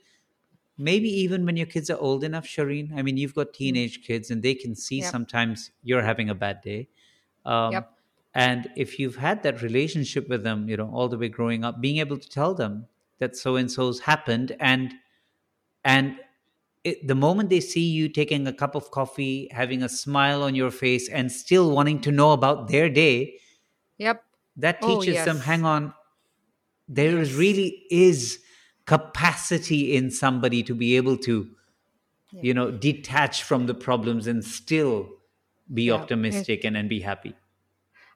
maybe 0.78 1.08
even 1.08 1.44
when 1.46 1.56
your 1.56 1.66
kids 1.66 1.90
are 1.90 1.98
old 1.98 2.24
enough, 2.24 2.46
Shireen. 2.46 2.96
I 2.96 3.02
mean, 3.02 3.16
you've 3.16 3.34
got 3.34 3.54
Mm. 3.64 3.82
teenage 3.82 4.02
kids, 4.02 4.30
and 4.30 4.42
they 4.42 4.54
can 4.54 4.74
see 4.74 5.00
Yep. 5.00 5.02
sometimes 5.02 5.70
you're 5.82 6.02
having 6.02 6.28
a 6.30 6.34
bad 6.34 6.60
day. 6.62 6.88
Um, 7.44 7.84
Yep. 7.84 7.95
And 8.36 8.68
if 8.76 8.98
you've 8.98 9.16
had 9.16 9.42
that 9.44 9.62
relationship 9.62 10.28
with 10.28 10.42
them, 10.44 10.68
you 10.68 10.76
know, 10.76 10.90
all 10.92 11.08
the 11.08 11.16
way 11.16 11.28
growing 11.28 11.64
up, 11.64 11.80
being 11.80 11.98
able 11.98 12.18
to 12.18 12.28
tell 12.28 12.52
them 12.54 12.86
that 13.18 13.34
so 13.34 13.56
and 13.56 13.70
so's 13.70 14.00
happened, 14.00 14.54
and 14.60 14.92
and 15.84 16.16
it, 16.84 17.06
the 17.08 17.14
moment 17.14 17.48
they 17.48 17.60
see 17.60 17.80
you 17.98 18.08
taking 18.10 18.46
a 18.46 18.52
cup 18.52 18.74
of 18.74 18.90
coffee, 18.90 19.48
having 19.50 19.82
a 19.82 19.88
smile 19.88 20.42
on 20.42 20.54
your 20.54 20.70
face, 20.70 21.08
and 21.08 21.32
still 21.32 21.70
wanting 21.70 22.00
to 22.02 22.12
know 22.12 22.32
about 22.32 22.68
their 22.68 22.90
day, 22.90 23.40
Yep. 23.98 24.22
that 24.58 24.78
Oh, 24.82 25.00
teaches 25.00 25.24
them, 25.24 25.38
hang 25.38 25.64
on, 25.64 25.94
there 26.88 27.18
is 27.18 27.30
Yes. 27.30 27.38
really 27.38 27.84
is 27.90 28.38
capacity 28.84 29.96
in 29.96 30.10
somebody 30.10 30.62
to 30.62 30.74
be 30.74 30.96
able 30.96 31.16
to, 31.18 31.48
Yeah. 32.32 32.42
you 32.42 32.54
know, 32.54 32.70
detach 32.70 33.42
from 33.42 33.66
the 33.66 33.74
problems 33.74 34.26
and 34.26 34.44
still 34.44 35.08
be 35.72 35.84
Yeah. 35.84 35.94
Optimistic 35.94 36.64
and, 36.64 36.76
and 36.76 36.88
be 36.88 37.00
happy. 37.00 37.34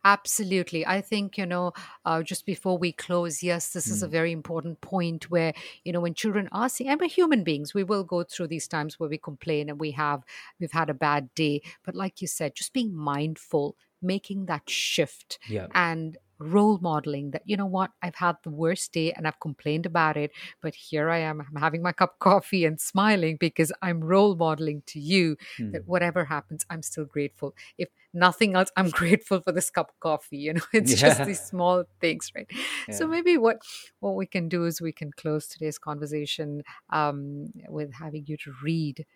Absolutely. 0.04 0.86
I 0.86 1.02
think, 1.02 1.36
you 1.36 1.44
know, 1.44 1.72
uh, 2.06 2.22
just 2.22 2.46
before 2.46 2.78
we 2.78 2.90
close, 2.90 3.42
yes, 3.42 3.72
this 3.74 3.90
is 3.90 4.02
a 4.02 4.08
Mm. 4.08 4.10
very 4.10 4.32
important 4.32 4.80
point 4.80 5.30
where, 5.30 5.52
you 5.84 5.92
know, 5.92 6.00
when 6.00 6.14
children 6.14 6.48
are 6.52 6.70
seeing, 6.70 6.88
and 6.88 6.98
we're 6.98 7.08
human 7.08 7.44
beings, 7.44 7.74
we 7.74 7.84
will 7.84 8.04
go 8.04 8.22
through 8.24 8.46
these 8.48 8.66
times 8.66 8.98
where 8.98 9.10
we 9.10 9.18
complain 9.18 9.68
and 9.68 9.78
we 9.78 9.90
have, 9.90 10.24
we've 10.58 10.72
had 10.72 10.88
a 10.88 10.94
bad 10.94 11.34
day. 11.34 11.60
But 11.84 11.94
like 11.94 12.22
you 12.22 12.28
said, 12.28 12.54
just 12.54 12.72
being 12.72 12.94
mindful, 12.96 13.76
making 14.00 14.46
that 14.46 14.70
shift 14.70 15.38
Yeah. 15.46 15.68
and 15.74 16.16
role 16.40 16.78
modeling 16.78 17.30
that, 17.32 17.42
you 17.44 17.56
know 17.56 17.66
what, 17.66 17.90
I've 18.02 18.16
had 18.16 18.36
the 18.42 18.50
worst 18.50 18.92
day 18.92 19.12
and 19.12 19.26
I've 19.28 19.40
complained 19.40 19.86
about 19.86 20.16
it, 20.16 20.32
but 20.60 20.74
here 20.74 21.10
I 21.10 21.18
am, 21.18 21.40
I'm 21.40 21.60
having 21.60 21.82
my 21.82 21.92
cup 22.00 22.14
of 22.14 22.18
coffee 22.18 22.64
and 22.64 22.80
smiling 22.80 23.36
because 23.38 23.72
I'm 23.82 24.00
role 24.02 24.34
modeling 24.36 24.82
to 24.86 25.00
you 25.00 25.36
Hmm. 25.56 25.70
that 25.72 25.82
whatever 25.86 26.24
happens, 26.24 26.64
I'm 26.70 26.82
still 26.82 27.04
grateful. 27.04 27.54
If 27.78 27.88
nothing 28.12 28.54
else, 28.56 28.70
I'm 28.76 28.90
grateful 29.02 29.40
for 29.40 29.52
this 29.52 29.70
cup 29.70 29.90
of 29.90 30.00
coffee. 30.00 30.38
You 30.38 30.54
know, 30.54 30.62
it's 30.72 30.94
just 30.94 31.24
these 31.24 31.42
small 31.42 31.84
things, 32.00 32.30
right? 32.34 32.50
So 32.90 33.06
maybe 33.06 33.36
what 33.36 33.58
what 34.00 34.14
we 34.16 34.26
can 34.26 34.48
do 34.48 34.64
is 34.64 34.80
we 34.80 34.92
can 34.92 35.12
close 35.12 35.46
today's 35.46 35.78
conversation 35.78 36.62
um, 36.90 37.52
with 37.68 37.92
having 37.94 38.26
you 38.26 38.36
to 38.38 38.52
read 38.62 39.06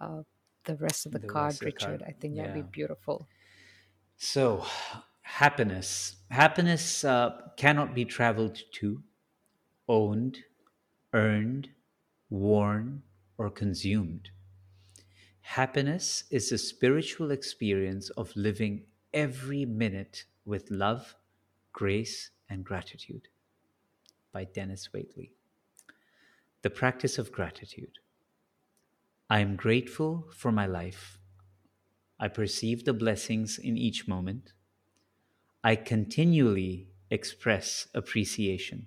uh, 0.00 0.22
the 0.64 0.76
rest 0.76 1.06
of 1.06 1.12
the, 1.12 1.20
The 1.20 1.28
card, 1.28 1.58
rest 1.58 1.62
of 1.62 1.66
the 1.66 1.72
Richard. 1.72 1.78
card. 1.78 2.02
I 2.06 2.12
think 2.20 2.36
that'd 2.36 2.52
be 2.52 2.62
beautiful. 2.62 3.28
So, 4.16 4.64
happiness. 5.30 6.16
Happiness 6.30 7.04
uh, 7.04 7.30
cannot 7.56 7.94
be 7.94 8.04
traveled 8.04 8.58
to, 8.72 9.02
owned, 9.88 10.38
earned, 11.12 11.68
worn, 12.28 13.02
or 13.38 13.48
consumed. 13.48 14.28
Happiness 15.40 16.24
is 16.30 16.52
a 16.52 16.58
spiritual 16.58 17.30
experience 17.30 18.10
of 18.10 18.36
living 18.36 18.82
every 19.14 19.64
minute 19.64 20.24
with 20.44 20.70
love, 20.70 21.14
grace, 21.72 22.30
and 22.48 22.64
gratitude. 22.64 23.28
By 24.32 24.44
Dennis 24.44 24.88
Waitley. 24.94 25.30
The 26.62 26.70
practice 26.70 27.18
of 27.18 27.32
gratitude. 27.32 27.98
I 29.30 29.40
am 29.40 29.56
grateful 29.56 30.26
for 30.36 30.52
my 30.52 30.66
life. 30.66 31.18
I 32.18 32.28
perceive 32.28 32.84
the 32.84 32.92
blessings 32.92 33.58
in 33.58 33.78
each 33.78 34.06
moment. 34.06 34.52
I 35.62 35.76
continually 35.76 36.88
express 37.10 37.88
appreciation. 37.94 38.86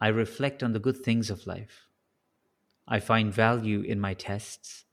I 0.00 0.08
reflect 0.08 0.62
on 0.62 0.72
the 0.72 0.78
good 0.80 1.04
things 1.04 1.30
of 1.30 1.46
life. 1.46 1.88
I 2.88 3.00
find 3.00 3.32
value 3.32 3.80
in 3.80 4.00
my 4.00 4.14
tests. 4.14 4.84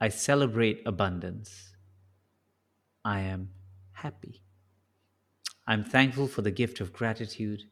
I 0.00 0.08
celebrate 0.08 0.82
abundance. 0.86 1.74
I 3.04 3.20
am 3.20 3.50
happy. 3.92 4.42
I'm 5.66 5.84
thankful 5.84 6.28
for 6.28 6.42
the 6.42 6.50
gift 6.50 6.80
of 6.80 6.92
gratitude. 6.92 7.62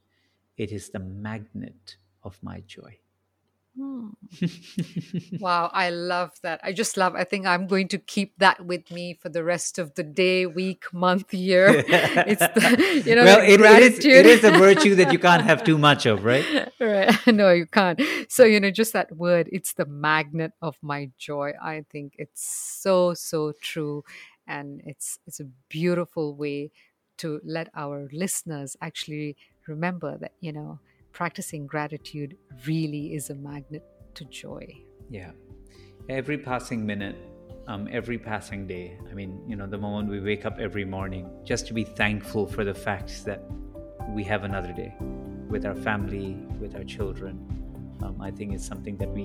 It 0.57 0.73
is 0.73 0.91
the 0.91 0.99
magnet 0.99 1.97
of 2.23 2.39
my 2.43 2.61
joy. 2.61 2.99
Hmm. 3.77 4.11
wow, 5.41 5.69
I 5.73 5.91
love 5.91 6.31
that. 6.43 6.61
I 6.63 6.73
just 6.73 6.97
love. 6.97 7.15
I 7.17 7.25
think 7.25 7.45
I'm 7.47 7.67
going 7.67 7.89
to 7.89 7.99
keep 7.99 8.39
that 8.39 8.65
with 8.65 8.91
me 8.91 9.15
for 9.21 9.29
the 9.29 9.43
rest 9.43 9.79
of 9.79 9.95
the 9.95 10.05
day, 10.05 10.47
week, 10.47 10.85
month, 10.93 11.35
year. 11.35 11.85
it's 11.89 12.41
the 12.41 13.03
you 13.05 13.15
know 13.17 13.25
well, 13.25 13.41
it- 13.43 13.61
It 13.61 13.83
is, 13.83 13.99
it 14.05 14.27
is 14.27 14.45
a 14.45 14.53
virtue 14.53 14.95
that 14.97 15.13
you 15.13 15.19
can't 15.19 15.43
have 15.43 15.65
too 15.69 15.77
much 15.79 16.07
of, 16.07 16.25
right? 16.25 16.45
right. 16.79 17.15
No, 17.27 17.51
you 17.51 17.67
can't. 17.67 18.01
So 18.29 18.45
you 18.45 18.61
know, 18.61 18.71
just 18.71 18.93
that 18.93 19.17
word. 19.17 19.49
It's 19.51 19.73
the 19.73 19.87
magnet 19.87 20.53
of 20.63 20.77
my 20.83 21.11
joy. 21.19 21.53
I 21.61 21.85
think 21.91 22.15
it's 22.19 22.43
so 22.47 23.15
so 23.15 23.53
true, 23.61 24.05
and 24.47 24.83
it's 24.85 25.19
it's 25.27 25.41
a 25.41 25.45
beautiful 25.69 26.35
way 26.35 26.71
to 27.19 27.41
let 27.45 27.71
our 27.75 28.09
listeners 28.13 28.77
actually 28.81 29.37
remember 29.67 30.17
that 30.19 30.33
you 30.41 30.53
know 30.53 30.79
practicing 31.15 31.67
gratitude 31.67 32.37
really 32.67 33.15
is 33.15 33.31
a 33.31 33.35
magnet 33.37 33.85
to 34.15 34.25
joy. 34.25 34.67
Yeah. 35.09 35.31
Every 36.09 36.37
passing 36.37 36.85
minute, 36.85 37.17
um, 37.69 37.89
every 37.91 38.19
passing 38.19 38.67
day. 38.67 38.99
I 39.11 39.15
mean, 39.15 39.41
you 39.49 39.57
know, 39.57 39.67
the 39.67 39.79
moment 39.79 40.11
we 40.11 40.21
wake 40.21 40.45
up 40.45 40.59
every 40.59 40.85
morning, 40.85 41.31
just 41.45 41.67
to 41.69 41.73
be 41.73 41.85
thankful 41.85 42.47
for 42.47 42.65
the 42.65 42.75
fact 42.75 43.25
that 43.25 43.43
we 44.11 44.25
have 44.25 44.43
another 44.43 44.73
day 44.73 44.93
with 45.49 45.65
our 45.65 45.75
family, 45.77 46.35
with 46.61 46.75
our 46.75 46.85
children. 46.85 47.39
Um, 48.03 48.21
I 48.21 48.33
think 48.33 48.53
it's 48.53 48.67
something 48.67 48.97
that 48.97 49.09
we 49.09 49.25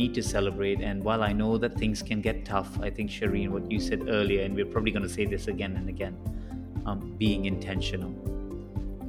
need 0.00 0.12
to 0.14 0.22
celebrate. 0.22 0.80
And 0.82 1.02
while 1.02 1.22
I 1.22 1.32
know 1.32 1.56
that 1.56 1.74
things 1.78 2.02
can 2.02 2.20
get 2.20 2.44
tough, 2.44 2.78
I 2.80 2.90
think, 2.90 3.10
Shireen, 3.10 3.48
what 3.48 3.70
you 3.70 3.80
said 3.80 4.08
earlier, 4.08 4.42
and 4.42 4.54
we're 4.54 4.66
probably 4.66 4.92
going 4.92 5.04
to 5.04 5.08
say 5.08 5.24
this 5.24 5.48
again 5.48 5.76
and 5.76 5.88
again, 5.88 6.16
um, 6.84 7.16
being 7.18 7.46
intentional. 7.46 8.39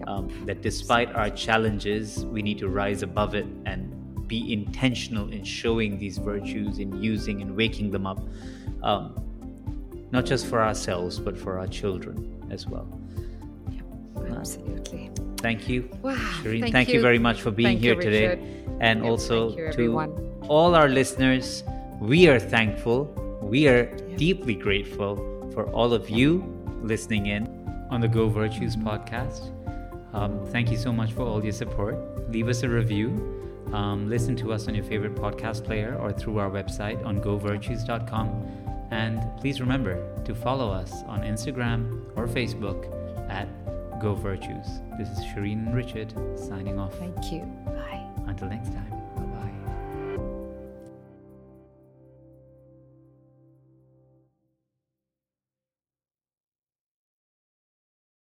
Yep. 0.02 0.08
Um, 0.08 0.46
that 0.46 0.62
despite 0.62 1.14
our 1.16 1.30
challenges, 1.30 2.26
we 2.26 2.42
need 2.42 2.58
to 2.60 2.70
rise 2.70 3.02
above 3.04 3.34
it 3.36 3.46
and 3.66 4.28
be 4.28 4.54
intentional 4.54 5.30
in 5.32 5.44
showing 5.44 5.98
these 5.98 6.18
virtues, 6.18 6.80
in 6.80 7.02
using 7.02 7.42
and 7.42 7.56
waking 7.56 7.92
them 7.92 8.06
up, 8.08 8.20
um, 8.84 9.14
not 10.12 10.26
just 10.26 10.46
for 10.48 10.62
ourselves, 10.62 11.20
but 11.20 11.38
for 11.38 11.60
our 11.60 11.68
children 11.68 12.48
as 12.50 12.68
well. 12.68 12.88
Absolutely. 14.30 15.10
Thank 15.38 15.68
you, 15.70 15.90
Wow. 16.02 16.16
Shireen. 16.42 16.72
Thank, 16.72 16.90
you. 16.90 17.02
very 17.02 17.20
much 17.20 17.42
for 17.42 17.52
being 17.52 17.68
Thank 17.70 17.80
here 17.82 17.96
you, 17.96 18.02
today. 18.02 18.28
Richard. 18.30 18.78
And 18.80 19.02
Yep, 19.02 19.10
also 19.10 19.56
you, 19.56 19.72
to 19.74 20.48
all 20.48 20.76
our 20.76 20.90
listeners, 20.90 21.64
we 22.00 22.28
are 22.28 22.40
thankful. 22.40 23.06
We 23.42 23.68
are 23.68 23.90
Yep. 24.10 24.18
deeply 24.18 24.56
grateful 24.56 25.18
for 25.54 25.66
all 25.72 25.94
of 25.94 26.10
you 26.10 26.44
listening 26.84 27.28
in 27.28 27.48
on 27.92 28.02
the 28.02 28.08
Go 28.08 28.30
Virtues 28.30 28.76
podcast. 28.76 29.52
Um, 30.14 30.46
thank 30.48 30.72
you 30.72 30.78
so 30.78 30.92
much 30.92 31.14
for 31.14 31.24
all 31.24 31.44
your 31.44 31.54
support. 31.54 31.96
Leave 32.30 32.48
us 32.48 32.64
a 32.64 32.70
review. 32.70 33.38
Um, 33.74 34.10
listen 34.10 34.36
to 34.38 34.52
us 34.52 34.68
on 34.68 34.76
your 34.76 34.84
favorite 34.84 35.16
podcast 35.16 35.64
player 35.64 35.98
or 36.00 36.12
through 36.12 36.40
our 36.40 36.50
website 36.50 37.04
on 37.06 37.22
govirtues.com. 37.22 38.88
And 38.92 39.22
please 39.40 39.62
remember 39.62 39.96
to 40.26 40.36
follow 40.36 40.70
us 40.70 40.92
on 41.08 41.22
Instagram 41.22 42.02
or 42.18 42.28
Facebook 42.28 42.86
at 43.30 43.48
Go 44.02 44.16
Virtues. 44.16 44.82
This 44.98 45.08
is 45.10 45.20
Shireen 45.26 45.66
and 45.68 45.76
Richard 45.76 46.14
signing 46.38 46.78
off. 46.80 46.94
Thank 46.96 47.32
you. 47.32 47.42
Bye. 47.66 48.06
Until 48.28 48.50
next 48.50 48.74
time. 48.74 49.01